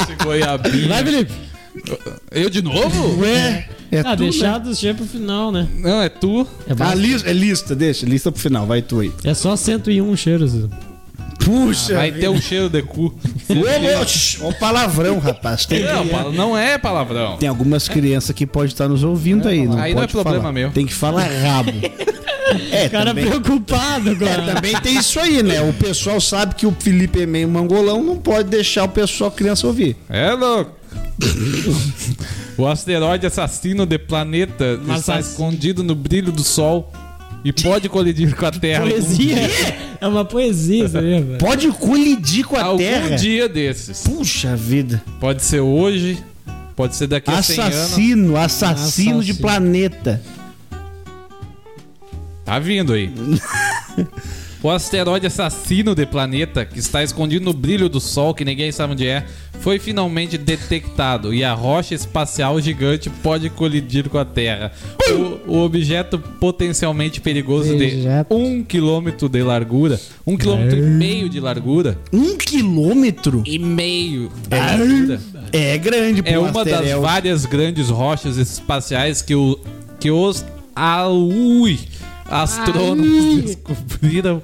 Esse 0.00 0.14
goiabinho. 0.24 0.88
vai, 0.88 1.04
Felipe. 1.04 1.32
Eu 2.30 2.50
de 2.50 2.62
novo? 2.62 3.20
Ué, 3.20 3.68
é 3.92 4.00
Ah, 4.00 4.16
tu, 4.16 4.22
deixar 4.24 4.58
dos 4.58 4.78
cheiros 4.78 4.98
pro 4.98 5.06
final, 5.06 5.52
né? 5.52 5.68
Não, 5.78 6.02
é 6.02 6.08
tu. 6.08 6.46
É, 6.66 6.74
né? 6.74 6.76
Ah, 6.80 6.94
lista, 6.94 7.28
é 7.30 7.32
lista, 7.32 7.74
deixa, 7.76 8.04
lista 8.06 8.32
pro 8.32 8.40
final, 8.40 8.66
vai 8.66 8.82
tu 8.82 9.00
aí. 9.00 9.12
é 9.24 9.34
só 9.34 9.54
101 9.54 10.16
cheiros. 10.16 10.52
Puxa! 11.46 11.94
Vai 11.94 12.10
ter 12.12 12.28
um 12.28 12.40
cheiro 12.40 12.68
de 12.68 12.82
cu. 12.82 13.14
Ô, 13.48 14.04
shh, 14.06 14.40
ô, 14.42 14.52
palavrão, 14.52 15.18
rapaz. 15.20 15.64
Tem, 15.64 15.84
Não, 15.84 16.06
pala- 16.08 16.32
não 16.32 16.58
é 16.58 16.76
palavrão. 16.76 17.36
tem 17.36 17.48
algumas 17.48 17.88
crianças 17.88 18.34
que 18.34 18.44
podem 18.46 18.68
estar 18.68 18.88
nos 18.88 19.04
ouvindo 19.04 19.46
aí. 19.48 19.64
Não 19.66 19.78
Aí 19.78 19.94
não 19.94 20.02
é 20.02 20.06
pode 20.06 20.12
problema 20.12 20.40
falar. 20.40 20.52
meu. 20.52 20.70
Tem 20.72 20.84
que 20.86 20.94
falar 20.94 21.26
rabo. 21.26 21.72
É, 22.70 22.86
O 22.86 22.90
cara 22.90 23.06
também, 23.06 23.26
preocupado 23.26 24.14
com 24.16 24.24
é, 24.24 24.54
também 24.54 24.72
tem 24.80 24.96
isso 24.96 25.18
aí, 25.18 25.42
né? 25.42 25.60
O 25.62 25.72
pessoal 25.72 26.20
sabe 26.20 26.54
que 26.54 26.64
o 26.64 26.70
Felipe 26.78 27.20
é 27.22 27.26
meio 27.26 27.48
mangolão, 27.48 28.04
não 28.04 28.16
pode 28.18 28.48
deixar 28.48 28.84
o 28.84 28.88
pessoal 28.88 29.32
criança 29.32 29.66
ouvir. 29.66 29.96
É 30.08 30.30
louco. 30.30 30.70
o 32.56 32.66
asteroide 32.68 33.26
assassino 33.26 33.84
de 33.84 33.98
planeta 33.98 34.78
Mas 34.84 35.00
está 35.00 35.18
escondido 35.18 35.82
no 35.82 35.96
brilho 35.96 36.30
do 36.30 36.44
sol 36.44 36.92
e 37.44 37.52
pode 37.52 37.88
colidir 37.88 38.34
com 38.34 38.46
a 38.46 38.50
Terra. 38.50 38.86
Poesia. 38.86 39.36
É 40.00 40.06
uma 40.06 40.24
poesia 40.24 40.84
isso 40.84 40.98
aí, 40.98 41.22
velho. 41.22 41.38
Pode 41.38 41.68
colidir 41.68 42.44
com 42.46 42.56
a 42.56 42.62
Algum 42.64 42.78
Terra. 42.78 43.16
dia 43.16 43.48
desses. 43.48 44.02
Puxa 44.02 44.54
vida. 44.56 45.02
Pode 45.20 45.42
ser 45.42 45.60
hoje, 45.60 46.18
pode 46.74 46.94
ser 46.96 47.06
daqui 47.06 47.30
a 47.30 47.42
100 47.42 47.60
anos. 47.60 47.74
Assassino, 47.76 48.36
assassino 48.36 49.22
de 49.24 49.30
Assassino. 49.30 49.38
planeta. 49.40 50.22
Tá 52.44 52.58
vindo 52.58 52.92
aí. 52.92 53.10
O 54.66 54.70
asteroide 54.72 55.28
assassino 55.28 55.94
de 55.94 56.04
planeta, 56.04 56.64
que 56.64 56.80
está 56.80 57.00
escondido 57.00 57.44
no 57.44 57.52
brilho 57.52 57.88
do 57.88 58.00
Sol, 58.00 58.34
que 58.34 58.44
ninguém 58.44 58.72
sabe 58.72 58.94
onde 58.94 59.06
é, 59.06 59.24
foi 59.60 59.78
finalmente 59.78 60.36
detectado 60.36 61.32
e 61.32 61.44
a 61.44 61.54
rocha 61.54 61.94
espacial 61.94 62.60
gigante 62.60 63.08
pode 63.08 63.48
colidir 63.48 64.08
com 64.08 64.18
a 64.18 64.24
Terra. 64.24 64.72
O, 65.46 65.52
o 65.52 65.58
objeto 65.62 66.18
potencialmente 66.18 67.20
perigoso 67.20 67.72
Objeto. 67.72 68.34
de 68.34 68.42
um 68.42 68.64
quilômetro 68.64 69.28
de 69.28 69.40
largura, 69.40 70.00
um 70.26 70.36
quilômetro 70.36 70.76
e 70.76 70.82
meio 70.82 71.28
de 71.28 71.38
largura 71.38 71.96
Um 72.12 72.36
quilômetro? 72.36 73.44
e 73.46 73.60
meio 73.60 74.32
de 74.48 74.56
largura. 74.56 75.20
É 75.52 75.78
grande. 75.78 76.22
É 76.24 76.40
uma 76.40 76.64
das 76.64 76.90
várias 76.90 77.46
grandes 77.46 77.88
rochas 77.88 78.36
espaciais 78.36 79.22
que, 79.22 79.32
o, 79.36 79.60
que 80.00 80.10
os 80.10 80.44
Aui 80.74 81.78
astrônomos 82.30 83.42
descobriram 83.42 84.42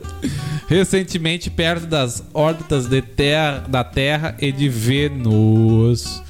recentemente 0.68 1.50
perto 1.50 1.86
das 1.86 2.22
órbitas 2.32 2.86
de 2.86 3.02
terra, 3.02 3.64
da 3.68 3.84
Terra 3.84 4.36
e 4.40 4.50
de 4.50 4.68
Vênus. 4.68 6.22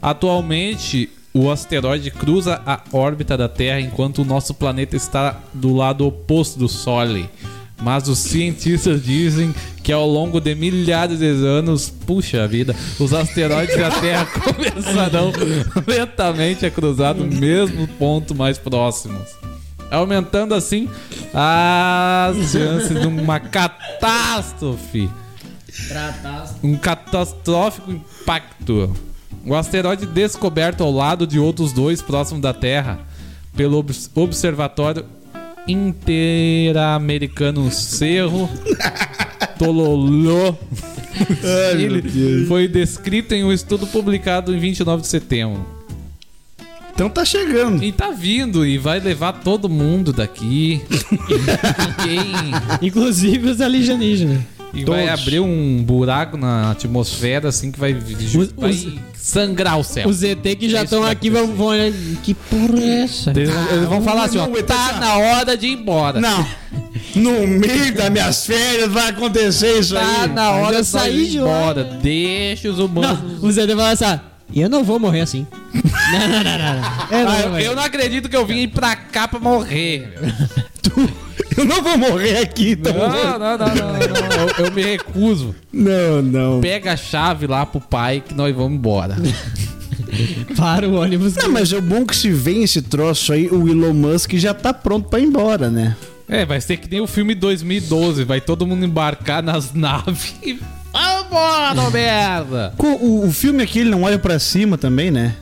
Atualmente, 0.00 1.10
o 1.32 1.50
asteroide 1.50 2.10
cruza 2.10 2.60
a 2.64 2.80
órbita 2.92 3.36
da 3.36 3.48
Terra 3.48 3.80
enquanto 3.80 4.22
o 4.22 4.24
nosso 4.24 4.54
planeta 4.54 4.96
está 4.96 5.38
do 5.52 5.74
lado 5.74 6.06
oposto 6.06 6.58
do 6.58 6.68
Sol. 6.68 7.06
Mas 7.82 8.08
os 8.08 8.18
cientistas 8.18 9.02
dizem 9.02 9.54
que 9.82 9.92
ao 9.92 10.06
longo 10.06 10.40
de 10.40 10.54
milhares 10.54 11.18
de 11.18 11.26
anos, 11.26 11.88
puxa 11.88 12.46
vida, 12.46 12.76
os 12.98 13.12
asteroides 13.14 13.76
da 13.76 13.90
Terra 13.90 14.26
começarão 14.44 15.32
lentamente 15.86 16.66
a 16.66 16.70
cruzar 16.70 17.14
no 17.14 17.26
mesmo 17.26 17.86
ponto 17.86 18.34
mais 18.34 18.58
próximos. 18.58 19.28
Aumentando 19.90 20.54
assim 20.54 20.88
as 21.34 22.36
chances 22.52 23.00
de 23.00 23.06
uma 23.06 23.40
catástrofe. 23.40 25.10
Um 26.62 26.76
catastrófico 26.76 27.90
impacto. 27.90 28.94
O 29.44 29.54
asteroide 29.54 30.06
descoberto 30.06 30.82
ao 30.82 30.92
lado 30.92 31.26
de 31.26 31.38
outros 31.38 31.72
dois 31.72 32.02
próximos 32.02 32.42
da 32.42 32.52
Terra 32.52 33.00
pelo 33.56 33.78
obs- 33.78 34.10
Observatório 34.14 35.04
Interamericano 35.66 37.70
Cerro 37.70 38.48
Tololô. 39.58 40.54
Ele 41.78 42.46
foi 42.46 42.68
descrito 42.68 43.34
em 43.34 43.44
um 43.44 43.52
estudo 43.52 43.86
publicado 43.86 44.54
em 44.54 44.58
29 44.58 45.02
de 45.02 45.08
setembro. 45.08 45.66
Então 46.94 47.08
tá 47.08 47.24
chegando. 47.24 47.82
E 47.82 47.92
tá 47.92 48.10
vindo 48.10 48.64
e 48.66 48.76
vai 48.78 49.00
levar 49.00 49.32
todo 49.32 49.68
mundo 49.68 50.12
daqui. 50.12 50.82
quem- 52.02 52.88
Inclusive 52.88 53.50
os 53.50 53.60
alienígenas. 53.60 54.38
e 54.72 54.84
vai 54.84 55.06
Todos. 55.06 55.20
abrir 55.22 55.40
um 55.40 55.82
buraco 55.82 56.36
na 56.36 56.70
atmosfera 56.72 57.48
assim 57.48 57.72
que 57.72 57.78
vai, 57.80 57.92
Os- 57.92 58.52
vai 58.52 58.70
os- 58.70 58.86
sangrar 59.14 59.78
o 59.78 59.82
céu. 59.84 60.08
Os 60.08 60.16
ZT 60.18 60.56
que 60.56 60.68
já 60.68 60.84
estão 60.84 61.02
vai 61.02 61.10
aqui 61.12 61.28
vão, 61.30 61.46
vão 61.54 61.66
olhar. 61.68 61.90
Que 62.22 62.34
porra 62.34 62.80
é 62.80 63.02
essa? 63.02 63.30
Eles 63.30 63.50
vão, 63.50 63.70
eles 63.72 63.88
vão 63.88 64.02
falar 64.02 64.24
assim, 64.24 64.38
ó, 64.38 64.46
tá 64.46 64.62
tá- 64.92 65.00
na 65.00 65.16
hora 65.18 65.56
de 65.56 65.66
ir 65.66 65.72
embora. 65.72 66.20
Não. 66.20 66.46
No 67.16 67.46
meio 67.46 67.92
das 67.94 68.10
minhas 68.10 68.46
férias 68.46 68.88
vai 68.92 69.08
acontecer 69.08 69.80
isso 69.80 69.94
Tá 69.94 70.22
aí. 70.22 70.28
na 70.32 70.50
hora 70.52 70.80
de 70.80 70.86
sair 70.86 71.28
de 71.28 71.38
embora. 71.38 71.82
lá. 71.82 71.96
Deixa 72.00 72.70
os 72.70 72.78
humanos. 72.78 73.18
Não, 73.40 73.48
o 73.48 73.52
ZT 73.52 73.74
vai 73.74 73.96
falar 73.96 74.14
assim: 74.14 74.20
eu 74.58 74.68
não 74.68 74.82
vou 74.82 74.98
morrer 74.98 75.20
assim. 75.20 75.46
não, 75.74 76.28
não, 76.28 76.42
não, 76.42 76.58
não. 76.58 76.80
não. 76.80 77.18
Eu 77.18 77.24
não, 77.24 77.32
Ah, 77.32 77.48
vou 77.48 77.58
eu, 77.58 77.66
eu 77.66 77.76
não 77.76 77.82
acredito 77.84 78.28
que 78.28 78.36
eu 78.36 78.44
vim 78.46 78.66
pra 78.68 78.96
cá 78.96 79.28
pra 79.28 79.38
morrer. 79.38 80.12
Tu- 80.82 81.10
Eu 81.56 81.64
não 81.64 81.82
vou 81.82 81.98
morrer 81.98 82.38
aqui, 82.38 82.70
então. 82.72 82.92
Não, 82.94 83.38
não, 83.38 83.58
não, 83.58 83.58
não, 83.58 83.74
não, 83.74 83.92
não. 83.98 84.48
Eu, 84.58 84.66
eu 84.66 84.72
me 84.72 84.82
recuso. 84.82 85.54
Não, 85.72 86.22
não. 86.22 86.60
Pega 86.60 86.92
a 86.92 86.96
chave 86.96 87.46
lá 87.46 87.66
pro 87.66 87.80
pai 87.80 88.22
que 88.26 88.32
nós 88.34 88.54
vamos 88.54 88.74
embora. 88.78 89.16
Para 90.56 90.88
o 90.88 90.94
ônibus. 90.94 91.34
Não, 91.36 91.50
mas 91.50 91.72
é 91.72 91.80
bom 91.80 92.04
que 92.04 92.16
se 92.16 92.30
vem 92.30 92.62
esse 92.62 92.82
troço 92.82 93.32
aí, 93.32 93.46
o 93.48 93.68
Elon 93.68 93.92
Musk 93.92 94.32
já 94.34 94.54
tá 94.54 94.72
pronto 94.72 95.08
pra 95.08 95.20
ir 95.20 95.24
embora, 95.24 95.70
né? 95.70 95.96
É, 96.28 96.44
vai 96.46 96.60
ser 96.60 96.76
que 96.76 96.88
nem 96.90 97.00
o 97.00 97.06
filme 97.06 97.34
2012. 97.34 98.24
Vai 98.24 98.40
todo 98.40 98.66
mundo 98.66 98.84
embarcar 98.84 99.42
nas 99.42 99.72
naves 99.74 100.34
e. 100.42 100.58
Vambora, 100.92 101.90
merda! 101.90 102.74
O, 102.78 103.26
o 103.26 103.32
filme 103.32 103.62
aqui, 103.62 103.80
ele 103.80 103.90
não 103.90 104.02
olha 104.02 104.18
pra 104.18 104.38
cima 104.38 104.76
também, 104.76 105.10
né? 105.10 105.34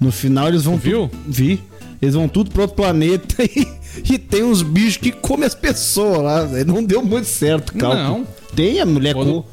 No 0.00 0.10
final 0.12 0.48
eles 0.48 0.64
vão... 0.64 0.78
Tu 0.78 0.82
viu? 0.82 1.08
tu- 1.08 1.16
Vi. 1.26 1.60
Eles 2.00 2.14
vão 2.14 2.28
tudo 2.28 2.50
pro 2.50 2.62
outro 2.62 2.76
planeta 2.76 3.36
e, 3.44 3.66
e 4.10 4.18
tem 4.18 4.42
uns 4.42 4.62
bichos 4.62 4.96
que 4.96 5.12
comem 5.12 5.46
as 5.46 5.54
pessoas 5.54 6.22
lá. 6.22 6.46
Não 6.64 6.82
deu 6.82 7.02
muito 7.04 7.26
certo, 7.26 7.74
calma. 7.74 8.02
Não. 8.02 8.26
Tem 8.54 8.80
a 8.80 8.86
mulher 8.86 9.14
com... 9.14 9.44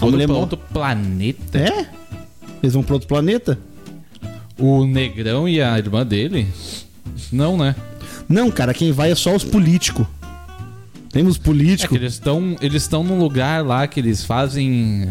A 0.00 0.04
mulher 0.06 0.28
mó- 0.28 0.34
outro 0.40 0.58
planeta. 0.72 1.58
É? 1.58 1.86
Eles 2.62 2.74
vão 2.74 2.82
pro 2.82 2.94
outro 2.94 3.08
planeta? 3.08 3.58
O 4.58 4.84
negrão 4.86 5.48
e 5.48 5.60
a 5.60 5.76
irmã 5.78 6.04
dele? 6.06 6.46
Não, 7.32 7.56
né? 7.56 7.74
Não, 8.28 8.50
cara, 8.50 8.72
quem 8.74 8.92
vai 8.92 9.10
é 9.10 9.14
só 9.14 9.34
os 9.34 9.42
políticos. 9.44 10.06
Tem 11.16 11.26
os 11.26 11.36
É 11.36 11.40
políticos. 11.40 11.96
eles 11.96 12.12
estão 12.12 12.56
eles 12.60 12.82
estão 12.82 13.02
num 13.02 13.18
lugar 13.18 13.64
lá 13.64 13.86
que 13.86 13.98
eles 13.98 14.22
fazem. 14.22 15.08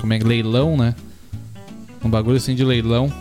Como 0.00 0.12
é 0.12 0.18
que 0.18 0.24
leilão, 0.24 0.76
né? 0.76 0.96
Um 2.04 2.10
bagulho 2.10 2.38
assim 2.38 2.56
de 2.56 2.64
leilão. 2.64 3.12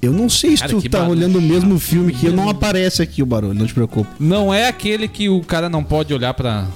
Eu 0.00 0.12
não 0.12 0.30
sei 0.30 0.56
se 0.56 0.62
Cara, 0.62 0.72
tu 0.72 0.88
tá 0.88 1.00
barulho 1.00 1.18
olhando 1.18 1.38
o 1.38 1.42
mesmo 1.42 1.78
filme 1.78 2.14
que 2.14 2.24
eu 2.24 2.32
não 2.32 2.48
aparece 2.48 3.02
aqui 3.02 3.22
o 3.22 3.26
barulho, 3.26 3.52
não 3.52 3.66
te 3.66 3.74
preocupe. 3.74 4.08
Não 4.18 4.52
é 4.52 4.66
aquele 4.66 5.06
que 5.06 5.28
o 5.28 5.42
cara 5.42 5.68
não 5.68 5.84
pode 5.84 6.14
olhar 6.14 6.32
pra. 6.32 6.66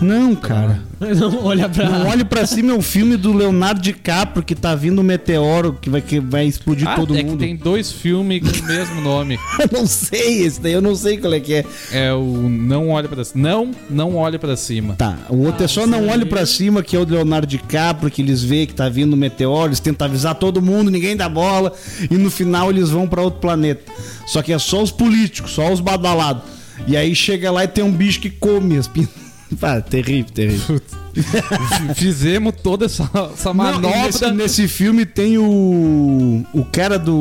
Não, 0.00 0.34
cara. 0.34 0.80
Não 1.00 1.44
olha 1.44 1.68
pra. 1.68 1.88
Não 1.88 2.08
olhe 2.08 2.24
pra 2.24 2.44
cima, 2.46 2.72
é 2.72 2.74
um 2.74 2.82
filme 2.82 3.16
do 3.16 3.32
Leonardo 3.32 3.80
DiCaprio 3.80 4.42
que 4.42 4.54
tá 4.54 4.74
vindo 4.74 5.00
um 5.00 5.04
meteoro 5.04 5.78
que 5.80 5.88
vai, 5.90 6.00
que 6.00 6.18
vai 6.18 6.46
explodir 6.46 6.88
Ah, 6.88 6.96
todo 6.96 7.16
é 7.16 7.22
mundo. 7.22 7.38
que 7.38 7.44
tem 7.44 7.54
dois 7.56 7.92
filmes 7.92 8.40
com 8.42 8.64
o 8.64 8.66
mesmo 8.66 9.00
nome. 9.00 9.38
Eu 9.60 9.68
não 9.80 9.86
sei, 9.86 10.42
esse 10.44 10.60
daí 10.60 10.72
eu 10.72 10.80
não 10.82 10.94
sei 10.96 11.18
qual 11.18 11.32
é 11.32 11.38
que 11.40 11.54
é. 11.54 11.64
É 11.92 12.12
o 12.12 12.24
Não 12.48 12.88
Olhe 12.90 13.06
Pra 13.06 13.22
Cima. 13.24 13.42
Não, 13.48 13.70
não 13.90 14.16
olhe 14.16 14.38
pra 14.38 14.56
cima. 14.56 14.94
Tá, 14.94 15.18
o 15.28 15.36
outro 15.44 15.64
é 15.64 15.68
só 15.68 15.86
Não 15.86 16.08
Olhe 16.08 16.24
Pra 16.24 16.46
Cima, 16.46 16.82
que 16.82 16.96
é 16.96 16.98
o 16.98 17.04
do 17.04 17.14
Leonardo 17.14 17.46
DiCaprio, 17.46 18.10
que 18.10 18.22
eles 18.22 18.42
veem 18.42 18.66
que 18.66 18.74
tá 18.74 18.88
vindo 18.88 19.12
um 19.14 19.16
meteoro, 19.16 19.68
eles 19.68 19.80
tentam 19.80 20.06
avisar 20.06 20.34
todo 20.34 20.60
mundo, 20.62 20.90
ninguém 20.90 21.16
dá 21.16 21.28
bola, 21.28 21.72
e 22.10 22.16
no 22.16 22.30
final 22.30 22.70
eles 22.70 22.90
vão 22.90 23.06
pra 23.06 23.22
outro 23.22 23.40
planeta. 23.40 23.92
Só 24.26 24.42
que 24.42 24.52
é 24.52 24.58
só 24.58 24.82
os 24.82 24.90
políticos, 24.90 25.52
só 25.52 25.72
os 25.72 25.80
badalados. 25.80 26.42
E 26.86 26.96
aí 26.96 27.14
chega 27.14 27.50
lá 27.50 27.62
e 27.64 27.68
tem 27.68 27.84
um 27.84 27.92
bicho 27.92 28.18
que 28.20 28.30
come 28.30 28.76
as 28.76 28.88
pintas. 28.88 29.21
Ah, 29.60 29.80
terrível, 29.80 30.32
terrível. 30.32 30.80
Fizemos 31.94 32.54
toda 32.62 32.86
essa, 32.86 33.08
essa 33.34 33.48
Não, 33.50 33.54
manobra. 33.54 33.90
nesse, 34.06 34.30
nesse 34.32 34.68
filme 34.68 35.04
tem 35.04 35.38
o. 35.38 36.44
O 36.52 36.64
cara 36.64 36.98
do. 36.98 37.12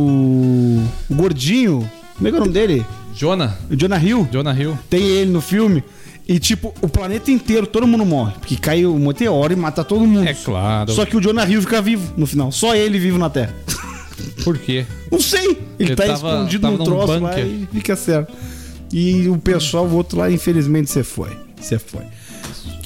O 1.09 1.15
gordinho. 1.15 1.89
Como 2.15 2.27
é 2.27 2.31
que 2.31 2.37
é 2.37 2.39
o 2.39 2.41
nome 2.41 2.53
dele? 2.53 2.85
Jonah. 3.15 3.57
O 3.69 3.75
Jonah 3.75 3.97
Hill. 4.01 4.27
Jonah 4.31 4.53
Hill. 4.59 4.77
Tem 4.89 5.03
ele 5.03 5.31
no 5.31 5.41
filme. 5.41 5.83
E, 6.27 6.39
tipo, 6.39 6.73
o 6.81 6.87
planeta 6.87 7.29
inteiro, 7.31 7.67
todo 7.67 7.85
mundo 7.85 8.05
morre. 8.05 8.33
Porque 8.39 8.55
caiu 8.55 8.95
um 8.95 9.07
meteoro 9.07 9.51
e 9.51 9.55
mata 9.55 9.83
todo 9.83 10.05
mundo. 10.05 10.25
É 10.27 10.33
claro. 10.33 10.91
Só 10.93 11.05
que 11.05 11.17
o 11.17 11.21
Jonah 11.21 11.45
Hill 11.49 11.61
fica 11.61 11.81
vivo 11.81 12.13
no 12.15 12.25
final. 12.25 12.51
Só 12.51 12.75
ele 12.75 12.97
vivo 12.99 13.17
na 13.17 13.29
Terra. 13.29 13.53
Por 14.43 14.57
quê? 14.57 14.85
Não 15.11 15.19
sei. 15.19 15.49
Ele, 15.49 15.57
Ele 15.79 15.95
tá 15.95 16.05
tava- 16.07 16.33
escondido 16.35 16.61
tava 16.61 16.77
num 16.77 16.83
troço 16.85 17.07
lá 17.19 17.29
bunker. 17.31 17.45
e 17.45 17.67
fica 17.73 17.95
certo. 17.95 18.31
E 18.93 19.27
o 19.27 19.37
pessoal, 19.37 19.85
o 19.85 19.93
outro 19.95 20.19
lá, 20.19 20.31
infelizmente, 20.31 20.89
você 20.89 21.03
foi. 21.03 21.29
Você 21.59 21.77
foi. 21.79 22.03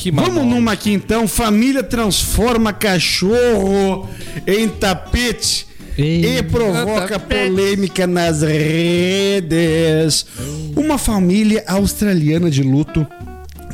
Que 0.05 0.11
Vamos 0.11 0.45
numa 0.45 0.73
aqui 0.73 0.93
então. 0.93 1.27
Família 1.27 1.81
transforma 1.81 2.71
cachorro 2.71 4.07
em 4.45 4.69
tapete. 4.69 5.65
Ei. 5.97 6.37
E 6.37 6.43
provoca 6.43 7.17
polêmica 7.17 8.05
nas 8.05 8.43
redes. 8.43 10.27
Uma 10.75 10.99
família 10.99 11.63
australiana 11.65 12.51
de 12.51 12.61
luto 12.61 13.07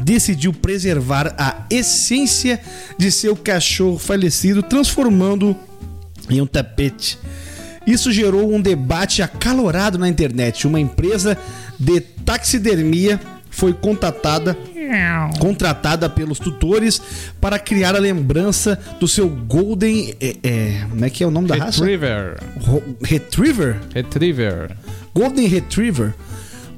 decidiu 0.01 0.53
preservar 0.53 1.35
a 1.37 1.65
essência 1.69 2.61
de 2.97 3.11
seu 3.11 3.35
cachorro 3.35 3.99
falecido, 3.99 4.63
transformando 4.63 5.53
em 6.29 6.39
um 6.39 6.47
tapete. 6.47 7.19
Isso 7.85 8.09
gerou 8.09 8.53
um 8.53 8.61
debate 8.61 9.21
acalorado 9.21 9.97
na 9.97 10.07
internet. 10.07 10.65
Uma 10.65 10.79
empresa 10.79 11.37
de 11.77 11.99
taxidermia 11.99 13.19
foi 13.49 13.73
contatada 13.73 14.57
contratada 15.39 16.09
pelos 16.09 16.39
tutores 16.39 17.01
para 17.39 17.57
criar 17.59 17.95
a 17.95 17.99
lembrança 17.99 18.79
do 18.99 19.07
seu 19.07 19.27
Golden. 19.29 20.13
É, 20.19 20.35
é, 20.43 20.85
como 20.89 21.05
é 21.05 21.09
que 21.09 21.23
é 21.23 21.27
o 21.27 21.31
nome 21.31 21.47
da 21.47 21.55
raça? 21.55 21.79
Retriever. 21.79 22.37
Ro- 22.59 22.83
Retriever? 23.01 23.79
Retriever. 23.93 24.71
Golden 25.13 25.47
Retriever. 25.47 26.13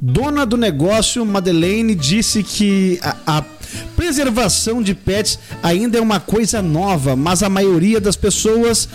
Dona 0.01 0.45
do 0.45 0.57
negócio, 0.57 1.25
Madeleine, 1.25 1.95
disse 1.95 2.43
que 2.43 2.99
a, 3.01 3.15
a 3.37 3.43
preservação 3.95 4.81
de 4.81 4.93
pets 4.93 5.39
ainda 5.61 5.97
é 5.97 6.01
uma 6.01 6.19
coisa 6.19 6.61
nova, 6.61 7.15
mas 7.15 7.41
a 7.41 7.49
maioria 7.49 8.01
das 8.01 8.15
pessoas 8.15 8.89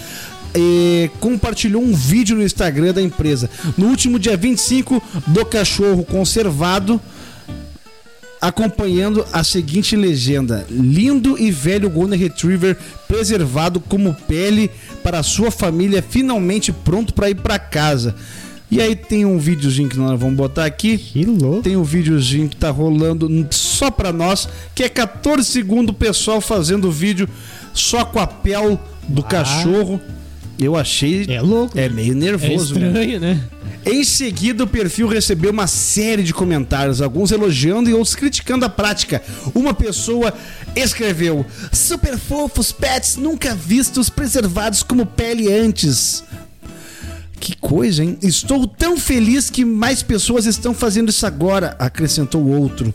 eh, 0.55 1.09
compartilhou 1.21 1.83
um 1.83 1.95
vídeo 1.95 2.37
no 2.37 2.43
Instagram 2.43 2.93
da 2.93 3.01
empresa. 3.03 3.49
No 3.77 3.87
último 3.89 4.19
dia 4.19 4.37
25 4.37 5.03
do 5.29 5.45
cachorro 5.47 6.05
conservado, 6.05 7.01
acompanhando 8.41 9.25
a 9.33 9.43
seguinte 9.43 9.97
legenda: 9.97 10.67
Lindo 10.71 11.39
e 11.39 11.51
velho 11.51 11.91
Golden 11.91 12.19
Retriever 12.19 12.77
preservado 13.07 13.81
como 13.81 14.15
pele 14.27 14.71
para 15.03 15.23
sua 15.23 15.51
família 15.51 16.03
finalmente 16.03 16.73
pronto 16.73 17.15
para 17.15 17.31
ir 17.31 17.37
para 17.37 17.59
casa. 17.59 18.15
E 18.71 18.83
aí 18.83 18.95
tem 18.95 19.25
um 19.25 19.39
videozinho 19.39 19.89
que 19.89 19.97
nós 19.97 20.21
vamos 20.21 20.37
botar 20.37 20.67
aqui. 20.67 20.99
Que 20.99 21.25
louco. 21.25 21.63
Tem 21.63 21.77
um 21.77 21.83
videozinho 21.83 22.49
que 22.49 22.57
tá 22.57 22.71
rolando 22.71 23.47
só 23.51 23.91
pra 23.91 24.13
nós, 24.13 24.47
que 24.75 24.83
é 24.83 24.89
14 24.91 25.43
segundos 25.45 25.95
o 25.95 25.99
pessoal 25.99 26.41
fazendo 26.41 26.89
o 26.89 26.93
vídeo 26.93 27.27
só 27.73 28.05
com 28.05 28.19
a 28.19 28.27
pele 28.27 28.79
do 29.09 29.23
cachorro. 29.23 29.99
Eu 30.59 30.77
achei. 30.77 31.25
É 31.29 31.41
louco. 31.41 31.79
É 31.79 31.89
meio 31.89 32.13
É 32.13 32.15
nervoso. 32.15 32.79
né? 32.79 32.87
estranho, 32.89 33.21
né? 33.21 33.41
Em 33.87 34.03
seguida, 34.05 34.65
o 34.65 34.67
perfil 34.67 35.07
recebeu 35.07 35.51
uma 35.51 35.67
série 35.67 36.23
de 36.23 36.35
comentários, 36.35 37.01
alguns 37.01 37.31
elogiando 37.31 37.89
e 37.89 37.95
outros 37.95 38.15
criticando 38.15 38.65
a 38.65 38.69
prática. 38.69 39.23
Uma 39.55 39.73
pessoa 39.73 40.35
escreveu: 40.75 41.47
Super 41.73 42.19
fofos 42.19 42.73
pets 42.73 43.17
nunca 43.17 43.55
vistos 43.55 44.11
preservados 44.11 44.83
como 44.83 45.07
pele 45.07 45.53
antes. 45.53 46.25
Que 47.41 47.57
coisa, 47.57 48.03
hein? 48.03 48.19
Estou 48.21 48.67
tão 48.67 48.99
feliz 48.99 49.49
que 49.49 49.65
mais 49.65 50.03
pessoas 50.03 50.45
estão 50.45 50.75
fazendo 50.75 51.09
isso 51.09 51.25
agora, 51.25 51.77
acrescentou 51.79 52.45
outro. 52.47 52.93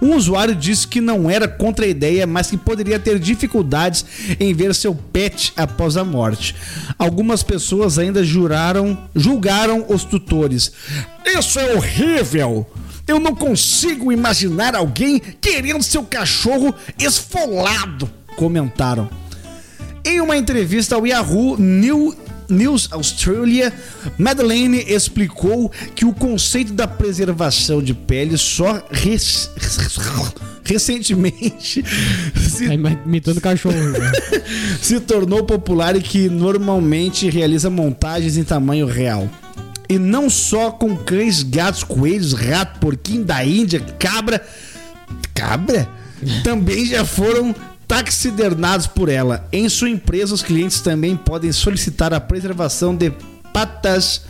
Um 0.00 0.14
usuário 0.14 0.54
disse 0.54 0.86
que 0.86 1.00
não 1.00 1.28
era 1.30 1.48
contra 1.48 1.84
a 1.84 1.88
ideia, 1.88 2.26
mas 2.26 2.50
que 2.50 2.56
poderia 2.56 2.98
ter 2.98 3.18
dificuldades 3.18 4.04
em 4.38 4.52
ver 4.54 4.74
seu 4.74 4.94
pet 4.94 5.52
após 5.56 5.96
a 5.96 6.04
morte. 6.04 6.54
Algumas 6.98 7.42
pessoas 7.42 7.98
ainda 7.98 8.24
juraram, 8.24 8.98
julgaram 9.14 9.84
os 9.88 10.04
tutores. 10.04 10.72
Isso 11.24 11.58
é 11.58 11.74
horrível! 11.74 12.66
Eu 13.06 13.20
não 13.20 13.34
consigo 13.34 14.10
imaginar 14.10 14.74
alguém 14.74 15.20
querendo 15.40 15.82
seu 15.82 16.04
cachorro 16.04 16.74
esfolado, 16.98 18.10
comentaram. 18.34 19.10
Em 20.02 20.20
uma 20.20 20.36
entrevista 20.36 20.94
ao 20.94 21.06
Yahoo 21.06 21.58
New 21.58 22.14
News 22.48 22.88
Australia, 22.92 23.72
Madeleine 24.18 24.78
explicou 24.86 25.70
que 25.94 26.04
o 26.04 26.12
conceito 26.12 26.72
da 26.72 26.86
preservação 26.86 27.82
de 27.82 27.94
pele 27.94 28.36
só 28.36 28.82
res- 28.90 29.50
recentemente 30.64 31.84
se, 32.36 32.66
Tá 32.66 32.74
imitando 32.74 33.40
cachorro. 33.40 33.74
né? 33.74 34.12
se 34.80 34.98
tornou 35.00 35.44
popular 35.44 35.96
e 35.96 36.00
que 36.02 36.28
normalmente 36.28 37.28
realiza 37.28 37.68
montagens 37.70 38.36
em 38.36 38.44
tamanho 38.44 38.86
real. 38.86 39.28
E 39.88 39.98
não 39.98 40.30
só 40.30 40.70
com 40.70 40.96
cães, 40.96 41.42
gatos, 41.42 41.84
coelhos, 41.84 42.32
rato, 42.32 42.80
porquinho 42.80 43.24
da 43.24 43.44
Índia, 43.44 43.80
cabra. 43.98 44.42
Cabra? 45.34 45.86
Também 46.42 46.86
já 46.86 47.04
foram 47.04 47.54
taxidernados 47.86 48.86
por 48.86 49.08
ela. 49.08 49.46
Em 49.52 49.68
sua 49.68 49.90
empresa, 49.90 50.34
os 50.34 50.42
clientes 50.42 50.80
também 50.80 51.16
podem 51.16 51.52
solicitar 51.52 52.12
a 52.12 52.20
preservação 52.20 52.94
de 52.94 53.12
patas 53.52 54.22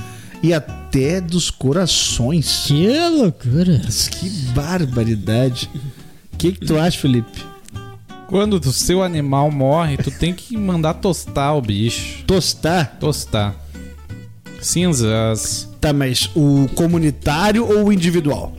e 0.43 0.53
até 0.53 1.21
dos 1.21 1.51
corações. 1.51 2.65
que 2.67 2.87
loucura. 3.09 3.81
Que 4.11 4.29
barbaridade. 4.55 5.71
O 6.33 6.37
que, 6.37 6.53
que 6.53 6.67
tu 6.67 6.79
acha, 6.79 6.99
Felipe? 6.99 7.55
Quando 8.29 8.55
o 8.55 8.73
seu 8.73 9.03
animal 9.03 9.51
morre, 9.51 9.97
tu 9.97 10.11
tem 10.11 10.35
que 10.35 10.57
mandar 10.57 10.95
tostar 10.95 11.57
o 11.57 11.63
bicho. 11.63 12.25
Tostar? 12.25 12.97
Tostar. 12.99 13.55
Cinzas. 14.61 15.69
Tá, 15.81 15.93
mas 15.93 16.31
o 16.35 16.67
comunitário 16.75 17.67
ou 17.67 17.87
o 17.87 17.93
individual? 17.93 18.53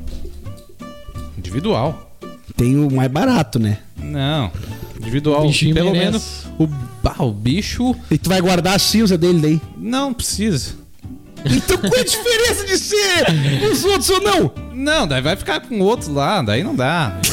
Individual. 1.38 2.16
Tem 2.56 2.78
o 2.78 2.91
mais 2.91 3.12
barato, 3.12 3.60
né? 3.60 3.80
Não. 3.98 4.52
Individual. 5.06 5.43
O 5.43 5.47
bichinho 5.47 5.74
Pelo 5.76 5.91
merece. 5.91 6.06
menos 6.06 6.47
o, 6.60 6.68
ah, 7.03 7.24
o 7.24 7.32
bicho 7.32 7.95
E 8.10 8.18
tu 8.18 8.30
vai 8.30 8.41
guardar 8.41 8.76
a 8.76 8.80
cinza 8.80 9.18
dele 9.18 9.39
daí. 9.39 9.62
não 9.78 10.14
precisa. 10.14 10.74
Então 11.45 11.78
qual 11.78 11.93
é 11.95 11.99
a 11.99 12.03
diferença 12.03 12.66
de 12.66 12.78
ser 12.80 13.26
os 13.72 13.84
outros 13.86 14.10
ou 14.10 14.20
não? 14.22 14.51
Não, 14.74 15.08
daí 15.08 15.22
vai 15.22 15.36
ficar 15.36 15.60
com 15.60 15.80
outro 15.80 16.12
lá, 16.12 16.41
daí 16.41 16.64
não 16.64 16.76
dá. 16.76 17.20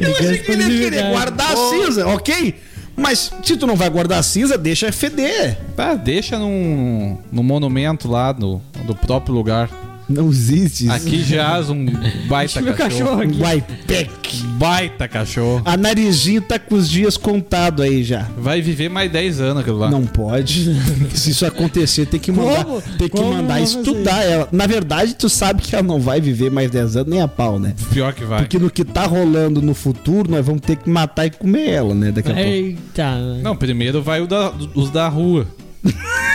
Eu 0.00 0.12
achei 0.12 0.38
que 0.38 0.50
ele 0.52 0.64
ia 0.64 0.90
querer 0.90 1.10
guardar 1.10 1.52
a 1.52 1.56
cinza, 1.56 2.06
ok? 2.08 2.54
Mas 2.96 3.32
se 3.42 3.56
tu 3.56 3.66
não 3.66 3.76
vai 3.76 3.88
guardar 3.88 4.18
a 4.18 4.22
cinza, 4.22 4.58
deixa 4.58 4.90
feder. 4.92 5.56
Tá, 5.76 5.94
deixa 5.94 6.38
num, 6.38 7.16
num 7.30 7.42
monumento 7.42 8.08
lá 8.08 8.32
no, 8.34 8.60
do 8.84 8.94
próprio 8.94 9.34
lugar. 9.34 9.70
Não 10.08 10.28
existe 10.30 10.86
isso. 10.86 10.92
Aqui 10.94 11.22
jaz 11.22 11.68
um 11.68 11.84
baita 12.28 12.60
Meu 12.62 12.72
cachorro. 12.74 13.04
cachorro 13.18 13.22
aqui. 13.22 13.38
Guaipec. 13.40 14.42
Baita 14.58 15.06
cachorro. 15.06 15.62
A 15.64 15.76
narizinho 15.76 16.40
tá 16.40 16.58
com 16.58 16.74
os 16.74 16.88
dias 16.88 17.16
contados 17.16 17.84
aí 17.84 18.02
já. 18.02 18.26
Vai 18.38 18.60
viver 18.62 18.88
mais 18.88 19.10
10 19.12 19.40
anos 19.40 19.60
aquilo 19.62 19.78
lá. 19.78 19.90
Não 19.90 20.04
pode. 20.06 20.74
Se 21.14 21.30
isso 21.30 21.44
acontecer, 21.44 22.06
tem 22.06 22.18
que 22.18 22.32
mandar, 22.32 22.64
Como? 22.64 22.80
tem 22.82 23.08
que 23.08 23.16
Como 23.16 23.32
mandar 23.34 23.60
estudar 23.60 24.22
ela. 24.24 24.48
Na 24.50 24.66
verdade, 24.66 25.14
tu 25.14 25.28
sabe 25.28 25.62
que 25.62 25.74
ela 25.74 25.84
não 25.86 26.00
vai 26.00 26.20
viver 26.20 26.50
mais 26.50 26.70
10 26.70 26.96
anos 26.96 27.08
nem 27.10 27.20
a 27.20 27.28
pau, 27.28 27.58
né? 27.58 27.74
Pior 27.92 28.12
que 28.14 28.24
vai. 28.24 28.40
Porque 28.40 28.58
no 28.58 28.70
que 28.70 28.84
tá 28.84 29.04
rolando 29.04 29.60
no 29.60 29.74
futuro, 29.74 30.30
nós 30.30 30.44
vamos 30.44 30.62
ter 30.62 30.76
que 30.76 30.88
matar 30.88 31.26
e 31.26 31.30
comer 31.30 31.68
ela, 31.68 31.94
né? 31.94 32.10
Daqui 32.12 32.30
a 32.30 32.34
pouco. 32.34 32.48
Eita. 32.48 33.14
Não, 33.42 33.54
primeiro 33.54 34.02
vai 34.02 34.20
o 34.22 34.26
da- 34.26 34.52
os 34.74 34.90
da 34.90 35.06
rua. 35.08 35.46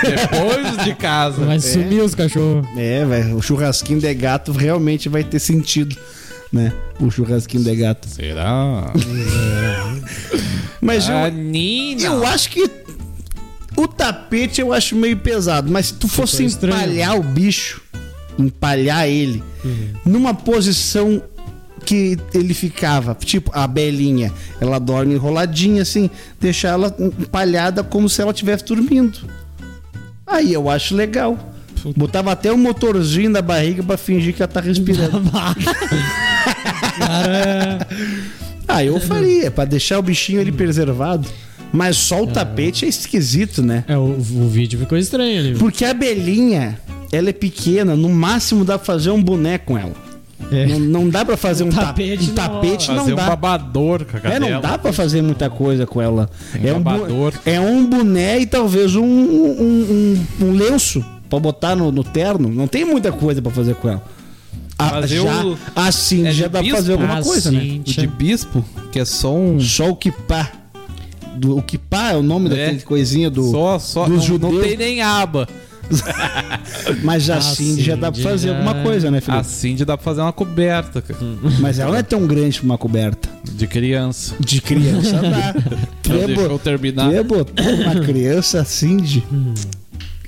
Depois 0.03 0.83
de 0.83 0.95
casa. 0.95 1.45
Vai 1.45 1.59
sumir 1.59 2.01
os 2.01 2.13
cachorros. 2.15 2.65
É, 2.77 3.05
velho. 3.05 3.37
O 3.37 3.41
churrasquinho 3.41 3.99
de 3.99 4.13
gato 4.13 4.51
realmente 4.51 5.07
vai 5.09 5.23
ter 5.23 5.39
sentido, 5.39 5.95
né? 6.51 6.73
O 6.99 7.09
churrasquinho 7.09 7.63
de 7.63 7.75
gato. 7.75 8.07
Será? 8.09 8.91
Mas 10.81 11.07
eu, 11.07 11.15
A 11.17 11.29
Nina. 11.29 12.03
eu 12.03 12.25
acho 12.25 12.49
que 12.49 12.69
o 13.75 13.87
tapete 13.87 14.59
eu 14.61 14.73
acho 14.73 14.95
meio 14.95 15.17
pesado. 15.17 15.71
Mas 15.71 15.87
se 15.87 15.93
tu 15.95 16.07
fosse 16.07 16.43
estranho. 16.43 16.75
empalhar 16.75 17.17
o 17.17 17.23
bicho, 17.23 17.81
empalhar 18.37 19.07
ele, 19.07 19.41
numa 20.05 20.33
posição 20.33 21.21
que 21.85 22.17
ele 22.33 22.53
ficava, 22.53 23.13
tipo 23.13 23.51
a 23.53 23.67
belinha, 23.67 24.31
ela 24.61 24.79
dorme 24.79 25.15
enroladinha 25.15 25.81
assim, 25.81 26.09
deixar 26.39 26.69
ela 26.69 26.95
empalhada 26.97 27.83
como 27.83 28.07
se 28.07 28.21
ela 28.21 28.31
estivesse 28.31 28.63
dormindo. 28.65 29.19
Aí 30.25 30.53
eu 30.53 30.69
acho 30.69 30.95
legal. 30.95 31.37
Botava 31.97 32.31
até 32.31 32.51
um 32.51 32.57
motorzinho 32.57 33.29
na 33.29 33.41
barriga 33.41 33.83
pra 33.83 33.97
fingir 33.97 34.33
que 34.33 34.41
ela 34.41 34.51
tá 34.51 34.61
respirando. 34.61 35.21
Ah, 38.65 38.83
eu 38.83 38.99
faria, 38.99 39.51
pra 39.51 39.65
deixar 39.65 39.99
o 39.99 40.01
bichinho 40.01 40.39
ali 40.39 40.51
preservado. 40.51 41.27
Mas 41.71 41.97
só 41.97 42.23
o 42.23 42.27
tapete 42.27 42.85
é 42.85 42.87
esquisito, 42.87 43.61
né? 43.61 43.83
É, 43.87 43.97
o, 43.97 44.03
o 44.03 44.47
vídeo 44.47 44.79
ficou 44.79 44.97
estranho 44.97 45.39
ali. 45.39 45.55
Porque 45.55 45.83
a 45.83 45.91
abelhinha, 45.91 46.79
ela 47.11 47.29
é 47.29 47.33
pequena, 47.33 47.95
no 47.95 48.09
máximo 48.09 48.63
dá 48.63 48.77
pra 48.77 48.85
fazer 48.85 49.09
um 49.11 49.21
boneco 49.21 49.65
com 49.65 49.77
ela. 49.77 49.93
É. 50.51 50.65
Não, 50.67 50.79
não 50.79 51.09
dá 51.09 51.23
pra 51.25 51.35
fazer 51.37 51.63
um, 51.63 51.69
ta- 51.69 51.85
tapete 51.87 52.23
um 52.23 52.27
não 52.27 52.33
tapete, 52.35 52.87
Fazer 52.87 52.99
não 52.99 53.05
um 53.07 53.15
dá. 53.15 53.25
babador 53.29 54.05
com 54.05 54.17
a 54.17 54.19
É, 54.19 54.21
cadela. 54.23 54.49
não 54.51 54.61
dá 54.61 54.77
pra 54.77 54.93
fazer 54.93 55.21
muita 55.21 55.49
coisa 55.49 55.85
com 55.85 56.01
ela. 56.01 56.29
Tem 56.51 56.67
É 56.69 56.73
um, 56.73 56.81
babador. 56.81 57.33
é 57.45 57.59
um 57.59 57.85
boné 57.85 58.39
e 58.39 58.45
talvez 58.45 58.95
um, 58.95 59.03
um, 59.03 60.15
um- 60.41 60.45
um 60.47 60.51
lenço 60.53 61.03
pra 61.29 61.39
botar 61.39 61.75
no, 61.75 61.91
no 61.91 62.03
terno. 62.03 62.49
Não 62.49 62.67
tem 62.67 62.85
muita 62.85 63.11
coisa 63.11 63.41
pra 63.41 63.51
fazer 63.51 63.75
com 63.75 63.89
ela. 63.89 64.03
Ah, 64.77 64.89
Fazer 64.89 65.21
já, 65.21 65.45
o- 65.45 65.57
assim 65.75 66.25
é 66.27 66.31
já 66.31 66.45
dá 66.45 66.51
pra 66.53 66.61
bispo? 66.61 66.75
fazer 66.77 66.91
alguma 66.93 67.19
Ah, 67.19 67.23
coisa, 67.23 67.51
né? 67.51 67.59
O 67.79 67.83
de 67.83 68.07
bispo, 68.07 68.65
que 68.91 68.99
é 68.99 69.05
só 69.05 69.33
um. 69.33 69.59
Só 69.59 69.89
o 69.89 69.95
kipá. 69.95 70.51
Do, 71.35 71.57
o 71.57 71.61
kipá 71.61 72.11
é 72.11 72.15
o 72.15 72.23
nome 72.23 72.47
É. 72.47 72.49
daquele 72.49 72.81
coisinha 72.81 73.29
do. 73.29 73.49
Só, 73.51 73.79
só. 73.79 74.05
dos 74.07 74.27
Não, 74.29 74.37
não 74.37 74.61
tem 74.61 74.75
nem 74.77 75.01
aba. 75.01 75.47
Mas 77.03 77.29
assim 77.29 77.79
já 77.81 77.95
dá 77.95 78.11
pra 78.11 78.15
Cindy 78.15 78.23
fazer 78.29 78.47
já- 78.49 78.55
alguma 78.55 78.75
coisa, 78.83 79.11
né, 79.11 79.21
Felipe? 79.21 79.41
Assim 79.41 79.75
de 79.75 79.85
dá 79.85 79.97
pra 79.97 80.03
fazer 80.03 80.21
uma 80.21 80.33
coberta 80.33 81.01
cara, 81.01 81.19
Mas 81.59 81.79
ela 81.79 81.91
não 81.91 81.97
é 81.99 82.03
tão 82.03 82.25
grande 82.25 82.57
pra 82.59 82.65
uma 82.65 82.77
coberta. 82.77 83.29
de 83.43 83.67
criança. 83.67 84.35
De 84.39 84.61
criança 84.61 85.19
dá. 85.21 85.53
Ia, 86.15 86.27
deixou 86.27 86.45
eu 86.51 86.59
terminar. 86.59 87.09
uma 87.09 88.05
criança 88.05 88.61
assim 88.61 88.97
de. 88.97 89.21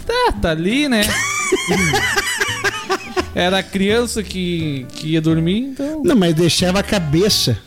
Tá, 0.06 0.32
tá 0.42 0.52
ali, 0.52 0.88
né? 0.88 1.02
Era 3.34 3.60
a 3.60 3.64
criança 3.64 4.24
que, 4.24 4.86
que 4.94 5.08
ia 5.10 5.22
dormir, 5.22 5.60
então. 5.60 6.02
Não, 6.04 6.16
mas 6.16 6.34
deixava 6.34 6.80
a 6.80 6.84
cabeça. 6.84 7.58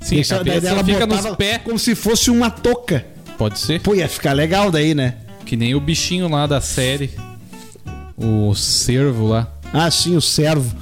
Sim, 0.00 0.16
a 0.16 0.18
Deixava- 0.18 0.44
daí 0.44 0.54
cabeça 0.54 0.72
ela 0.74 0.84
fica 0.84 1.06
nos 1.06 1.36
pés. 1.36 1.60
Como 1.64 1.78
se 1.78 1.94
fosse 1.94 2.30
uma 2.30 2.50
touca. 2.50 3.04
Pode 3.38 3.58
ser. 3.58 3.80
Pô, 3.80 3.94
ia 3.94 4.08
ficar 4.08 4.32
legal 4.32 4.70
daí, 4.70 4.94
né? 4.94 5.14
Que 5.54 5.58
nem 5.58 5.72
o 5.72 5.78
bichinho 5.78 6.28
lá 6.28 6.48
da 6.48 6.60
série. 6.60 7.10
O 8.16 8.52
cervo 8.56 9.28
lá. 9.28 9.46
Ah, 9.72 9.88
sim, 9.88 10.16
o 10.16 10.20
servo. 10.20 10.74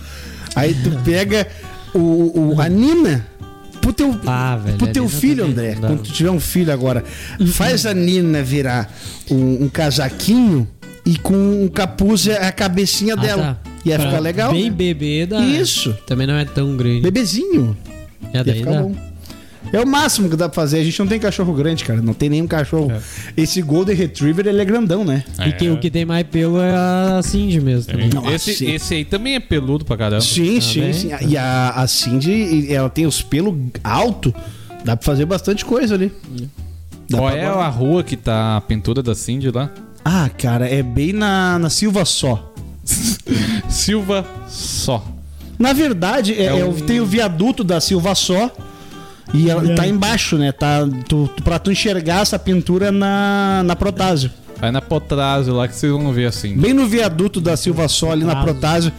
Aí 0.56 0.72
tu 0.72 0.90
pega 1.04 1.46
o, 1.92 2.54
o- 2.54 2.58
a 2.58 2.70
Nina. 2.70 3.26
Pro 3.82 3.92
teu, 3.92 4.18
Ah, 4.26 4.56
velho, 4.56 4.78
pro 4.78 4.86
teu 4.86 5.06
filho, 5.10 5.44
André. 5.44 5.74
não. 5.78 5.88
Quando 5.90 6.04
tu 6.04 6.12
tiver 6.14 6.30
um 6.30 6.40
filho 6.40 6.72
agora, 6.72 7.04
faz 7.48 7.84
a 7.84 7.92
Nina 7.92 8.42
virar 8.42 8.90
um, 9.30 9.64
um 9.64 9.68
casaquinho 9.68 10.66
e 11.04 11.18
com 11.18 11.34
um 11.34 11.68
capuz 11.68 12.26
é 12.26 12.46
a 12.46 12.50
cabecinha 12.50 13.12
Ah, 13.12 13.16
dela. 13.16 13.60
tá. 13.62 13.70
Ia 13.84 13.96
Pra 13.98 14.06
ficar 14.06 14.20
legal. 14.20 14.52
Bem 14.52 14.70
né? 14.70 14.74
bebê 14.74 15.26
dá. 15.26 15.38
Isso. 15.44 15.92
Também 16.06 16.26
não 16.26 16.34
é 16.36 16.46
tão 16.46 16.74
grande. 16.78 17.02
Bebezinho. 17.02 17.76
É 18.32 18.38
Ia 18.38 18.44
daí 18.44 18.58
ficar 18.60 18.70
dá. 18.70 18.82
bom. 18.84 18.96
É 19.70 19.80
o 19.80 19.86
máximo 19.86 20.28
que 20.30 20.36
dá 20.36 20.48
pra 20.48 20.54
fazer. 20.62 20.78
A 20.80 20.84
gente 20.84 20.98
não 20.98 21.06
tem 21.06 21.18
cachorro 21.20 21.52
grande, 21.52 21.84
cara. 21.84 22.00
Não 22.00 22.14
tem 22.14 22.28
nenhum 22.28 22.46
cachorro. 22.46 22.92
Esse 23.36 23.60
Golden 23.62 23.94
Retriever, 23.94 24.46
ele 24.46 24.60
é 24.60 24.64
grandão, 24.64 25.04
né? 25.04 25.24
E 25.46 25.52
que, 25.52 25.68
o 25.70 25.78
que 25.78 25.90
tem 25.90 26.04
mais 26.04 26.26
pelo 26.26 26.58
é 26.60 26.70
a 26.74 27.20
Cindy 27.22 27.60
mesmo. 27.60 27.92
Nossa, 28.14 28.34
Esse, 28.50 28.64
esse 28.66 28.94
aí 28.94 29.04
também 29.04 29.34
é 29.34 29.40
peludo 29.40 29.84
pra 29.84 29.96
caramba. 29.96 30.20
Sim, 30.22 30.60
sim, 30.60 30.92
sim. 30.92 31.10
E 31.28 31.36
a, 31.36 31.70
a 31.70 31.86
Cindy, 31.86 32.72
ela 32.72 32.88
tem 32.90 33.06
os 33.06 33.22
pelos 33.22 33.54
alto. 33.84 34.34
Dá 34.84 34.96
pra 34.96 35.04
fazer 35.06 35.24
bastante 35.26 35.64
coisa 35.64 35.94
ali. 35.94 36.10
Dá 37.08 37.18
Qual 37.18 37.30
é 37.30 37.42
guardar. 37.42 37.64
a 37.64 37.68
rua 37.68 38.02
que 38.02 38.16
tá 38.16 38.56
a 38.56 38.60
pintura 38.60 39.02
da 39.02 39.14
Cindy 39.14 39.50
lá? 39.50 39.70
Ah, 40.04 40.28
cara, 40.36 40.68
é 40.68 40.82
bem 40.82 41.12
na, 41.12 41.58
na 41.58 41.70
Silva 41.70 42.04
só. 42.04 42.52
Silva 43.68 44.26
só. 44.48 45.04
Na 45.58 45.72
verdade, 45.72 46.34
é, 46.34 46.46
É 46.46 46.58
é 46.60 46.64
um- 46.64 46.72
tem 46.74 47.00
o 47.00 47.06
viaduto 47.06 47.62
da 47.62 47.80
Silva 47.80 48.14
só. 48.14 48.50
E 49.34 49.48
ela 49.50 49.74
tá 49.74 49.86
embaixo, 49.86 50.36
né? 50.36 50.52
Tá, 50.52 50.80
tu, 51.08 51.28
tu- 51.36 51.42
pra 51.42 51.58
tu 51.58 51.70
enxergar 51.72 52.20
essa 52.22 52.38
pintura 52.38 52.90
na, 52.92 53.62
na 53.64 53.74
Protásio. 53.76 54.30
Vai 54.60 54.70
na 54.70 54.80
Potrazio 54.80 55.54
lá 55.54 55.66
que 55.66 55.74
vocês 55.74 55.90
vão 55.90 56.12
ver 56.12 56.26
assim. 56.26 56.56
Bem 56.56 56.72
no 56.72 56.86
viaduto 56.86 57.40
da 57.40 57.56
Silva 57.56 57.88
Só, 57.88 58.12
ali 58.12 58.24
na 58.24 58.36
Protásio, 58.44 58.92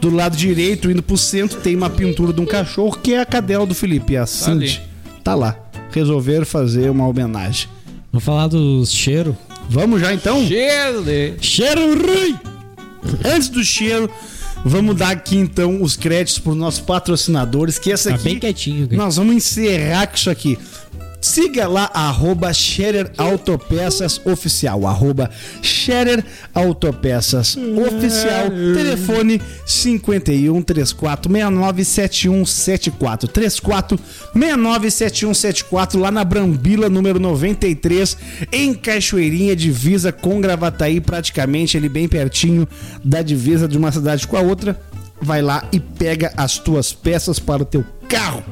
do 0.00 0.08
lado 0.08 0.34
direito, 0.36 0.90
indo 0.90 1.02
pro 1.02 1.16
centro, 1.18 1.60
tem 1.60 1.76
uma 1.76 1.90
pintura 1.90 2.32
de 2.32 2.40
um 2.40 2.46
cachorro 2.46 2.96
que 2.96 3.12
é 3.12 3.20
a 3.20 3.26
cadela 3.26 3.66
do 3.66 3.74
Felipe, 3.74 4.16
a 4.16 4.24
Cindy. 4.24 4.80
Tá 5.22 5.34
lá. 5.34 5.56
Resolveram 5.92 6.46
fazer 6.46 6.88
uma 6.90 7.06
homenagem. 7.06 7.68
Vamos 8.10 8.24
falar 8.24 8.46
dos 8.46 8.90
cheiros. 8.92 9.34
Vamos 9.68 10.00
já 10.00 10.14
então? 10.14 10.44
Cheiro 10.46 11.02
de... 11.02 11.34
Cheiro 11.40 11.80
ruim! 12.00 12.38
Antes 13.24 13.48
do 13.50 13.62
cheiro, 13.62 14.10
vamos 14.64 14.96
dar 14.96 15.10
aqui 15.10 15.36
então 15.36 15.82
os 15.82 15.96
créditos 15.96 16.38
pros 16.38 16.56
nossos 16.56 16.80
patrocinadores, 16.80 17.78
que 17.78 17.90
essa 17.92 18.10
Tá 18.10 18.14
aqui... 18.16 18.24
bem 18.24 18.38
quietinho. 18.38 18.88
cara. 18.88 19.02
Nós 19.02 19.16
vamos 19.16 19.34
encerrar 19.34 20.06
com 20.06 20.16
isso 20.16 20.30
aqui. 20.30 20.58
Siga 21.20 21.68
lá, 21.68 21.90
arroba 21.92 22.52
Scherer 22.52 23.10
Autopeças 23.18 24.20
Oficial. 24.24 24.86
Arroba 24.86 25.30
Scherer 25.62 26.24
Autopeças 26.54 27.56
Oficial. 27.56 28.50
Telefone 28.74 29.40
51 29.66 30.62
34 30.62 31.30
69 31.30 31.84
7174. 31.84 33.28
34 33.28 33.98
69 34.32 34.90
7174. 34.90 36.00
Lá 36.00 36.10
na 36.10 36.24
Brambila, 36.24 36.88
número 36.88 37.20
93, 37.20 38.16
em 38.50 38.72
Cachoeirinha, 38.72 39.54
divisa 39.54 40.10
com 40.10 40.40
Gravataí, 40.40 41.00
praticamente 41.00 41.76
ali 41.76 41.88
bem 41.88 42.08
pertinho 42.08 42.66
da 43.04 43.20
divisa 43.20 43.68
de 43.68 43.76
uma 43.76 43.92
cidade 43.92 44.26
com 44.26 44.36
a 44.36 44.40
outra. 44.40 44.80
Vai 45.20 45.42
lá 45.42 45.68
e 45.70 45.78
pega 45.78 46.32
as 46.34 46.56
tuas 46.56 46.94
peças 46.94 47.38
para 47.38 47.62
o 47.62 47.66
teu 47.66 47.84
carro. 48.08 48.42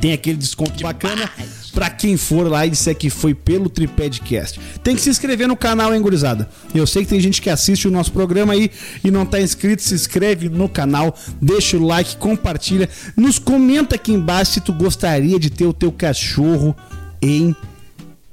Tem 0.00 0.12
aquele 0.12 0.36
desconto 0.36 0.82
bacana 0.82 1.30
pra 1.72 1.88
quem 1.88 2.16
for 2.16 2.48
lá 2.48 2.66
e 2.66 2.70
disser 2.70 2.96
que 2.96 3.08
foi 3.08 3.34
pelo 3.34 3.68
Tripedcast. 3.68 4.60
Tem 4.82 4.94
que 4.94 5.00
se 5.00 5.10
inscrever 5.10 5.46
no 5.48 5.56
canal, 5.56 5.94
hein, 5.94 6.02
gurizada? 6.02 6.48
Eu 6.74 6.86
sei 6.86 7.04
que 7.04 7.10
tem 7.10 7.20
gente 7.20 7.40
que 7.40 7.48
assiste 7.48 7.88
o 7.88 7.90
nosso 7.90 8.12
programa 8.12 8.52
aí 8.52 8.70
e 9.02 9.10
não 9.10 9.24
tá 9.24 9.40
inscrito, 9.40 9.82
se 9.82 9.94
inscreve 9.94 10.48
no 10.48 10.68
canal, 10.68 11.16
deixa 11.40 11.76
o 11.76 11.86
like, 11.86 12.16
compartilha, 12.16 12.88
nos 13.16 13.38
comenta 13.38 13.94
aqui 13.94 14.12
embaixo 14.12 14.52
se 14.52 14.60
tu 14.60 14.72
gostaria 14.72 15.38
de 15.38 15.50
ter 15.50 15.66
o 15.66 15.72
teu 15.72 15.92
cachorro 15.92 16.76
em 17.20 17.54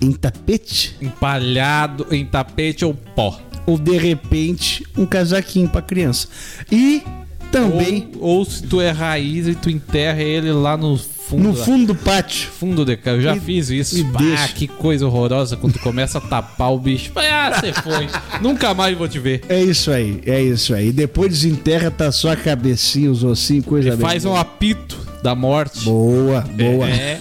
em 0.01 0.13
tapete 0.13 0.95
Empalhado 1.01 2.07
em 2.09 2.25
tapete 2.25 2.85
ou 2.85 2.93
pó. 2.93 3.37
ou 3.67 3.77
de 3.77 3.97
repente 3.97 4.85
um 4.97 5.05
casaquinho 5.05 5.67
pra 5.67 5.81
criança. 5.81 6.27
E 6.71 7.03
também 7.51 8.09
Ou, 8.17 8.37
ou 8.37 8.45
se 8.45 8.63
tu 8.63 8.79
é 8.79 8.91
raiz 8.91 9.47
e 9.47 9.55
tu 9.55 9.69
enterra 9.69 10.21
ele 10.21 10.51
lá 10.53 10.77
no 10.77 10.97
fundo. 11.37 11.43
no 11.49 11.55
fundo 11.55 11.87
do 11.87 11.95
pátio. 11.95 12.49
Fundo 12.59 12.83
de 12.85 12.97
casa. 12.97 13.17
Eu 13.17 13.21
já 13.21 13.35
E- 13.35 13.39
fiz 13.39 13.69
isso. 13.69 13.97
e 13.97 14.01
Ah, 14.13 14.17
deixa. 14.17 14.47
que 14.49 14.67
coisa 14.67 15.05
horrorosa 15.05 15.55
quando 15.57 15.73
tu 15.73 15.79
começa 15.79 16.17
a 16.17 16.21
tapar 16.21 16.71
o 16.73 16.79
bicho. 16.79 17.11
Ah, 17.15 17.51
você 17.59 17.71
foi. 17.73 18.07
Nunca 18.41 18.73
mais 18.73 18.97
vou 18.97 19.07
te 19.07 19.19
ver. 19.19 19.41
É 19.49 19.61
isso 19.61 19.91
aí, 19.91 20.21
é 20.25 20.41
isso 20.41 20.73
aí. 20.73 20.91
Depois 20.91 21.29
desenterra, 21.31 21.89
tá 21.91 22.11
só 22.11 22.31
a 22.31 22.35
cabecinha, 22.35 23.09
os 23.11 23.23
ossinhos, 23.23 23.65
coisa 23.65 23.91
bem. 23.91 23.99
Faz 23.99 24.25
um 24.25 24.35
apito 24.35 24.97
da 25.23 25.33
morte. 25.35 25.85
Boa, 25.85 26.41
boa. 26.41 26.89
É. 26.89 27.19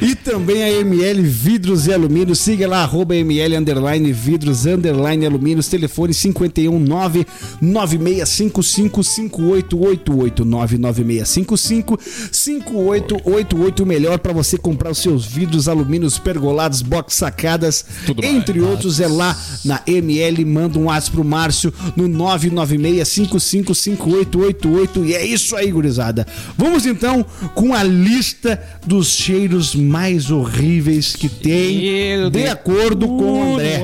E 0.00 0.14
também 0.14 0.62
a 0.62 0.70
ML 0.70 1.20
Vidros 1.22 1.86
e 1.86 1.92
Alumínios. 1.92 2.38
Siga 2.38 2.68
lá, 2.68 2.82
arroba 2.82 3.16
ML 3.16 3.56
underline 3.56 4.12
vidros 4.12 4.64
underline 4.64 5.26
alumínios. 5.26 5.66
Telefone 5.66 6.14
519 6.14 7.26
9655 7.60 9.02
5888 9.02 10.44
99655 10.44 11.98
5888. 12.30 13.82
O 13.82 13.86
melhor 13.86 14.20
para 14.20 14.32
você 14.32 14.56
comprar 14.56 14.92
os 14.92 14.98
seus 14.98 15.26
vidros, 15.26 15.66
alumínios, 15.68 16.16
pergolados, 16.18 16.82
box 16.82 17.16
sacadas, 17.16 17.84
Tudo 18.06 18.24
entre 18.24 18.60
outros. 18.60 19.00
É 19.00 19.08
lá 19.08 19.36
na 19.64 19.82
ML. 19.86 20.44
Manda 20.44 20.78
um 20.78 20.88
aço 20.88 21.10
pro 21.10 21.24
Márcio 21.24 21.74
no 21.96 22.08
996555888. 22.08 25.06
E 25.06 25.14
é 25.14 25.26
isso 25.26 25.56
aí, 25.56 25.72
gurizada. 25.72 26.24
Vamos 26.56 26.86
então 26.86 27.26
com 27.54 27.74
a 27.74 27.82
lista 27.82 28.62
dos 28.86 29.08
cheiros 29.08 29.71
mais 29.74 30.30
horríveis 30.30 31.14
que 31.16 31.28
tem, 31.28 31.80
Cheiro 31.80 32.30
de 32.30 32.42
de 32.42 32.48
acordo 32.48 33.06
com 33.06 33.32
o 33.40 33.54
André. 33.54 33.80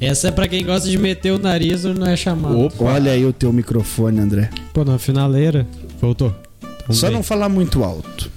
Essa 0.00 0.28
é 0.28 0.30
pra 0.30 0.46
quem 0.48 0.64
gosta 0.64 0.88
de 0.88 0.96
meter 0.98 1.32
o 1.32 1.38
nariz 1.38 1.84
ou 1.84 1.94
não 1.94 2.06
é 2.06 2.16
chamado. 2.16 2.58
Opa. 2.58 2.84
Olha 2.84 3.12
aí 3.12 3.24
o 3.24 3.32
teu 3.32 3.52
microfone, 3.52 4.20
André. 4.20 4.50
Pô, 4.72 4.84
na 4.84 4.98
finaleira. 4.98 5.66
Voltou. 6.00 6.34
Então 6.82 6.94
Só 6.94 7.06
vem. 7.08 7.16
não 7.16 7.22
falar 7.22 7.48
muito 7.48 7.84
alto. 7.84 8.30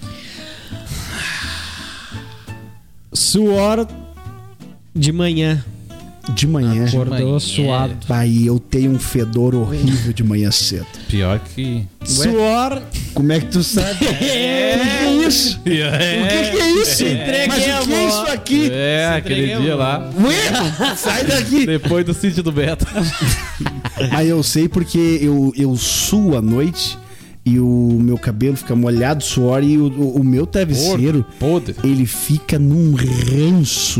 Suor 3.13 3.87
de 4.95 5.11
manhã. 5.11 5.63
De 6.33 6.47
manhã. 6.47 6.85
Acordou 6.87 7.27
manhã. 7.27 7.39
suado. 7.39 7.97
Aí 8.09 8.47
eu 8.47 8.57
tenho 8.57 8.91
um 8.91 8.99
fedor 8.99 9.53
horrível 9.55 10.13
de 10.13 10.23
manhã 10.23 10.49
cedo. 10.51 10.87
Pior 11.09 11.39
que. 11.39 11.85
Suor. 12.05 12.81
Como 13.13 13.31
é 13.31 13.39
que 13.39 13.47
tu 13.47 13.63
sabe? 13.63 13.99
É, 14.23 14.75
o 14.75 14.83
que 14.83 14.89
é 14.89 15.27
isso? 15.27 15.59
O 15.59 15.63
que, 15.63 15.71
que 15.71 16.61
é 16.61 16.71
isso? 16.71 17.03
Mas 17.47 17.83
o 17.83 17.87
que 17.87 17.93
é 17.93 18.07
isso 18.07 18.25
aqui? 18.31 18.69
É, 18.71 19.13
aquele 19.17 19.43
entreguei, 19.43 19.61
dia 19.61 19.75
lá. 19.75 20.09
Ué, 20.19 20.95
sai 20.95 21.23
daqui! 21.25 21.65
Depois 21.67 22.05
do 22.05 22.13
sítio 22.13 22.41
do 22.41 22.51
Beto. 22.51 22.85
Mas 24.11 24.27
eu 24.27 24.41
sei 24.43 24.67
porque 24.67 25.19
eu, 25.21 25.53
eu 25.55 25.75
suo 25.75 26.37
à 26.37 26.41
noite 26.41 26.97
e 27.45 27.59
o 27.59 27.97
meu 27.99 28.17
cabelo 28.17 28.55
fica 28.55 28.73
molhado, 28.75 29.23
suor, 29.23 29.63
e 29.63 29.77
o, 29.77 29.87
o, 29.87 30.23
meu 30.23 30.45
travesseiro, 30.47 31.25
Podre. 31.39 31.75
ele 31.83 32.05
fica 32.05 32.57
num 32.57 32.95
ranço. 32.95 33.99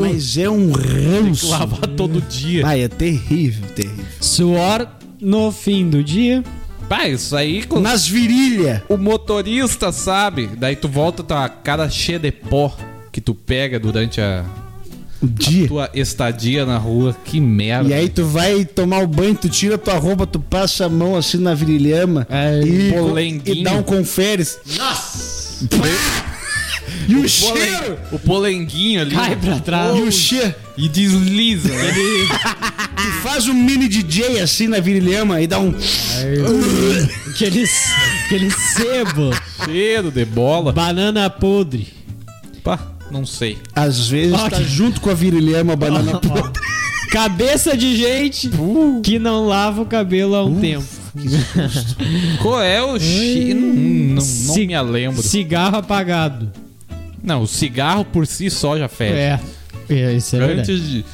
Mas 0.00 0.38
é 0.38 0.48
um 0.48 0.72
ranço. 0.72 1.48
Lavar 1.50 1.86
todo 1.88 2.20
dia. 2.22 2.66
Ai, 2.66 2.82
é 2.82 2.88
terrível, 2.88 3.68
terrível. 3.74 4.04
Suor 4.20 4.88
no 5.20 5.52
fim 5.52 5.90
do 5.90 6.02
dia. 6.02 6.42
Pai, 6.88 7.12
isso 7.12 7.36
aí 7.36 7.64
com 7.64 7.80
Nas 7.80 8.06
virilhas. 8.06 8.80
o 8.88 8.96
motorista 8.96 9.92
sabe. 9.92 10.46
Daí 10.56 10.76
tu 10.76 10.88
volta 10.88 11.22
tua 11.22 11.48
cara 11.48 11.90
cheia 11.90 12.18
de 12.18 12.30
pó 12.30 12.74
que 13.12 13.20
tu 13.20 13.34
pega 13.34 13.78
durante 13.78 14.20
a 14.20 14.44
O 15.26 15.28
dia. 15.28 15.68
tua 15.68 15.90
estadia 15.94 16.64
na 16.64 16.78
rua. 16.78 17.16
Que 17.24 17.40
merda. 17.40 17.88
E 17.90 17.94
aí 17.94 18.08
tu 18.08 18.24
vai 18.24 18.64
tomar 18.64 19.02
o 19.02 19.06
banho, 19.06 19.34
tu 19.34 19.48
tira 19.48 19.76
tua 19.76 19.94
roupa, 19.94 20.26
tu 20.26 20.38
passa 20.40 20.86
a 20.86 20.88
mão 20.88 21.16
assim 21.16 21.38
na 21.38 21.54
virilhama 21.54 22.26
É, 22.30 22.60
e, 22.62 23.42
e 23.44 23.62
dá 23.64 23.72
um 23.72 23.82
conferes. 23.82 24.58
Nossa! 24.76 25.66
E 27.08 27.14
o 27.14 27.18
Polen- 27.18 27.28
cheiro! 27.28 27.98
O 28.12 28.18
polenguinho 28.18 29.00
ali. 29.02 29.14
Cai 29.14 29.36
pra 29.36 29.58
trás. 29.60 29.96
E 29.96 30.00
o 30.02 30.10
cheiro! 30.12 30.54
E 30.76 30.88
desliza. 30.88 31.68
né? 31.68 31.92
Tu 32.96 33.12
faz 33.22 33.48
um 33.48 33.54
mini 33.54 33.88
DJ 33.88 34.40
assim 34.40 34.66
na 34.68 34.78
virilhama 34.80 35.40
e 35.40 35.46
dá 35.46 35.58
um. 35.58 35.72
Aquele, 37.30 37.64
aquele 38.26 38.50
sebo. 38.50 39.30
Cheiro 39.64 40.10
de 40.10 40.24
bola. 40.24 40.72
Banana 40.72 41.30
podre. 41.30 41.88
Pá, 42.62 42.78
não 43.10 43.24
sei. 43.26 43.58
Às 43.74 44.08
vezes 44.08 44.32
Ó, 44.34 44.48
tá 44.48 44.56
que- 44.58 44.64
junto 44.64 45.00
com 45.00 45.10
a 45.10 45.14
virilhama 45.14 45.72
a 45.74 45.76
banana 45.76 46.18
podre. 46.20 46.60
Cabeça 47.10 47.76
de 47.76 47.96
gente 47.96 48.50
que 49.02 49.18
não 49.18 49.46
lava 49.46 49.80
o 49.82 49.86
cabelo 49.86 50.34
há 50.34 50.44
um 50.44 50.60
tempo. 50.60 50.84
Qual 52.42 52.60
é 52.62 52.82
o 52.82 52.98
cheiro? 52.98 53.60
Não, 53.60 54.22
não, 54.46 54.54
me 54.56 54.92
lembro. 54.92 55.22
Cigarro 55.22 55.76
apagado. 55.78 56.50
Não, 57.22 57.42
o 57.42 57.46
cigarro 57.46 58.04
por 58.04 58.26
si 58.26 58.50
só 58.50 58.78
já 58.78 58.88
fede. 58.88 59.14
É. 59.14 59.40
é 59.88 60.12
isso 60.14 60.36
é 60.36 60.38
verdade. 60.38 60.72
Antes 60.72 60.88
de. 60.88 61.04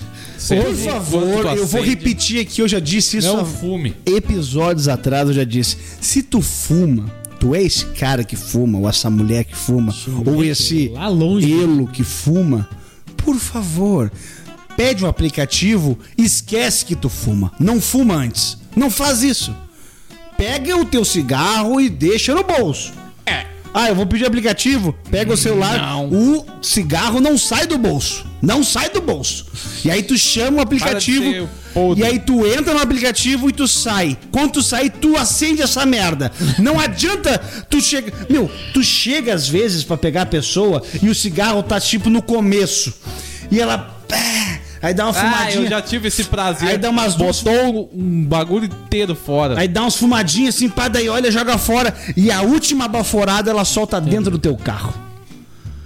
Por 0.49 0.75
favor, 0.75 1.57
eu 1.57 1.67
vou 1.67 1.83
repetir 1.83 2.41
aqui, 2.41 2.61
eu 2.61 2.67
já 2.67 2.81
disse 2.81 3.19
isso 3.19 3.29
Não 3.29 3.41
há 3.41 3.45
fume. 3.45 3.95
episódios 4.05 4.89
atrás, 4.89 5.29
eu 5.29 5.35
já 5.35 5.45
disse. 5.45 5.77
Se 6.01 6.21
tu 6.21 6.43
fuma, 6.43 7.05
tu 7.43 7.57
é 7.57 7.63
esse 7.65 7.87
cara 7.87 8.23
que 8.23 8.37
fuma, 8.37 8.79
ou 8.79 8.89
essa 8.89 9.11
mulher 9.11 9.43
que 9.43 9.57
fuma, 9.57 9.93
ou 10.25 10.45
esse 10.45 10.91
Lá 10.91 11.09
longe. 11.09 11.53
elo 11.53 11.89
que 11.89 12.05
fuma, 12.05 12.69
por 13.17 13.35
favor, 13.35 14.13
pede 14.77 15.05
um 15.05 15.09
aplicativo, 15.09 15.99
esquece 16.17 16.85
que 16.85 16.95
tu 16.95 17.09
fuma. 17.09 17.51
Não 17.59 17.81
fuma 17.81 18.15
antes. 18.15 18.57
Não 18.77 18.89
faz 18.89 19.25
isso. 19.25 19.53
Pega 20.39 20.77
o 20.77 20.85
teu 20.85 21.05
cigarro 21.05 21.81
e 21.81 21.91
deixa 21.91 22.33
no 22.33 22.45
bolso. 22.45 22.93
É. 23.27 23.45
Ah, 23.75 23.89
eu 23.89 23.97
vou 23.97 24.07
pedir 24.07 24.25
aplicativo. 24.25 24.95
Pega 25.11 25.33
o 25.33 25.37
celular. 25.37 25.81
Não. 25.81 26.11
O 26.11 26.47
cigarro 26.63 27.21
não 27.21 27.37
sai 27.37 27.67
do 27.67 27.77
bolso. 27.77 28.25
Não 28.41 28.63
sai 28.63 28.89
do 28.89 29.01
bolso. 29.01 29.47
E 29.85 29.91
aí 29.91 30.05
tu 30.05 30.17
chama 30.17 30.59
o 30.59 30.61
aplicativo. 30.61 31.49
Podre. 31.75 32.03
E 32.03 32.07
aí 32.07 32.19
tu 32.19 32.47
entra 32.47 32.73
no 32.75 32.81
aplicativo 32.81 33.49
e 33.49 33.53
tu 33.53 33.67
sai. 33.69 34.17
Quando 34.31 34.53
tu 34.53 34.63
sai, 34.63 34.91
tu 34.91 35.17
acende 35.17 35.63
essa 35.63 35.85
merda. 35.87 36.31
Não 36.59 36.79
adianta 36.79 37.39
tu 37.69 37.81
chega. 37.81 38.13
Meu, 38.29 38.51
tu 38.73 38.83
chega 38.83 39.35
às 39.35 39.49
vezes 39.49 39.83
pra 39.85 39.97
pegar 39.97 40.23
a 40.23 40.27
pessoa 40.27 40.83
e 41.03 41.09
o 41.09 41.15
cigarro 41.15 41.63
tá 41.63 41.81
tipo 41.81 42.09
no 42.11 42.23
começo. 42.23 42.93
E 43.51 43.61
ela. 43.61 43.99
Aí 44.81 44.93
dá 44.93 45.05
uma 45.05 45.11
Ah, 45.11 45.15
fumadinha. 45.15 45.65
eu 45.65 45.71
já 45.71 45.81
tive 45.81 46.09
esse 46.09 46.25
prazer. 46.25 46.69
Aí 46.69 46.77
dá 46.77 46.91
umas 46.91 47.15
Botou 47.15 47.89
um 47.95 48.25
bagulho 48.25 48.65
inteiro 48.65 49.15
fora. 49.15 49.59
Aí 49.59 49.69
dá 49.69 49.83
umas 49.83 49.95
fumadinhas 49.95 50.57
assim, 50.57 50.69
pá, 50.69 50.89
daí 50.89 51.09
olha, 51.09 51.31
joga 51.31 51.57
fora. 51.57 51.95
E 52.17 52.33
a 52.33 52.43
última 52.43 52.89
baforada 52.89 53.49
ela 53.51 53.65
solta 53.65 54.01
dentro 54.01 54.33
do 54.33 54.39
teu 54.39 54.57
carro. 54.57 54.93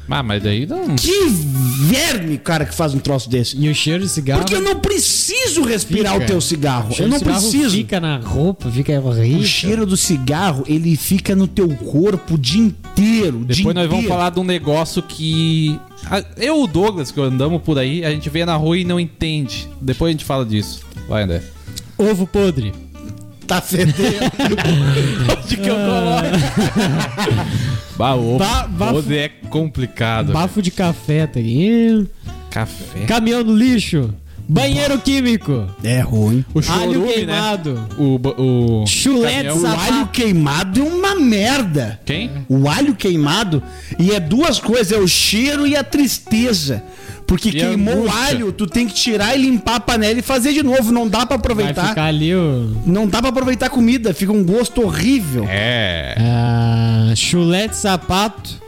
Ah, 0.09 0.23
mas 0.23 0.43
daí 0.43 0.67
não. 0.67 0.95
Que 0.97 1.27
verme, 1.29 2.39
cara, 2.39 2.65
que 2.65 2.75
faz 2.75 2.95
um 2.95 2.99
troço 2.99 3.29
desse. 3.29 3.57
E 3.57 3.69
o 3.69 3.75
cheiro 3.75 4.03
de 4.03 4.09
cigarro. 4.09 4.41
Porque 4.41 4.55
eu 4.55 4.61
não 4.61 4.77
preciso 4.77 5.63
respirar 5.63 6.13
Fica. 6.15 6.25
o 6.25 6.29
teu 6.29 6.41
cigarro. 6.41 6.89
o 6.89 6.93
Eu 6.93 6.95
cheiro 6.95 7.11
não 7.11 7.19
cigarro 7.19 7.41
preciso. 7.41 7.71
Fica 7.77 8.01
na 8.01 8.19
roupa, 8.19 8.71
fica 8.71 9.01
horrível. 9.01 9.39
O 9.41 9.45
cheiro 9.45 9.87
do 9.87 9.97
cigarro, 9.97 10.65
ele 10.67 10.97
fica 10.97 11.35
no 11.35 11.47
teu 11.47 11.69
corpo 11.69 12.35
o 12.35 12.39
dia 12.39 12.61
inteiro. 12.63 13.39
o 13.41 13.45
dia 13.45 13.57
Depois 13.57 13.75
nós 13.75 13.87
vamos 13.87 14.05
inteiro. 14.05 14.09
falar 14.09 14.31
de 14.31 14.41
um 14.41 14.45
negócio 14.45 15.03
que. 15.03 15.79
Eu 16.37 16.57
e 16.59 16.63
o 16.63 16.67
Douglas, 16.67 17.11
que 17.11 17.21
andamos 17.21 17.61
por 17.63 17.79
aí, 17.79 18.05
a 18.05 18.11
gente 18.11 18.31
vê 18.31 18.45
na 18.45 18.55
rua 18.57 18.79
e 18.79 18.85
não 18.85 19.01
entende. 19.01 19.69
Depois 19.81 20.11
a 20.11 20.13
gente 20.13 20.25
fala 20.25 20.45
disso. 20.45 20.81
Vai, 21.09 21.25
André. 21.25 21.43
Ovo 21.99 22.27
podre. 22.27 22.73
Tá 23.47 23.61
fedendo. 23.61 23.95
Onde 25.39 25.57
que 25.57 25.69
eu 25.69 25.77
coloco? 25.77 26.27
bah, 27.97 28.15
o 28.15 28.39
Ba- 28.39 28.67
bafo- 28.69 29.13
é 29.13 29.29
complicado. 29.49 30.33
Bafo 30.33 30.61
de 30.61 30.71
café, 30.71 31.27
tá 31.27 31.39
aí. 31.39 32.07
Café. 32.51 33.05
Caminhão 33.07 33.45
no 33.45 33.55
lixo. 33.57 34.13
Banheiro 34.49 34.97
químico. 35.01 35.67
é 35.83 36.01
ruim. 36.01 36.45
O 36.55 36.59
Alho 36.59 36.93
chorume, 36.93 36.99
né? 37.09 37.13
queimado. 37.15 37.89
O, 37.99 38.17
ba- 38.19 38.35
o 38.41 38.85
Chulete 38.87 39.49
caminhão. 39.49 39.63
O 39.63 39.67
alho 39.81 40.07
queimado 40.09 40.81
é 40.81 40.85
uma 40.85 41.17
merda. 41.17 42.01
Quem? 42.05 42.31
O 42.49 42.69
alho 42.69 42.95
queimado, 42.95 43.61
e 43.99 44.13
é 44.13 44.21
duas 44.21 44.61
coisas, 44.61 44.93
é 44.93 44.99
o 44.99 45.09
cheiro 45.09 45.67
e 45.67 45.77
a 45.77 45.83
tristeza. 45.83 46.83
Porque 47.27 47.49
E 47.49 47.53
queimou 47.53 48.05
o 48.05 48.11
alho, 48.11 48.53
tu 48.53 48.67
tem 48.69 48.87
que 48.87 48.95
tirar 48.95 49.37
e 49.37 49.43
limpar 49.43 49.77
a 49.77 49.81
panela 49.81 50.19
e 50.19 50.23
fazer 50.23 50.53
de 50.53 50.63
novo. 50.63 50.93
Não 50.93 51.09
dá 51.09 51.27
pra 51.27 51.37
Vai 51.37 51.39
aproveitar. 51.39 51.89
ficar 51.89 52.05
ali 52.05 52.33
o. 52.35 52.71
Não 52.87 53.07
dá 53.09 53.21
pra 53.21 53.31
aproveitar 53.31 53.67
a 53.67 53.71
comida, 53.71 54.15
fica 54.15 54.33
um 54.33 54.45
gosto 54.45 54.81
horrível. 54.83 55.45
É. 55.49 56.15
Ah, 56.19 57.13
chulete 57.17 57.77
sapato. 57.77 58.63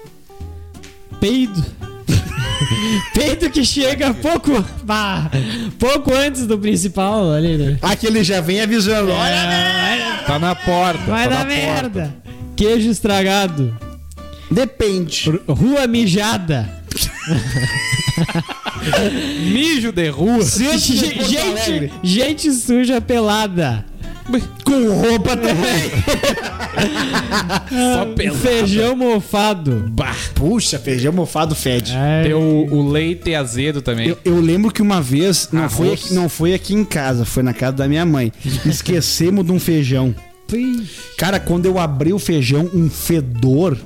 Peido. 1.21 1.65
Peido 3.15 3.51
que 3.51 3.65
chega 3.65 4.13
pouco. 4.15 4.65
bah, 4.83 5.31
pouco 5.79 6.13
antes 6.15 6.47
do 6.47 6.59
principal 6.59 7.33
ali, 7.33 7.57
né? 7.57 7.79
Aquele 7.83 8.23
já 8.25 8.41
vem 8.41 8.61
avisando. 8.61 9.11
Olha, 9.13 9.43
Ah, 9.49 10.23
Tá 10.27 10.39
na 10.39 10.55
porta. 10.55 11.05
vai 11.07 11.29
tá 11.29 11.31
dar 11.31 11.45
na 11.47 11.55
porta. 11.55 11.55
merda. 11.55 12.17
Queijo 12.57 12.91
estragado. 12.91 13.77
depende. 14.51 15.31
Rua 15.47 15.87
mijada. 15.87 16.78
Mijo 19.51 19.93
de 19.93 20.09
rua. 20.09 20.43
Centro 20.43 20.79
de 20.79 20.97
Ge- 20.97 21.11
Porto 21.15 21.39
Alegre. 21.39 21.93
gente, 22.03 22.47
gente 22.49 22.53
suja 22.53 23.01
pelada. 23.01 23.85
Com 24.63 24.93
roupa 24.93 25.35
também. 25.39 25.91
Só 27.95 28.05
pelado. 28.15 28.39
Feijão 28.41 28.95
mofado. 28.95 29.87
Bah. 29.91 30.15
Puxa, 30.35 30.79
feijão 30.79 31.13
mofado 31.15 31.55
fede. 31.55 31.93
Tem 32.23 32.35
o, 32.35 32.67
o 32.71 32.91
leite 32.91 33.35
azedo 33.35 33.81
também. 33.81 34.09
Eu, 34.09 34.19
eu 34.25 34.39
lembro 34.41 34.71
que 34.71 34.83
uma 34.83 35.01
vez, 35.01 35.49
não 35.51 35.69
foi, 35.71 35.95
aqui, 35.95 36.13
não 36.13 36.29
foi 36.29 36.53
aqui 36.53 36.75
em 36.75 36.85
casa, 36.85 37.25
foi 37.25 37.43
na 37.43 37.55
casa 37.55 37.79
da 37.79 37.89
minha 37.89 38.05
mãe. 38.05 38.31
Esquecemos 38.67 39.47
de 39.47 39.53
um 39.53 39.59
feijão. 39.59 40.15
Cara, 41.17 41.41
quando 41.41 41.65
eu 41.67 41.79
abri 41.79 42.13
o 42.13 42.19
feijão, 42.19 42.71
um 42.75 42.89
fedor 42.91 43.79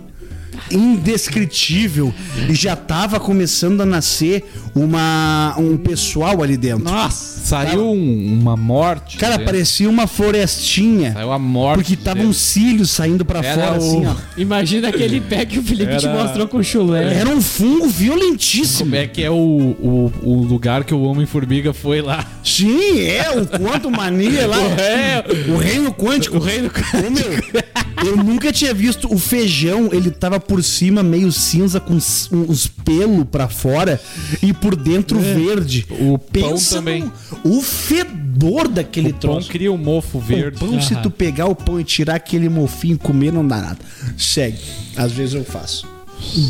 indescritível 0.70 2.12
e 2.48 2.54
já 2.54 2.74
tava 2.76 3.18
começando 3.20 3.80
a 3.80 3.86
nascer 3.86 4.44
uma 4.74 5.54
um 5.58 5.76
pessoal 5.76 6.42
ali 6.42 6.56
dentro. 6.56 6.84
Nossa, 6.84 7.40
saiu 7.44 7.90
um- 7.90 8.38
uma 8.40 8.56
morte. 8.56 9.18
Cara, 9.18 9.32
dentro. 9.36 9.46
parecia 9.52 9.88
uma 9.88 10.06
florestinha. 10.06 11.12
Saiu 11.12 11.30
a 11.32 11.38
morte. 11.38 11.82
Porque 11.82 11.96
tava 11.96 12.16
dentro. 12.16 12.30
uns 12.30 12.38
cílios 12.38 12.90
saindo 12.90 13.24
pra 13.24 13.40
Era 13.40 13.54
fora 13.54 13.72
o- 13.72 13.76
assim, 13.76 14.06
ó. 14.06 14.14
Imagina 14.36 14.88
aquele 14.88 15.20
pé 15.20 15.44
que 15.44 15.58
o 15.58 15.62
Felipe 15.62 15.96
te 15.96 16.06
Era- 16.06 16.22
mostrou 16.22 16.48
com 16.48 16.62
chulé. 16.62 17.14
Era 17.14 17.28
um 17.28 17.40
fungo 17.42 17.86
violentíssimo. 17.88 18.90
Como 18.90 18.96
é 18.96 19.06
que 19.06 19.22
é 19.22 19.30
o, 19.30 19.34
o, 19.34 20.12
o 20.22 20.42
lugar 20.44 20.84
que 20.84 20.94
o 20.94 21.02
Homem-Formiga 21.02 21.72
foi 21.74 22.00
lá? 22.00 22.24
Sim, 22.42 23.00
é, 23.00 23.30
o 23.38 23.46
quanto 23.46 23.90
mania 23.90 24.46
lá. 24.46 24.56
É, 24.82 25.24
O 25.52 25.56
reino 25.58 25.92
quântico. 25.92 26.36
O 26.36 26.40
reino 26.40 26.70
quântico. 26.70 27.58
eu 28.06 28.16
nunca 28.16 28.52
tinha 28.52 28.72
visto 28.72 29.12
o 29.12 29.18
feijão, 29.18 29.90
ele 29.92 30.10
tava 30.10 30.40
por 30.42 30.62
cima 30.62 31.02
meio 31.02 31.30
cinza 31.32 31.80
com 31.80 31.96
s- 31.96 32.28
uns 32.34 32.66
pelos 32.66 33.24
pra 33.24 33.48
fora 33.48 34.00
e 34.42 34.52
por 34.52 34.74
dentro 34.76 35.18
verde. 35.20 35.86
O 36.00 36.18
pão 36.18 36.54
também. 36.56 37.04
no- 37.44 37.58
o 37.58 37.62
fedor 37.62 38.68
daquele 38.68 39.08
o 39.08 39.10
pão 39.12 39.20
troço. 39.20 39.50
cria 39.50 39.72
um 39.72 39.76
mofo 39.78 40.18
verde. 40.18 40.56
O 40.56 40.68
pão, 40.68 40.80
se 40.80 40.94
tu 40.96 41.10
pegar 41.10 41.46
o 41.46 41.54
pão 41.54 41.78
e 41.80 41.84
tirar 41.84 42.16
aquele 42.16 42.48
mofinho 42.48 42.94
e 42.94 42.98
comer, 42.98 43.32
não 43.32 43.46
dá 43.46 43.58
nada. 43.60 43.78
Segue. 44.16 44.58
Às 44.96 45.12
vezes 45.12 45.34
eu 45.34 45.44
faço. 45.44 45.86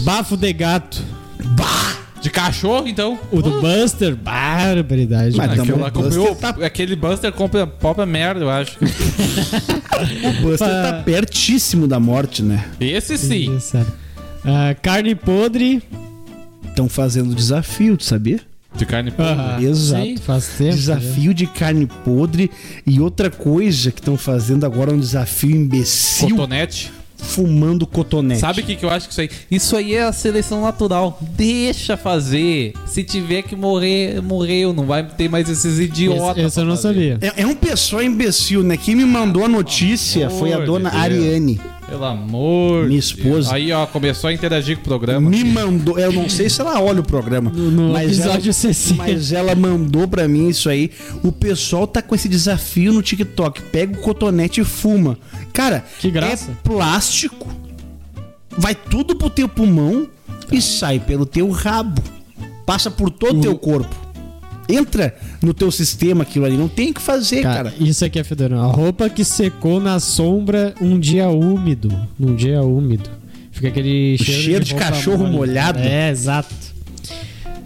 Bafo 0.04 0.36
de 0.36 0.52
gato. 0.52 1.02
Bah! 1.56 2.01
De 2.22 2.30
cachorro, 2.30 2.86
então. 2.86 3.18
O 3.32 3.42
do 3.42 3.60
Buster, 3.60 4.14
barbaridade. 4.14 5.36
Mas 5.36 5.58
Aquele- 5.58 5.72
lá 5.78 5.90
Buster 5.90 6.18
comeu, 6.20 6.34
tá- 6.36 6.56
Aquele 6.64 6.94
Buster 6.96 7.32
compra 7.32 7.64
a 7.64 7.66
própria 7.66 8.06
merda, 8.06 8.40
eu 8.40 8.50
acho. 8.50 8.78
O 10.40 10.42
Buster 10.42 10.68
tá 10.68 11.02
pertíssimo 11.04 11.86
da 11.86 11.98
morte, 12.00 12.42
né? 12.42 12.64
Esse 12.80 13.16
sim. 13.18 13.56
Isso, 13.56 13.76
é. 13.76 13.84
Ah, 14.44 14.74
carne 14.80 15.14
podre. 15.14 15.82
Estão 16.68 16.88
fazendo 16.88 17.34
desafio, 17.34 17.96
tu 17.96 18.04
sabia? 18.04 18.40
De 18.74 18.86
carne 18.86 19.10
podre. 19.10 19.34
Ah, 19.38 19.58
Exato. 19.60 20.02
Sim, 20.04 20.16
faz 20.16 20.46
tempo. 20.48 20.64
né? 20.64 20.70
Desafio 20.70 21.34
de 21.34 21.46
carne 21.46 21.86
podre 22.04 22.50
e 22.86 22.98
outra 23.00 23.30
coisa 23.30 23.90
que 23.92 24.00
estão 24.00 24.16
fazendo 24.16 24.64
agora 24.64 24.90
é 24.90 24.94
um 24.94 24.98
desafio 25.00 25.50
imbecil 25.54 26.30
Cotonete. 26.30 26.90
Fumando 27.22 27.86
cotonete. 27.86 28.40
Sabe 28.40 28.60
o 28.60 28.64
que, 28.64 28.76
que 28.76 28.84
eu 28.84 28.90
acho 28.90 29.06
que 29.08 29.12
isso 29.12 29.20
aí? 29.20 29.30
Isso 29.50 29.76
aí 29.76 29.94
é 29.94 30.02
a 30.02 30.12
seleção 30.12 30.62
natural. 30.62 31.18
Deixa 31.20 31.96
fazer. 31.96 32.74
Se 32.86 33.02
tiver 33.04 33.42
que 33.42 33.56
morrer, 33.56 34.20
morreu. 34.20 34.72
Não 34.72 34.84
vai 34.84 35.02
ter 35.06 35.28
mais 35.28 35.48
esses 35.48 35.78
idiotas. 35.78 36.36
Esse, 36.38 36.46
esse 36.46 36.60
eu 36.60 36.64
não 36.64 36.76
fazer. 36.76 36.88
sabia. 36.88 37.18
É, 37.20 37.42
é 37.42 37.46
um 37.46 37.54
pessoal 37.54 38.02
imbecil, 38.02 38.62
né? 38.62 38.76
Quem 38.76 38.94
me 38.94 39.04
mandou 39.04 39.44
a 39.44 39.48
notícia 39.48 40.26
Pelo 40.28 40.38
foi 40.38 40.52
a 40.52 40.58
dona 40.58 40.90
de. 40.90 40.96
Ariane. 40.96 41.60
Pelo 41.88 42.04
amor. 42.06 42.86
Minha 42.86 42.98
esposa. 42.98 43.32
Deus. 43.32 43.52
Aí, 43.52 43.70
ó, 43.70 43.84
começou 43.86 44.28
a 44.28 44.32
interagir 44.32 44.76
com 44.76 44.82
o 44.82 44.84
programa. 44.84 45.28
Me 45.28 45.44
mandou, 45.44 45.98
eu 45.98 46.10
não 46.10 46.26
sei 46.26 46.48
se 46.48 46.58
ela 46.58 46.80
olha 46.80 47.00
o 47.00 47.04
programa, 47.04 47.50
no 47.50 47.92
mas 47.92 48.12
episódio 48.12 48.46
ela, 48.46 48.52
60. 48.52 48.94
mas 48.94 49.30
ela 49.32 49.54
mandou 49.54 50.08
pra 50.08 50.26
mim 50.26 50.48
isso 50.48 50.70
aí. 50.70 50.90
O 51.22 51.30
pessoal 51.30 51.86
tá 51.86 52.00
com 52.00 52.14
esse 52.14 52.30
desafio 52.30 52.94
no 52.94 53.02
TikTok. 53.02 53.60
Pega 53.64 53.92
o 53.98 54.00
cotonete 54.00 54.62
e 54.62 54.64
fuma. 54.64 55.18
Cara, 55.52 55.84
Que 55.98 56.10
graça. 56.10 56.50
é 56.50 56.54
plástico. 56.66 57.11
Vai 58.56 58.74
tudo 58.74 59.16
pro 59.16 59.30
teu 59.30 59.48
pulmão 59.48 60.08
e 60.50 60.60
sai 60.60 61.00
pelo 61.00 61.24
teu 61.26 61.50
rabo. 61.50 62.02
Passa 62.66 62.90
por 62.90 63.10
todo 63.10 63.38
o 63.38 63.40
teu 63.40 63.56
corpo. 63.58 63.94
Entra 64.68 65.14
no 65.42 65.52
teu 65.52 65.70
sistema 65.70 66.22
aquilo 66.22 66.44
ali. 66.44 66.56
Não 66.56 66.68
tem 66.68 66.90
o 66.90 66.94
que 66.94 67.00
fazer, 67.02 67.42
Cara, 67.42 67.70
cara. 67.70 67.74
isso 67.80 68.04
aqui 68.04 68.18
é 68.18 68.24
fedorão. 68.24 68.62
A 68.62 68.66
roupa 68.66 69.08
que 69.10 69.24
secou 69.24 69.80
na 69.80 69.98
sombra 69.98 70.74
um 70.80 70.98
dia 70.98 71.28
úmido. 71.28 71.90
Num 72.18 72.34
dia 72.34 72.62
úmido. 72.62 73.10
Fica 73.50 73.68
aquele 73.68 74.16
cheiro, 74.18 74.42
cheiro 74.42 74.64
de 74.64 74.72
roupa 74.72 74.86
cachorro 74.90 75.24
mole. 75.24 75.36
molhado. 75.36 75.78
É, 75.78 76.10
exato. 76.10 76.54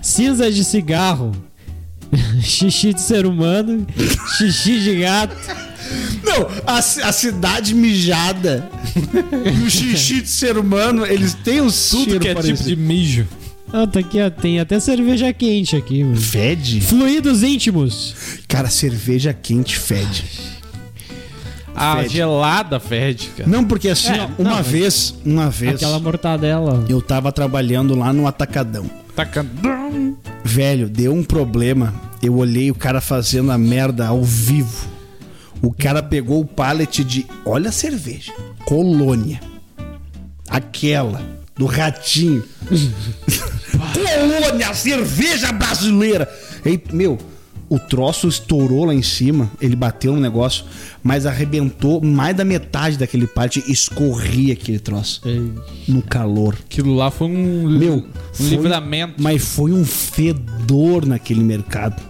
Cinza 0.03 0.51
de 0.51 0.65
cigarro. 0.65 1.33
xixi 2.41 2.95
de 2.95 3.01
ser 3.01 3.27
humano. 3.27 3.87
xixi 4.39 4.81
de 4.81 4.97
gato. 5.01 5.37
Não, 6.23 6.49
a, 6.67 6.79
a 6.79 7.13
cidade 7.13 7.75
mijada 7.75 8.69
e 9.45 9.63
o 9.65 9.71
xixi 9.71 10.23
de 10.23 10.29
ser 10.29 10.57
humano, 10.59 11.05
eles 11.07 11.35
têm 11.35 11.61
um 11.61 11.67
Tudo 11.69 11.73
cheiro 12.05 12.21
que 12.21 12.29
é 12.29 12.35
parecido. 12.35 12.57
tipo 12.59 12.69
de 12.71 12.77
mijo. 12.77 13.27
Ah, 13.73 13.87
tá 13.87 13.99
aqui, 14.01 14.21
ó, 14.21 14.31
tem 14.31 14.61
até 14.61 14.79
cerveja 14.79 15.33
quente 15.33 15.77
aqui, 15.77 16.03
mano. 16.05 16.17
Fede? 16.17 16.81
Fluidos 16.81 17.43
íntimos. 17.43 18.15
Cara, 18.49 18.71
cerveja 18.71 19.33
quente 19.35 19.77
fede. 19.77 20.25
A 21.75 21.99
Fede. 21.99 22.15
gelada 22.15 22.81
fede, 22.81 23.29
cara. 23.37 23.51
Não, 23.51 23.63
porque 23.63 23.89
assim, 23.91 24.09
É, 24.13 24.23
ó, 24.23 24.29
não, 24.43 24.51
uma 24.51 24.57
mas- 24.59 24.67
vez, 24.67 25.15
uma 25.27 25.51
vez, 25.51 25.75
Aquela 25.75 25.99
mortadela. 25.99 26.85
eu 26.89 27.03
tava 27.03 27.31
trabalhando 27.31 27.95
lá 27.95 28.13
no 28.15 28.27
Atacadão. 28.27 28.91
Taca... 29.15 29.45
Velho, 30.45 30.89
deu 30.89 31.13
um 31.13 31.23
problema. 31.23 31.93
Eu 32.23 32.37
olhei 32.37 32.71
o 32.71 32.75
cara 32.75 33.01
fazendo 33.01 33.51
a 33.51 33.59
merda 33.59 34.07
ao 34.07 34.23
vivo. 34.25 34.87
O 35.63 35.73
cara 35.73 36.03
pegou 36.03 36.41
o 36.41 36.47
pallet 36.47 37.03
de. 37.03 37.27
Olha 37.45 37.71
a 37.71 37.73
cerveja. 37.73 38.33
Colônia. 38.65 39.41
Aquela. 40.49 41.23
Do 41.57 41.65
ratinho. 41.67 42.45
Colônia, 43.93 44.75
cerveja 44.75 45.53
brasileira. 45.53 46.29
E, 46.65 46.79
meu, 46.93 47.19
o 47.69 47.79
troço 47.79 48.29
estourou 48.29 48.85
lá 48.85 48.95
em 48.95 49.03
cima. 49.03 49.51
Ele 49.61 49.75
bateu 49.75 50.13
no 50.13 50.21
negócio, 50.21 50.65
mas 51.03 51.27
arrebentou 51.27 52.01
mais 52.03 52.37
da 52.37 52.45
metade 52.45 52.99
daquele 52.99 53.27
pallet. 53.27 53.65
Escorria 53.71 54.53
aquele 54.53 54.79
troço. 54.79 55.23
No 55.89 56.03
calor. 56.03 56.57
Aquilo 56.65 56.95
lá 56.95 57.11
foi 57.11 57.29
um, 57.29 57.69
Meu, 57.79 58.07
foi- 58.33 58.49
livramento. 58.49 59.15
Mas 59.23 59.43
foi 59.43 59.73
um 59.73 59.85
fedor 59.85 61.07
naquele 61.07 61.43
mercado. 61.43 62.03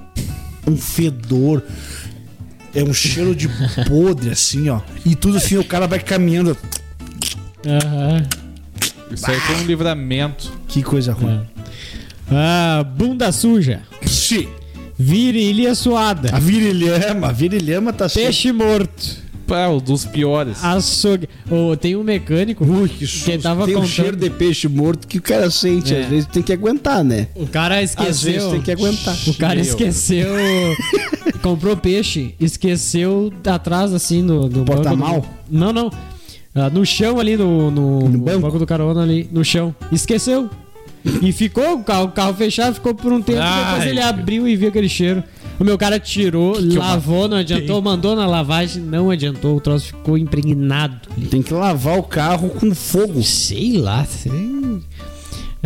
Um 0.66 0.76
fedor. 0.76 1.62
É 2.76 2.84
um 2.84 2.92
cheiro 2.92 3.34
de 3.34 3.48
podre, 3.88 4.28
assim, 4.30 4.68
ó. 4.68 4.82
E 5.04 5.16
tudo 5.16 5.38
assim, 5.38 5.56
o 5.56 5.64
cara 5.64 5.86
vai 5.86 5.98
caminhando. 5.98 6.54
Aham. 7.66 8.22
Isso 9.10 9.30
aí 9.30 9.40
foi 9.40 9.56
um 9.56 9.64
livramento. 9.64 10.52
Que 10.68 10.82
coisa 10.82 11.14
ruim. 11.14 11.40
Ah, 12.30 12.84
bunda 12.84 13.32
suja. 13.32 13.80
Sim. 14.04 14.48
Virilha 14.98 15.74
suada. 15.74 16.36
A 16.36 16.38
virilhama, 16.38 17.28
a 17.28 17.32
virilhama 17.32 17.94
tá 17.94 18.10
cheia. 18.10 18.26
Peixe 18.26 18.52
morto. 18.52 19.24
Pá, 19.46 19.68
um 19.68 19.78
dos 19.78 20.04
piores. 20.04 20.62
Açougue. 20.64 21.28
Ô, 21.50 21.76
tem 21.76 21.94
um 21.94 22.02
mecânico 22.02 22.64
Ui, 22.64 22.88
que 22.88 23.06
que 23.06 23.38
tava 23.38 23.64
Tem 23.64 23.74
um 23.76 23.80
contando. 23.80 23.90
cheiro 23.92 24.16
de 24.16 24.28
peixe 24.28 24.66
morto 24.68 25.06
que 25.06 25.18
o 25.18 25.22
cara 25.22 25.50
sente. 25.50 25.94
É. 25.94 26.00
Às 26.02 26.06
vezes 26.08 26.26
tem 26.26 26.42
que 26.42 26.52
aguentar, 26.52 27.04
né? 27.04 27.28
O 27.34 27.46
cara 27.46 27.80
esqueceu. 27.82 28.10
Às 28.10 28.22
vezes 28.22 28.50
tem 28.50 28.60
que 28.62 28.72
aguentar. 28.72 29.16
O 29.28 29.34
cara 29.34 29.54
Meu. 29.54 29.62
esqueceu. 29.64 30.26
comprou 31.42 31.76
peixe, 31.76 32.34
esqueceu 32.40 33.32
atrás, 33.46 33.92
assim, 33.92 34.20
no, 34.22 34.42
no 34.42 34.64
banco 34.64 34.82
Porta-mal? 34.82 35.20
do- 35.20 35.26
Não, 35.58 35.72
não. 35.72 35.92
Ah, 36.54 36.70
no 36.70 36.84
chão 36.84 37.20
ali, 37.20 37.36
no, 37.36 37.70
no, 37.70 38.08
no 38.08 38.18
banco? 38.18 38.58
do 38.58 38.66
carona 38.66 39.02
ali, 39.02 39.28
no 39.30 39.44
chão. 39.44 39.74
Esqueceu. 39.92 40.48
E 41.22 41.30
ficou, 41.30 41.74
o 41.74 41.84
carro, 41.84 42.06
o 42.06 42.08
carro 42.10 42.34
fechado, 42.34 42.74
ficou 42.74 42.92
por 42.92 43.12
um 43.12 43.22
tempo, 43.22 43.38
depois 43.38 43.82
Ai, 43.82 43.88
ele 43.90 44.00
meu. 44.00 44.08
abriu 44.08 44.48
e 44.48 44.56
viu 44.56 44.70
aquele 44.70 44.88
cheiro. 44.88 45.22
O 45.58 45.64
meu 45.64 45.78
cara 45.78 45.98
tirou, 45.98 46.56
lavou, 46.60 47.26
não 47.28 47.38
adiantou, 47.38 47.80
mandou 47.80 48.14
na 48.14 48.26
lavagem, 48.26 48.82
não 48.82 49.10
adiantou, 49.10 49.56
o 49.56 49.60
troço 49.60 49.86
ficou 49.86 50.18
impregnado. 50.18 51.08
Tem 51.30 51.42
que 51.42 51.54
lavar 51.54 51.98
o 51.98 52.02
carro 52.02 52.50
com 52.50 52.74
fogo. 52.74 53.22
Sei 53.22 53.78
lá, 53.78 54.04
sei. 54.04 54.30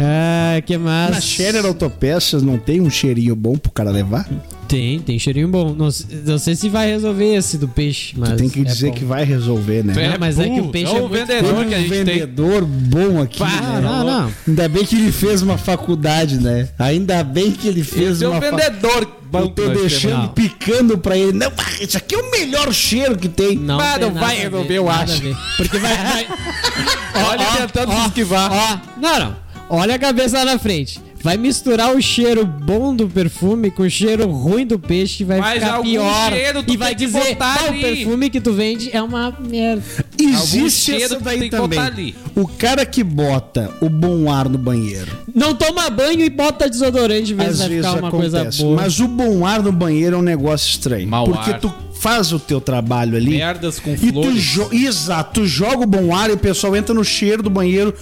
Ah, 0.02 0.60
que 0.62 0.76
mais? 0.78 1.10
Na 1.10 1.20
Scherer 1.20 1.64
Autopeças 1.66 2.42
não 2.42 2.56
tem 2.58 2.80
um 2.80 2.90
cheirinho 2.90 3.36
bom 3.36 3.56
pro 3.56 3.70
cara 3.70 3.90
levar? 3.90 4.28
Tem, 4.66 5.00
tem 5.00 5.18
cheirinho 5.18 5.48
bom. 5.48 5.74
Não, 5.74 5.88
não 6.26 6.38
sei 6.38 6.54
se 6.54 6.68
vai 6.68 6.88
resolver 6.88 7.34
esse 7.34 7.58
do 7.58 7.66
peixe, 7.66 8.14
mas. 8.16 8.30
Tu 8.30 8.36
tem 8.36 8.48
que 8.48 8.60
é 8.60 8.64
dizer 8.64 8.90
bom. 8.90 8.94
que 8.94 9.04
vai 9.04 9.24
resolver, 9.24 9.84
né? 9.84 9.92
Não, 10.10 10.18
mas 10.20 10.38
é 10.38 10.48
que 10.48 10.60
o 10.60 10.68
peixe 10.68 10.92
é 10.92 10.96
é 10.96 11.00
o 11.02 11.08
muito 11.08 11.26
vendedor 11.26 11.54
Tem 11.56 11.68
que 11.68 11.74
a 11.74 11.78
um 11.78 11.80
gente 11.80 11.90
tem. 11.90 12.04
vendedor 12.04 12.64
bom 12.64 13.20
aqui. 13.20 13.38
Pá, 13.40 13.48
né? 13.50 13.80
não, 13.82 14.04
não. 14.04 14.32
Ainda 14.46 14.68
bem 14.68 14.84
que 14.84 14.94
ele 14.94 15.10
fez 15.10 15.42
uma 15.42 15.58
faculdade, 15.58 16.38
né? 16.40 16.68
Ainda 16.78 17.22
bem 17.24 17.50
que 17.50 17.66
ele 17.66 17.82
fez 17.82 18.16
Esse 18.16 18.24
é 18.24 18.28
uma 18.28 18.38
o 18.38 18.40
fa- 18.42 18.50
vendedor. 18.50 19.02
Eu 19.32 19.42
bom 19.42 19.46
tô 19.48 19.68
deixando 19.68 20.28
picando 20.30 20.98
pra 20.98 21.16
ele. 21.16 21.32
Não, 21.32 21.52
ah, 21.56 21.82
isso 21.82 21.96
aqui 21.96 22.14
é 22.16 22.18
o 22.18 22.30
melhor 22.32 22.72
cheiro 22.72 23.16
que 23.16 23.28
tem. 23.28 23.56
Não, 23.56 23.76
Mas 23.76 23.94
tem 23.98 24.02
não 24.08 24.14
vai 24.14 24.36
resolver, 24.38 24.74
eu 24.78 24.88
acho. 24.90 25.22
Porque 25.56 25.78
vai. 25.78 25.96
vai... 25.96 26.26
Olha 27.30 27.46
tentando 27.58 27.92
se 27.92 28.06
esquivar. 28.06 28.50
Ó, 28.52 28.78
não, 29.00 29.18
não. 29.20 29.49
Olha 29.72 29.94
a 29.94 29.98
cabeça 29.98 30.38
lá 30.38 30.44
na 30.44 30.58
frente. 30.58 31.00
Vai 31.22 31.36
misturar 31.36 31.94
o 31.94 32.00
cheiro 32.00 32.46
bom 32.46 32.96
do 32.96 33.06
perfume 33.06 33.70
com 33.70 33.82
o 33.82 33.90
cheiro 33.90 34.26
ruim 34.30 34.66
do 34.66 34.78
peixe 34.78 35.22
e 35.22 35.26
vai 35.26 35.38
Mas 35.38 35.62
ficar 35.62 35.80
pior. 35.82 36.32
cheiro 36.32 36.62
tu 36.62 36.72
e 36.72 36.76
vai 36.78 36.94
dizer, 36.94 37.36
"Ah, 37.38 37.58
o 37.66 37.68
ali." 37.68 37.80
perfume 37.82 38.30
que 38.30 38.40
tu 38.40 38.54
vende 38.54 38.88
é 38.90 39.02
uma 39.02 39.30
merda. 39.38 39.82
Existe 40.18 40.80
cheiro 40.92 41.04
essa 41.04 41.16
que 41.16 41.22
daí 41.22 41.50
também. 41.50 41.78
botar 41.78 41.86
ali. 41.92 42.14
O 42.34 42.48
cara 42.48 42.86
que 42.86 43.04
bota 43.04 43.70
o 43.82 43.90
bom 43.90 44.32
ar 44.32 44.48
no 44.48 44.56
banheiro. 44.56 45.12
Não 45.34 45.54
toma 45.54 45.90
banho 45.90 46.22
e 46.24 46.30
bota 46.30 46.68
desodorante, 46.70 47.26
se 47.26 47.32
Às 47.34 47.58
vai 47.58 47.68
vezes 47.68 47.86
ficar 47.86 47.98
uma 47.98 48.08
acontece. 48.08 48.30
coisa 48.40 48.62
boa. 48.64 48.76
Mas 48.76 48.98
o 48.98 49.06
bom 49.06 49.44
ar 49.46 49.62
no 49.62 49.72
banheiro 49.72 50.16
é 50.16 50.18
um 50.18 50.22
negócio 50.22 50.70
estranho. 50.70 51.06
Mau 51.06 51.26
porque 51.26 51.50
ar. 51.50 51.60
tu 51.60 51.72
faz 52.00 52.32
o 52.32 52.38
teu 52.38 52.60
trabalho 52.60 53.16
ali. 53.16 53.36
Merdas 53.36 53.78
com 53.78 53.92
E 53.92 53.96
tu, 54.10 54.22
flores. 54.22 54.42
jo 54.42 54.68
Exato, 54.72 55.40
tu 55.40 55.46
joga 55.46 55.84
o 55.84 55.86
bom 55.86 56.14
ar 56.14 56.30
e 56.30 56.32
o 56.32 56.38
pessoal 56.38 56.74
entra 56.74 56.94
no 56.94 57.04
cheiro 57.04 57.42
do 57.42 57.50
banheiro. 57.50 57.94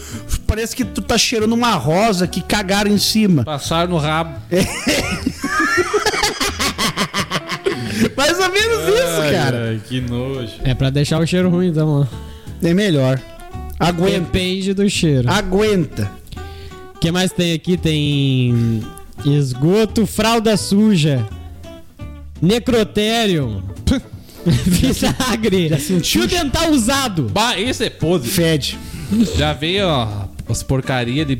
Parece 0.46 0.74
que 0.76 0.84
tu 0.84 1.02
tá 1.02 1.18
cheirando 1.18 1.52
uma 1.52 1.72
rosa 1.74 2.26
que 2.26 2.40
cagaram 2.40 2.90
em 2.90 2.98
cima. 2.98 3.44
Passaram 3.44 3.90
no 3.90 3.98
rabo. 3.98 4.38
Mais 8.16 8.38
ou 8.38 8.52
menos 8.52 8.78
isso, 8.88 9.32
cara. 9.32 9.68
Ai, 9.70 9.80
que 9.86 10.00
nojo. 10.00 10.52
É 10.64 10.74
pra 10.74 10.90
deixar 10.90 11.20
o 11.20 11.26
cheiro 11.26 11.48
ruim, 11.50 11.68
então, 11.68 11.88
ó. 11.88 12.06
É 12.66 12.74
melhor. 12.74 13.20
Aguenta. 13.78 14.20
Depende 14.20 14.74
do 14.74 14.88
cheiro. 14.88 15.30
Aguenta. 15.30 16.10
O 16.94 16.98
que 16.98 17.10
mais 17.12 17.32
tem 17.32 17.52
aqui? 17.52 17.76
Tem 17.76 18.82
esgoto, 19.24 20.06
fralda 20.06 20.56
suja, 20.56 21.24
necrotério, 22.40 23.62
vinagre, 24.46 25.70
fio 26.02 26.26
dental 26.26 26.70
usado. 26.70 27.28
Bah, 27.32 27.58
esse 27.58 27.84
é 27.84 27.90
podre. 27.90 28.28
Fede. 28.28 28.78
Já 29.36 29.52
veio, 29.52 29.86
ó, 29.86 30.26
as 30.48 30.62
porcarias 30.62 31.26
de. 31.26 31.38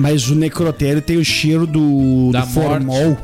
Mas 0.00 0.28
o 0.28 0.34
necrotério 0.34 1.00
tem 1.00 1.16
o 1.16 1.24
cheiro 1.24 1.66
do, 1.66 2.30
Da 2.32 2.40
do 2.42 2.46
formol. 2.48 3.16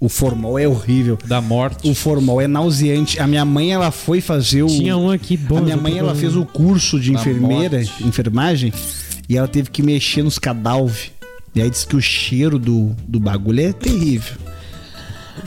O 0.00 0.08
formol 0.08 0.58
é 0.58 0.66
horrível. 0.66 1.16
Da 1.26 1.40
morte. 1.40 1.88
O 1.88 1.94
formol 1.94 2.40
é 2.40 2.48
nauseante. 2.48 3.20
A 3.20 3.26
minha 3.26 3.44
mãe, 3.44 3.72
ela 3.72 3.92
foi 3.92 4.20
fazer 4.20 4.64
o. 4.64 4.66
Tinha 4.66 4.96
um 4.96 5.10
aqui 5.10 5.36
bom. 5.36 5.58
a 5.58 5.60
minha 5.60 5.76
mãe, 5.76 5.96
ela 5.96 6.14
fez 6.14 6.34
o 6.34 6.44
curso 6.44 6.98
de 6.98 7.12
Da 7.12 7.20
enfermeira, 7.20 7.78
morte. 7.78 8.04
enfermagem, 8.04 8.72
e 9.28 9.36
ela 9.36 9.46
teve 9.46 9.70
que 9.70 9.82
mexer 9.82 10.22
nos 10.24 10.38
cadalve. 10.38 11.10
E 11.54 11.60
aí 11.62 11.70
disse 11.70 11.86
que 11.86 11.94
o 11.94 12.00
cheiro 12.00 12.58
do, 12.58 12.96
do 13.06 13.20
bagulho 13.20 13.60
é 13.60 13.72
terrível. 13.72 14.34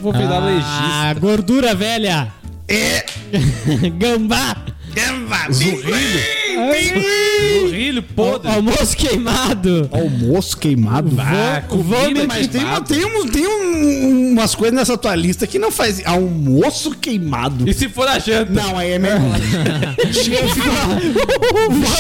Vou 0.01 0.11
virar 0.13 0.37
Ah, 0.37 0.39
legista. 0.39 1.19
gordura 1.19 1.75
velha. 1.75 2.27
É! 2.67 3.05
Gambá. 3.97 4.55
Zurrilho 7.59 8.01
podre. 8.01 8.49
Almoço 8.49 8.95
queimado. 8.95 9.89
Almoço 9.91 10.57
queimado. 10.57 11.11
Ah, 11.19 11.61
comida 11.67 11.97
vômito 11.97 12.27
Mas 12.27 12.47
tem, 12.47 12.61
queimada. 12.61 12.85
tem, 12.85 13.05
um- 13.05 13.27
tem 13.27 13.45
um- 13.47 14.31
umas 14.31 14.55
coisas 14.55 14.73
nessa 14.77 14.97
tua 14.97 15.13
lista 15.15 15.45
que 15.45 15.59
não 15.59 15.69
faz. 15.71 16.01
Almoço 16.05 16.91
queimado. 16.91 17.67
E 17.69 17.73
se 17.73 17.89
for 17.89 18.07
a 18.07 18.19
janta? 18.19 18.51
Não, 18.53 18.77
aí 18.77 18.91
é 18.93 18.99
melhor. 18.99 19.19
cheiro, 20.13 20.47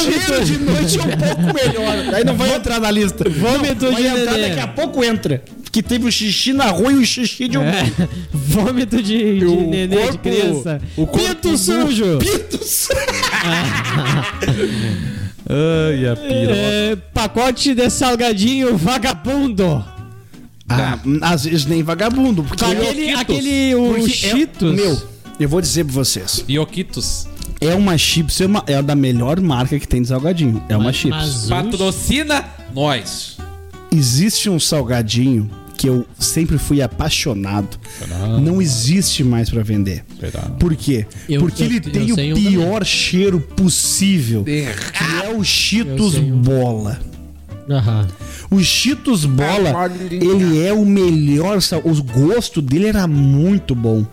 cheiro 0.03 0.45
de 0.45 0.57
noite 0.59 0.97
é 0.99 1.03
um 1.03 1.17
pouco 1.17 1.41
melhor. 1.53 2.13
Aí 2.15 2.23
não 2.23 2.35
vai 2.35 2.55
entrar 2.55 2.79
na 2.79 2.91
lista. 2.91 3.29
Vômito 3.29 3.91
vai 3.91 4.01
de 4.01 4.07
entrar, 4.07 4.37
daqui 4.39 4.59
a 4.59 4.67
pouco 4.67 5.03
entra. 5.03 5.43
Que 5.75 5.83
teve 5.83 6.07
o 6.07 6.11
xixi 6.11 6.53
na 6.53 6.67
rua 6.71 6.89
e 6.93 6.95
o 6.95 7.05
xixi 7.05 7.49
de 7.49 7.57
um 7.57 7.61
É, 7.63 7.83
vômito 8.31 9.03
de, 9.03 9.39
de 9.39 9.45
O 9.45 9.69
nenê 9.69 10.09
de 10.09 10.17
criança. 10.19 10.79
o 10.95 11.05
corpo 11.05 11.27
Pinto 11.27 11.49
do- 11.49 11.57
sujo. 11.57 12.17
Ai, 15.49 16.07
a 16.07 16.15
piroca. 16.15 16.55
É, 16.55 16.95
pacote 17.13 17.73
de 17.75 17.89
salgadinho 17.89 18.77
vagabundo. 18.77 19.83
Ah, 20.67 20.97
às 21.21 21.43
vezes 21.43 21.65
nem 21.65 21.83
vagabundo. 21.83 22.41
Porque 22.43 22.63
Aquele, 22.63 23.03
Cheetos. 23.05 23.19
aquele 23.21 23.75
o 23.75 23.93
porque 23.95 24.09
Cheetos. 24.11 24.71
É, 24.71 24.75
meu, 24.81 25.01
eu 25.39 25.49
vou 25.49 25.59
dizer 25.61 25.83
pra 25.83 25.93
vocês. 25.93 26.43
Ioquitos. 26.49 27.27
É 27.61 27.75
uma 27.75 27.97
chips, 27.97 28.39
é, 28.41 28.45
uma, 28.45 28.63
é 28.65 28.81
da 28.81 28.95
melhor 28.95 29.39
marca 29.41 29.77
que 29.79 29.87
tem 29.87 30.01
de 30.01 30.07
salgadinho. 30.07 30.63
É 30.69 30.75
uma 30.75 30.85
Mas- 30.85 30.95
chips. 30.95 31.17
mas- 31.17 31.45
Patrocina 31.47 32.45
nós. 32.73 33.37
Existe 33.91 34.49
um 34.49 34.59
salgadinho 34.59 35.49
que 35.85 35.89
eu 35.89 36.05
sempre 36.17 36.57
fui 36.57 36.81
apaixonado. 36.81 37.77
Não 38.41 38.61
existe 38.61 39.23
mais 39.23 39.49
pra 39.49 39.61
vender. 39.61 40.03
Por 40.59 40.75
quê? 40.75 41.05
Eu- 41.29 41.41
Porque 41.41 41.61
eu- 41.63 41.67
ele 41.67 41.77
eu 41.77 41.81
tem 41.91 42.11
o 42.11 42.15
sei 42.15 42.33
um 42.33 42.35
pior 42.35 42.83
cheiro 42.85 43.39
possível. 43.39 44.43
Que 44.43 44.51
é 45.25 45.33
o 45.35 45.43
Cheetos 45.43 46.15
um. 46.15 46.31
Bola. 46.37 46.99
Aham. 47.69 48.07
O 48.51 48.59
Cheetos 48.61 49.25
Bola, 49.25 49.91
ele 50.11 50.63
é 50.63 50.71
o 50.71 50.85
melhor. 50.85 51.57
O 51.83 52.03
gosto 52.03 52.61
dele 52.61 52.87
era 52.87 53.07
muito 53.07 53.73
bom. 53.73 54.05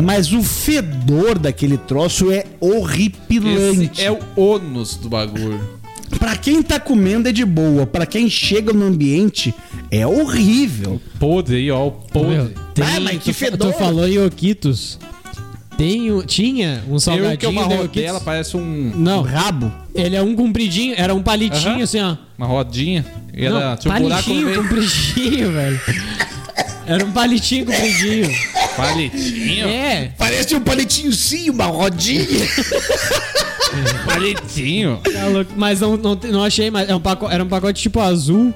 Mas 0.00 0.32
o 0.32 0.42
fedor 0.42 1.38
daquele 1.38 1.78
troço 1.78 2.30
é 2.32 2.44
horripilante. 2.60 3.90
Esse 3.92 4.02
é 4.02 4.10
o 4.10 4.18
ônus 4.36 4.96
do 4.96 5.08
bagulho. 5.08 5.60
Pra 6.18 6.36
quem 6.36 6.62
tá 6.62 6.78
comendo 6.78 7.28
é 7.28 7.32
de 7.32 7.44
boa. 7.44 7.86
Pra 7.86 8.06
quem 8.06 8.28
chega 8.30 8.72
no 8.72 8.84
ambiente 8.86 9.54
é 9.90 10.06
horrível. 10.06 11.00
Podre 11.18 11.56
aí, 11.56 11.70
ó. 11.70 11.88
O 11.88 11.92
podre. 11.92 12.54
Tem, 12.74 12.84
Ah, 12.84 13.00
mas 13.00 13.22
que 13.22 13.32
fedor. 13.32 13.72
tu 13.72 13.78
falou 13.78 14.06
em 14.08 14.18
Oquitos. 14.24 14.98
Tem, 15.76 16.10
o- 16.10 16.22
tinha 16.22 16.82
um 16.88 16.94
Eu 16.94 16.96
que 16.96 16.96
é 16.96 16.98
salgadinho 17.00 17.50
uma 17.52 17.62
rodela, 17.64 18.20
parece 18.20 18.56
um, 18.56 18.92
Não, 18.96 19.18
O 19.20 19.22
rabo. 19.22 19.70
ele 19.94 20.16
é 20.16 20.22
um 20.22 20.34
compridinho, 20.34 20.94
era 20.96 21.14
um 21.14 21.22
palitinho 21.22 21.74
Aham. 21.74 21.82
assim, 21.82 22.00
ó. 22.00 22.16
uma 22.38 22.46
rodinha. 22.46 23.04
E 23.34 23.46
Não, 23.48 23.58
era, 23.58 23.76
tinha 23.76 23.92
um 23.94 23.98
buraco 24.00 24.30
no 24.30 24.34
palitinho, 24.34 24.46
meio. 24.46 24.62
compridinho, 24.62 25.52
velho. 25.52 25.80
Era 26.86 27.04
um 27.04 27.12
palitinho 27.12 27.66
compridinho. 27.66 28.30
Palitinho? 28.74 29.66
É. 29.68 30.12
Parece 30.16 30.54
um 30.54 30.60
palitinho 30.60 31.12
sim, 31.12 31.50
uma 31.50 31.66
rodinha. 31.66 32.24
Palitinho. 34.04 35.00
Tá 35.12 35.26
louco. 35.26 35.52
Mas 35.56 35.80
não, 35.80 35.96
não, 35.96 36.14
não 36.14 36.44
achei 36.44 36.70
mais. 36.70 36.86
Era 36.88 36.96
um, 36.96 37.00
pacote, 37.00 37.34
era 37.34 37.44
um 37.44 37.48
pacote 37.48 37.82
tipo 37.82 38.00
azul. 38.00 38.52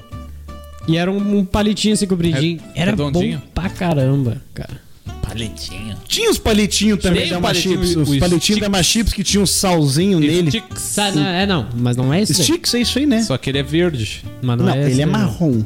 E 0.87 0.97
era 0.97 1.11
um, 1.11 1.39
um 1.39 1.45
palitinho 1.45 1.93
assim 1.93 2.07
compridinho. 2.07 2.59
É 2.75 2.81
era 2.81 2.91
redondinho? 2.91 3.37
bom 3.39 3.45
pra 3.53 3.69
caramba, 3.69 4.41
cara. 4.53 4.81
Palitinho. 5.21 5.95
Tinha 6.07 6.29
os 6.29 6.37
palitinhos 6.37 6.99
também 6.99 7.21
Tem 7.21 7.31
da 7.31 7.37
o 7.39 7.41
palitinho, 7.41 7.79
Machips. 7.79 7.95
Os 8.09 8.17
palitinhos 8.17 8.61
da 8.61 8.69
Machips 8.69 9.13
que 9.13 9.23
tinham 9.23 9.43
um 9.43 9.47
salzinho 9.47 10.19
nele. 10.19 10.49
Sticks. 10.49 10.81
Sa- 10.81 11.11
não, 11.11 11.25
é 11.27 11.45
não, 11.45 11.67
mas 11.77 11.95
não 11.95 12.13
é 12.13 12.21
isso. 12.21 12.33
aí. 12.33 12.43
Sticks 12.43 12.73
é 12.73 12.79
isso 12.81 12.99
aí, 12.99 13.05
né? 13.05 13.21
Só 13.23 13.37
que 13.37 13.49
ele 13.49 13.59
é 13.59 13.63
verde. 13.63 14.25
Mas 14.41 14.57
não, 14.57 14.65
Não, 14.65 14.73
é 14.73 14.81
ele 14.81 14.91
esse 14.91 15.01
é 15.01 15.05
aí, 15.05 15.09
não. 15.09 15.19
marrom. 15.19 15.63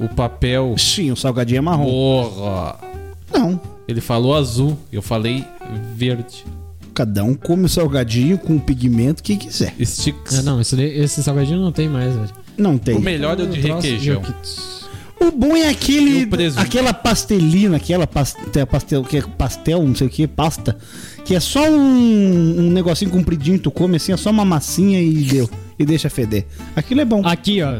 O, 0.00 0.04
o 0.06 0.08
papel. 0.08 0.74
Sim, 0.78 1.12
o 1.12 1.16
salgadinho 1.16 1.58
é 1.58 1.60
marrom. 1.60 1.84
Porra. 1.84 2.76
Não. 3.32 3.60
Ele 3.86 4.00
falou 4.00 4.34
azul, 4.34 4.76
eu 4.90 5.02
falei 5.02 5.44
verde. 5.94 6.44
Cada 6.96 7.22
um 7.22 7.34
come 7.34 7.66
o 7.66 7.68
salgadinho 7.68 8.38
com 8.38 8.56
o 8.56 8.60
pigmento 8.60 9.22
que 9.22 9.36
quiser. 9.36 9.74
Sticks. 9.78 10.38
É, 10.38 10.42
não, 10.42 10.62
esse, 10.62 10.80
esse 10.82 11.22
salgadinho 11.22 11.60
não 11.60 11.70
tem 11.70 11.90
mais, 11.90 12.14
velho. 12.14 12.30
Não 12.56 12.78
tem. 12.78 12.94
O 12.94 13.00
melhor 13.02 13.38
é 13.38 13.42
o 13.42 13.46
de 13.46 13.60
requeijão. 13.60 14.22
O 15.20 15.30
bom 15.30 15.54
é 15.54 15.68
aquele. 15.68 16.26
Aquela 16.56 16.94
pastelina, 16.94 17.76
aquela 17.76 18.06
pastel, 18.06 18.66
pastel, 18.66 19.04
que 19.04 19.18
é 19.18 19.22
pastel, 19.22 19.82
não 19.82 19.94
sei 19.94 20.06
o 20.06 20.10
que, 20.10 20.26
pasta. 20.26 20.74
Que 21.22 21.34
é 21.34 21.40
só 21.40 21.68
um, 21.70 22.60
um 22.60 22.70
negocinho 22.70 23.10
compridinho, 23.10 23.58
tu 23.58 23.70
come 23.70 23.96
assim, 23.96 24.12
é 24.12 24.16
só 24.16 24.30
uma 24.30 24.46
massinha 24.46 24.98
e 24.98 25.22
deu. 25.24 25.50
E 25.78 25.84
deixa 25.84 26.08
feder. 26.08 26.46
Aquilo 26.74 27.02
é 27.02 27.04
bom. 27.04 27.20
Aqui, 27.26 27.60
ó. 27.62 27.74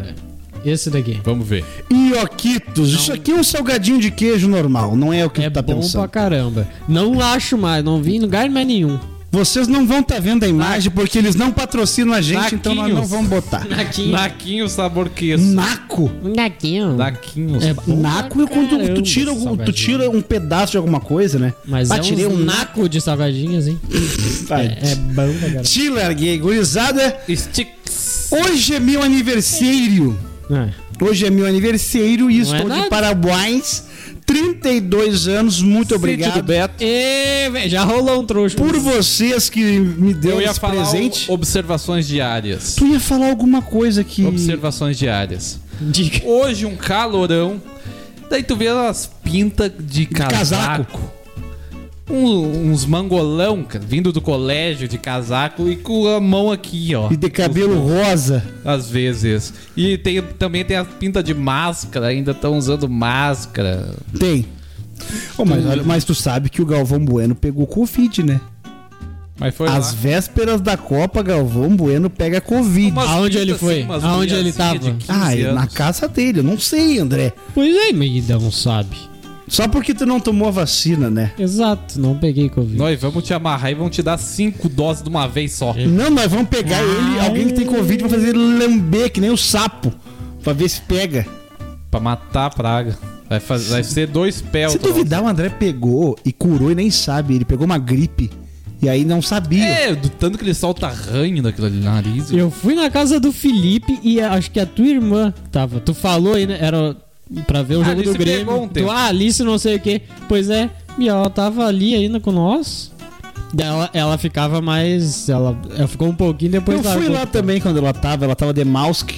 Esse 0.66 0.90
daqui. 0.90 1.20
Vamos 1.24 1.46
ver. 1.48 1.64
Ioquitos, 1.90 2.92
isso 2.92 3.12
aqui 3.12 3.30
é 3.30 3.34
um 3.34 3.44
salgadinho 3.44 4.00
de 4.00 4.10
queijo 4.10 4.48
normal, 4.48 4.96
não 4.96 5.12
é 5.12 5.24
o 5.24 5.30
que 5.30 5.40
É 5.42 5.48
tu 5.50 5.54
tá 5.54 5.62
bom 5.62 5.76
pensando. 5.76 6.00
pra 6.02 6.08
caramba. 6.08 6.68
Não 6.88 7.20
acho 7.20 7.56
mais, 7.56 7.84
não 7.84 8.02
vi 8.02 8.16
em 8.16 8.20
lugar 8.20 8.48
mais 8.50 8.66
nenhum. 8.66 8.98
Vocês 9.30 9.68
não 9.68 9.86
vão 9.86 10.00
estar 10.00 10.18
vendo 10.20 10.44
a 10.44 10.48
imagem 10.48 10.90
porque 10.90 11.18
eles 11.18 11.34
não 11.34 11.50
patrocinam 11.52 12.14
a 12.14 12.22
gente, 12.22 12.54
então 12.54 12.74
nós 12.74 12.84
não 12.88 12.94
Naquinhos. 13.00 13.10
vamos 13.10 13.28
botar. 13.28 13.66
Aqui. 13.78 14.10
Naquinho 14.10 14.68
sabor 14.68 15.10
queso. 15.10 15.44
Naco. 15.44 16.10
Naquinho. 16.22 16.96
Naquinhos. 16.96 17.62
É 17.62 17.74
bom 17.74 17.96
Naco 18.00 18.42
é 18.42 18.46
quando 18.46 18.68
tu, 18.70 18.76
tu 18.76 18.80
caramba 18.82 19.02
tira, 19.02 19.32
o- 19.32 19.36
tu 19.36 19.42
salgadinho. 19.42 19.74
tira 19.74 20.10
um 20.10 20.22
pedaço 20.22 20.72
de 20.72 20.78
alguma 20.78 21.00
coisa, 21.00 21.38
né? 21.38 21.52
Mas 21.66 21.90
Ah, 21.90 21.96
é 21.96 22.00
tirei 22.00 22.26
um 22.26 22.30
um 22.34 22.44
naco 22.44 22.88
de 22.88 22.98
salgadinhos, 23.00 23.66
hein? 23.66 23.78
Vai. 24.48 24.66
É, 24.66 24.92
é 24.92 24.94
bom 24.94 25.30
pra 25.30 25.40
caramba. 25.40 25.62
Te 25.62 25.88
larguei, 25.90 26.38
gurizada. 26.38 27.16
Sticks. 27.28 28.28
Hoje 28.30 28.74
é 28.74 28.80
meu 28.80 29.02
aniversário. 29.02 30.16
É. 30.50 31.04
Hoje 31.04 31.26
é 31.26 31.30
meu 31.30 31.46
aniversário 31.46 32.30
e 32.30 32.38
Não 32.42 32.56
estou 32.56 32.72
é 32.72 32.82
de 32.82 32.88
parabéns. 32.88 33.84
32 34.24 35.28
anos, 35.28 35.62
muito 35.62 35.94
Sítio 35.94 35.98
do 35.98 36.02
obrigado. 36.02 36.42
Beto. 36.42 36.74
E, 36.82 37.48
velho, 37.50 37.70
já 37.70 37.84
rolou 37.84 38.20
um 38.20 38.26
trouxa. 38.26 38.56
Por 38.56 38.76
vocês 38.78 39.48
que 39.48 39.78
me 39.78 40.12
Eu 40.12 40.16
deu 40.18 40.40
esse 40.42 40.58
falar 40.58 40.74
presente. 40.74 41.30
observações 41.30 42.06
diárias. 42.08 42.74
Tu 42.74 42.86
ia 42.86 42.98
falar 43.00 43.28
alguma 43.30 43.62
coisa 43.62 44.02
que. 44.02 44.24
Observações 44.24 44.98
diárias. 44.98 45.60
Dica. 45.80 46.26
Hoje 46.26 46.66
um 46.66 46.74
calorão. 46.76 47.62
Daí 48.28 48.42
tu 48.42 48.56
vê 48.56 48.66
as 48.68 49.06
pintas 49.22 49.70
de 49.78 50.06
casaco. 50.06 50.34
casaco. 50.34 51.12
Um- 52.08 52.70
uns 52.70 52.84
mangolão, 52.86 53.64
cara, 53.64 53.84
vindo 53.84 54.12
do 54.12 54.20
colégio 54.20 54.86
de 54.86 54.96
casaco 54.96 55.68
e 55.68 55.74
com 55.74 56.06
a 56.06 56.20
mão 56.20 56.52
aqui, 56.52 56.94
ó. 56.94 57.10
E 57.10 57.16
de 57.16 57.28
cabelo 57.28 57.78
rosa. 57.80 58.44
Às 58.64 58.88
vezes. 58.88 59.52
E 59.76 59.98
tem, 59.98 60.22
também 60.22 60.64
tem 60.64 60.76
a 60.76 60.84
pinta 60.84 61.20
de 61.22 61.34
máscara, 61.34 62.06
ainda 62.06 62.30
estão 62.30 62.56
usando 62.56 62.88
máscara. 62.88 63.90
Tem. 64.18 64.46
Ô, 65.36 65.44
mas, 65.44 65.66
olha, 65.66 65.82
mas 65.82 66.04
tu 66.04 66.14
sabe 66.14 66.48
que 66.48 66.62
o 66.62 66.66
Galvão 66.66 67.04
Bueno 67.04 67.34
pegou 67.34 67.66
Covid, 67.66 68.22
né? 68.22 68.40
Mas 69.38 69.54
foi 69.54 69.68
Às 69.68 69.92
lá. 69.92 69.98
vésperas 70.00 70.60
da 70.62 70.76
Copa, 70.78 71.22
Galvão 71.22 71.74
Bueno 71.76 72.08
pega 72.08 72.40
Covid. 72.40 72.90
Umas 72.92 73.10
Aonde 73.10 73.36
ele 73.36 73.54
foi? 73.54 73.82
umas 73.82 74.02
Aonde 74.02 74.32
ele 74.34 74.52
tava? 74.52 74.78
de 74.78 74.92
15 74.92 75.04
Ah, 75.08 75.36
é 75.36 75.52
na 75.52 75.60
anos. 75.62 75.74
casa 75.74 76.08
dele. 76.08 76.38
Eu 76.38 76.44
não 76.44 76.58
sei, 76.58 76.98
André. 76.98 77.34
Pois 77.52 77.74
é, 77.76 77.92
não 78.38 78.50
sabe. 78.50 78.96
Só 79.48 79.68
porque 79.68 79.94
tu 79.94 80.04
não 80.04 80.18
tomou 80.18 80.48
a 80.48 80.50
vacina, 80.50 81.08
né? 81.08 81.32
Exato, 81.38 82.00
não 82.00 82.16
peguei 82.16 82.48
Covid. 82.48 82.76
Nós 82.76 83.00
vamos 83.00 83.22
te 83.24 83.32
amarrar 83.32 83.70
e 83.70 83.74
vamos 83.74 83.94
te 83.94 84.02
dar 84.02 84.18
cinco 84.18 84.68
doses 84.68 85.02
de 85.02 85.08
uma 85.08 85.26
vez 85.28 85.52
só. 85.52 85.72
Não, 85.74 86.10
nós 86.10 86.30
vamos 86.30 86.48
pegar 86.48 86.82
ele, 86.82 87.20
Ai. 87.20 87.26
alguém 87.28 87.46
que 87.48 87.52
tem 87.54 87.66
Covid, 87.66 88.02
vamos 88.02 88.12
fazer 88.16 88.28
ele 88.34 88.58
lamber 88.58 89.10
que 89.12 89.20
nem 89.20 89.30
o 89.30 89.36
sapo. 89.36 89.92
Pra 90.42 90.52
ver 90.52 90.68
se 90.68 90.80
pega. 90.82 91.26
Pra 91.90 92.00
matar 92.00 92.46
a 92.46 92.50
praga. 92.50 92.98
Vai, 93.28 93.40
faz- 93.40 93.68
vai 93.68 93.82
ser 93.84 94.06
dois 94.08 94.40
pés. 94.40 94.72
Se 94.72 94.78
duvidar, 94.78 95.22
o 95.22 95.26
André 95.28 95.48
pegou 95.48 96.16
e 96.24 96.32
curou 96.32 96.70
e 96.70 96.74
nem 96.74 96.90
sabe. 96.90 97.34
Ele 97.34 97.44
pegou 97.44 97.64
uma 97.66 97.78
gripe 97.78 98.30
e 98.82 98.88
aí 98.88 99.04
não 99.04 99.20
sabia. 99.22 99.64
É, 99.64 99.94
do 99.94 100.08
tanto 100.08 100.38
que 100.38 100.44
ele 100.44 100.54
solta 100.54 100.86
ranho 100.88 101.42
daquele 101.42 101.66
ali 101.68 101.76
no 101.78 101.84
nariz. 101.84 102.30
Eu 102.32 102.50
fui 102.50 102.74
na 102.74 102.88
casa 102.90 103.18
do 103.18 103.32
Felipe 103.32 103.98
e 104.02 104.20
acho 104.20 104.50
que 104.50 104.60
a 104.60 104.66
tua 104.66 104.86
irmã 104.86 105.32
tava. 105.50 105.80
Tu 105.80 105.94
falou 105.94 106.34
aí, 106.34 106.46
né? 106.46 106.58
Era 106.60 106.96
pra 107.46 107.62
ver 107.62 107.76
o 107.76 107.80
A 107.82 107.84
jogo 107.84 108.02
do 108.02 108.08
Alice 108.10 108.18
Grêmio. 108.18 108.46
pegou 108.46 108.62
um 108.64 108.68
tempo. 108.68 108.86
tu, 108.86 108.92
ah, 108.92 109.06
Alice 109.06 109.42
não 109.42 109.58
sei 109.58 109.76
o 109.76 109.80
que. 109.80 110.02
Pois 110.28 110.48
é, 110.50 110.70
e 110.98 111.08
ela 111.08 111.28
tava 111.30 111.66
ali 111.66 111.94
ainda 111.94 112.20
com 112.20 112.32
nós. 112.32 112.92
Daí 113.52 113.66
Ela, 113.66 113.90
ela 113.92 114.18
ficava 114.18 114.60
mais. 114.60 115.28
Ela, 115.28 115.56
ela 115.76 115.86
ficou 115.88 116.08
um 116.08 116.14
pouquinho 116.14 116.52
depois 116.52 116.84
Eu 116.84 116.92
fui 116.92 117.08
lá 117.08 117.24
também 117.26 117.60
quando 117.60 117.78
ela 117.78 117.92
tava, 117.92 118.24
ela 118.24 118.34
tava 118.34 118.52
de 118.52 118.64
Mausk. 118.64 119.10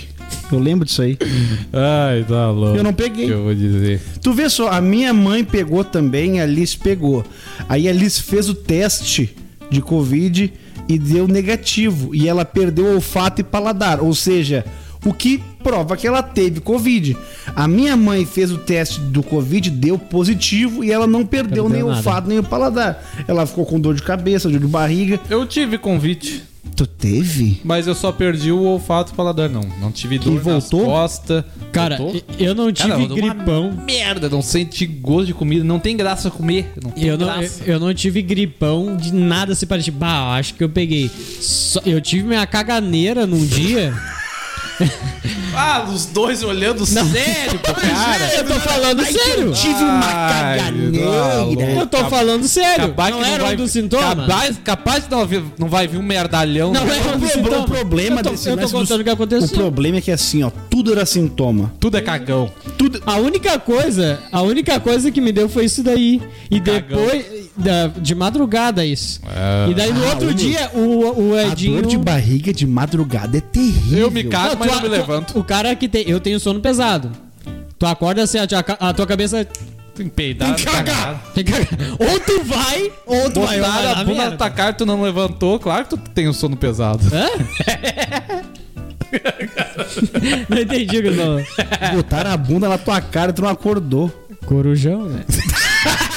Eu 0.53 0.59
lembro 0.59 0.85
disso 0.85 1.03
aí. 1.03 1.17
Ai, 1.73 2.25
tá 2.25 2.51
louco. 2.51 2.77
Eu 2.77 2.83
não 2.85 2.93
peguei. 2.93 3.33
Eu 3.33 3.45
vou 3.45 3.55
dizer. 3.55 4.01
Tu 4.23 4.33
vê 4.33 4.49
só, 4.49 4.71
a 4.71 4.81
minha 4.81 5.13
mãe 5.13 5.45
pegou 5.45 5.85
também, 5.85 6.41
a 6.41 6.45
Alice 6.45 6.77
pegou. 6.77 7.25
Aí 7.69 7.87
a 7.89 7.91
Alice 7.91 8.23
fez 8.23 8.49
o 8.49 8.55
teste 8.55 9.35
de 9.71 9.81
Covid 9.83 10.53
e 10.89 10.99
deu 10.99 11.27
negativo. 11.29 12.15
E 12.15 12.29
ela 12.29 12.45
perdeu 12.45 12.95
olfato 12.95 13.41
e 13.41 13.45
paladar. 13.45 14.01
Ou 14.01 14.15
seja, 14.15 14.65
o 15.05 15.13
que 15.13 15.43
prova 15.69 15.97
que 15.97 16.07
ela 16.07 16.23
teve 16.23 16.61
Covid. 16.61 17.17
A 17.55 17.69
minha 17.69 17.97
mãe 17.97 18.25
fez 18.25 18.51
o 18.51 18.59
teste 18.59 19.01
do 19.01 19.23
Covid, 19.23 19.71
deu 19.71 19.99
positivo 19.99 20.83
e 20.83 20.91
ela 20.91 21.07
não 21.07 21.25
perdeu, 21.27 21.65
Perdeu 21.65 21.69
nem 21.69 21.83
o 21.83 21.87
nada. 21.89 21.99
olfato 21.99 22.29
nem 22.29 22.39
o 22.39 22.43
paladar. 22.43 23.05
Ela 23.27 23.47
ficou 23.47 23.67
com 23.67 23.79
dor 23.79 23.95
de 23.95 24.03
cabeça, 24.03 24.49
dor 24.49 24.61
de 24.61 24.67
barriga. 24.67 25.21
Eu 25.29 25.47
tive 25.47 25.77
convite, 25.79 26.43
Tu 26.77 26.87
teve? 26.87 27.61
mas 27.65 27.87
eu 27.87 27.95
só 27.95 28.13
perdi 28.13 28.53
o 28.53 28.61
olfato 28.63 29.11
e 29.11 29.13
o 29.13 29.17
paladar, 29.17 29.49
não. 29.51 29.63
Não 29.81 29.91
tive 29.91 30.19
dor 30.19 30.35
E 30.35 30.39
voltou? 30.39 30.81
nas 30.81 30.89
costas. 30.89 31.45
Cara, 31.73 31.97
Voltou? 31.97 32.23
eu 32.39 32.55
não 32.55 32.73
tive 32.73 32.89
Cara, 32.89 33.07
gripão. 33.07 33.73
Merda, 33.85 34.29
não 34.29 34.41
senti 34.43 34.87
gosto 34.87 35.27
de 35.27 35.35
comida. 35.35 35.65
Não 35.65 35.79
tem 35.79 35.97
graça 35.97 36.31
comer. 36.31 36.73
Não 36.83 36.91
tem 36.91 37.05
Eu 37.05 37.19
não, 37.19 37.27
graça. 37.27 37.63
eu, 37.67 37.75
eu 37.75 37.81
não 37.81 37.93
tive 37.93 38.23
gripão 38.23 38.97
de 38.97 39.13
nada 39.13 39.55
se 39.55 39.67
parecer. 39.67 39.91
Bah, 39.91 40.37
acho 40.37 40.55
que 40.55 40.63
eu 40.65 40.69
peguei. 40.69 41.11
Só- 41.41 41.83
eu 41.85 42.01
tive 42.01 42.23
minha 42.29 42.47
caganeira 42.47 43.27
num 43.27 43.45
dia. 43.45 43.93
Ah, 45.61 45.89
os 45.93 46.07
dois 46.07 46.43
olhando 46.45 46.87
sério 46.87 47.59
pro 47.59 47.75
cara. 47.75 48.35
eu 48.37 48.45
tô 48.45 48.61
falando 48.61 49.05
sério. 49.05 49.53
Tive 49.53 49.83
uma 49.83 50.07
Ai, 50.07 50.59
caganeira. 50.59 51.81
Eu 51.81 51.87
tô 51.87 52.05
falando 52.09 52.47
sério. 52.47 52.89
Capaz 52.89 53.15
não 53.15 53.23
que 53.23 53.29
era 53.29 53.45
vai, 53.45 53.55
um 53.55 53.57
dos 53.57 53.71
sintomas? 53.73 54.29
Capaz, 54.29 54.59
capaz 54.63 55.05
que 55.05 55.11
não, 55.11 55.53
não 55.59 55.69
vai 55.69 55.89
vir 55.89 55.99
um 55.99 56.03
merdalhão. 56.03 56.73
Não 56.73 56.85
né? 56.85 56.97
é 56.97 57.17
um 57.17 57.19
dos 57.19 57.35
O 57.35 57.65
problema 57.65 58.21
eu 58.21 58.25
tô, 58.25 58.31
desse 58.31 58.49
eu 58.49 58.57
tô 58.57 58.71
contando 58.71 59.01
o 59.01 59.05
que 59.05 59.11
aconteceu. 59.11 59.49
O 59.49 59.51
problema 59.51 59.99
é 59.99 60.01
que 60.01 60.13
assim, 60.13 60.45
ó, 60.45 60.51
tudo 60.71 60.93
era 60.93 61.05
sintoma. 61.05 61.73
Tudo 61.81 61.97
é 61.97 62.01
cagão. 62.01 62.51
Tudo. 62.77 63.03
A 63.05 63.17
única 63.17 63.59
coisa, 63.59 64.21
a 64.31 64.43
única 64.43 64.79
coisa 64.79 65.11
que 65.11 65.21
me 65.21 65.33
deu 65.33 65.49
foi 65.49 65.65
isso 65.65 65.83
daí. 65.83 66.23
E 66.49 66.61
Cagão. 66.61 67.05
depois, 67.05 67.48
da- 67.59 67.89
de 67.89 68.15
madrugada 68.15 68.85
isso. 68.85 69.21
E 69.71 69.75
daí 69.75 69.93
no 69.93 70.05
Ah, 70.05 70.11
outro 70.11 70.29
o- 70.31 70.35
dia, 70.35 70.71
o, 70.75 71.31
o 71.31 71.35
A 71.35 71.49
Edinho... 71.49 71.83
dor 71.83 71.91
de 71.91 71.99
barriga 71.99 72.53
de 72.53 72.67
madrugada 72.67 73.37
é 73.39 73.41
terrível. 73.41 73.99
Eu 73.99 74.11
me 74.11 74.25
cago, 74.25 74.51
Não, 74.51 74.57
mas 74.61 74.69
tu- 74.71 74.75
não 74.77 74.83
me 74.83 74.89
tu- 74.89 74.93
levanto. 74.93 75.39
O 75.39 75.45
cara 75.45 75.75
que 75.75 75.89
tem... 75.89 76.09
Eu 76.09 76.21
tenho 76.21 76.39
sono 76.41 76.61
pesado. 76.61 77.11
Tu 77.79 77.87
acorda 77.87 78.23
assim, 78.23 78.39
a 78.39 78.47
tua, 78.47 78.59
a 78.81 78.93
tua 78.95 79.07
cabeça... 79.07 79.47
Tem 79.95 80.07
que 80.09 80.13
peidar, 80.15 80.55
Tem 80.55 80.65
que 80.65 80.71
cagar. 80.71 81.23
tem 81.35 81.45
que- 81.45 81.53
Ou 81.53 82.21
tu 82.21 82.45
vai, 82.45 82.93
ou 83.05 83.31
tu 83.33 83.41
vai. 83.41 83.59
Botaram 83.59 83.83
vai 83.83 83.93
a 84.01 84.05
bunda 84.05 84.31
na 84.31 84.37
tua 84.37 84.51
cara, 84.51 84.73
tu 84.73 84.87
não 84.87 85.03
levantou. 85.03 85.59
Claro 85.59 85.85
que 85.85 85.91
tu 85.91 85.97
tem 86.15 86.29
o 86.29 86.33
sono 86.33 86.57
pesado. 86.57 87.01
Hã? 87.13 87.27
não 90.49 90.59
entendi 90.59 90.99
o 90.99 91.03
que 91.03 91.11
falou. 91.13 91.43
Botaram 91.95 92.31
a 92.31 92.37
bunda 92.37 92.69
na 92.69 92.79
tua 92.79 93.01
cara 93.01 93.31
e 93.31 93.35
tu 93.35 93.43
não 93.43 93.49
acordou. 93.49 94.09
Corujão, 94.47 95.07
né? 95.07 95.25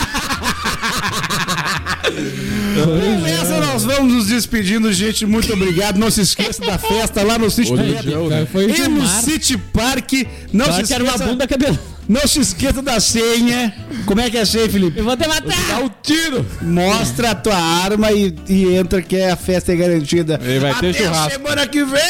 Beleza, 2.03 3.59
nós 3.59 3.83
vamos 3.83 4.13
nos 4.13 4.27
despedindo, 4.27 4.91
gente. 4.93 5.25
Muito 5.25 5.51
obrigado. 5.53 5.97
Não 5.97 6.09
se 6.09 6.21
esqueça 6.21 6.63
da 6.65 6.77
festa 6.77 7.23
lá 7.23 7.37
no 7.37 7.49
City 7.51 7.73
é 7.73 7.93
Park. 7.93 8.05
Né? 8.05 8.47
E 8.77 8.87
no 8.87 9.07
City 9.07 9.57
Park. 9.57 10.13
Não 10.53 10.65
Só 10.65 10.73
se 10.73 10.81
esqueça. 10.83 11.03
uma 11.03 11.17
bunda 11.17 11.47
cabelo. 11.47 11.77
Não 12.07 12.27
se 12.27 12.39
esqueça 12.39 12.81
da 12.81 12.99
senha. 12.99 13.73
Como 14.05 14.19
é 14.19 14.29
que 14.29 14.37
é 14.37 14.41
a 14.41 14.45
senha, 14.45 14.69
Felipe? 14.69 14.99
Eu 14.99 15.05
vou 15.05 15.15
te 15.15 15.27
matar! 15.27 15.55
Dá 15.69 15.79
um 15.79 15.89
tiro! 16.01 16.45
Mostra 16.61 17.31
a 17.31 17.35
tua 17.35 17.55
arma 17.55 18.11
e, 18.11 18.35
e 18.49 18.75
entra 18.75 19.01
que 19.01 19.21
a 19.21 19.35
festa 19.35 19.71
é 19.71 19.75
garantida. 19.75 20.39
E 20.43 20.59
vai 20.59 20.71
Até 20.71 20.91
ter 20.91 21.03
churrasco. 21.05 21.31
semana 21.31 21.67
que 21.67 21.83
vem! 21.85 22.01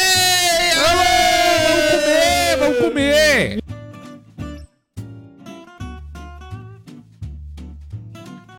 Vamos 0.74 1.90
comer! 1.90 2.56
Vamos 2.58 2.78
comer! 2.78 3.61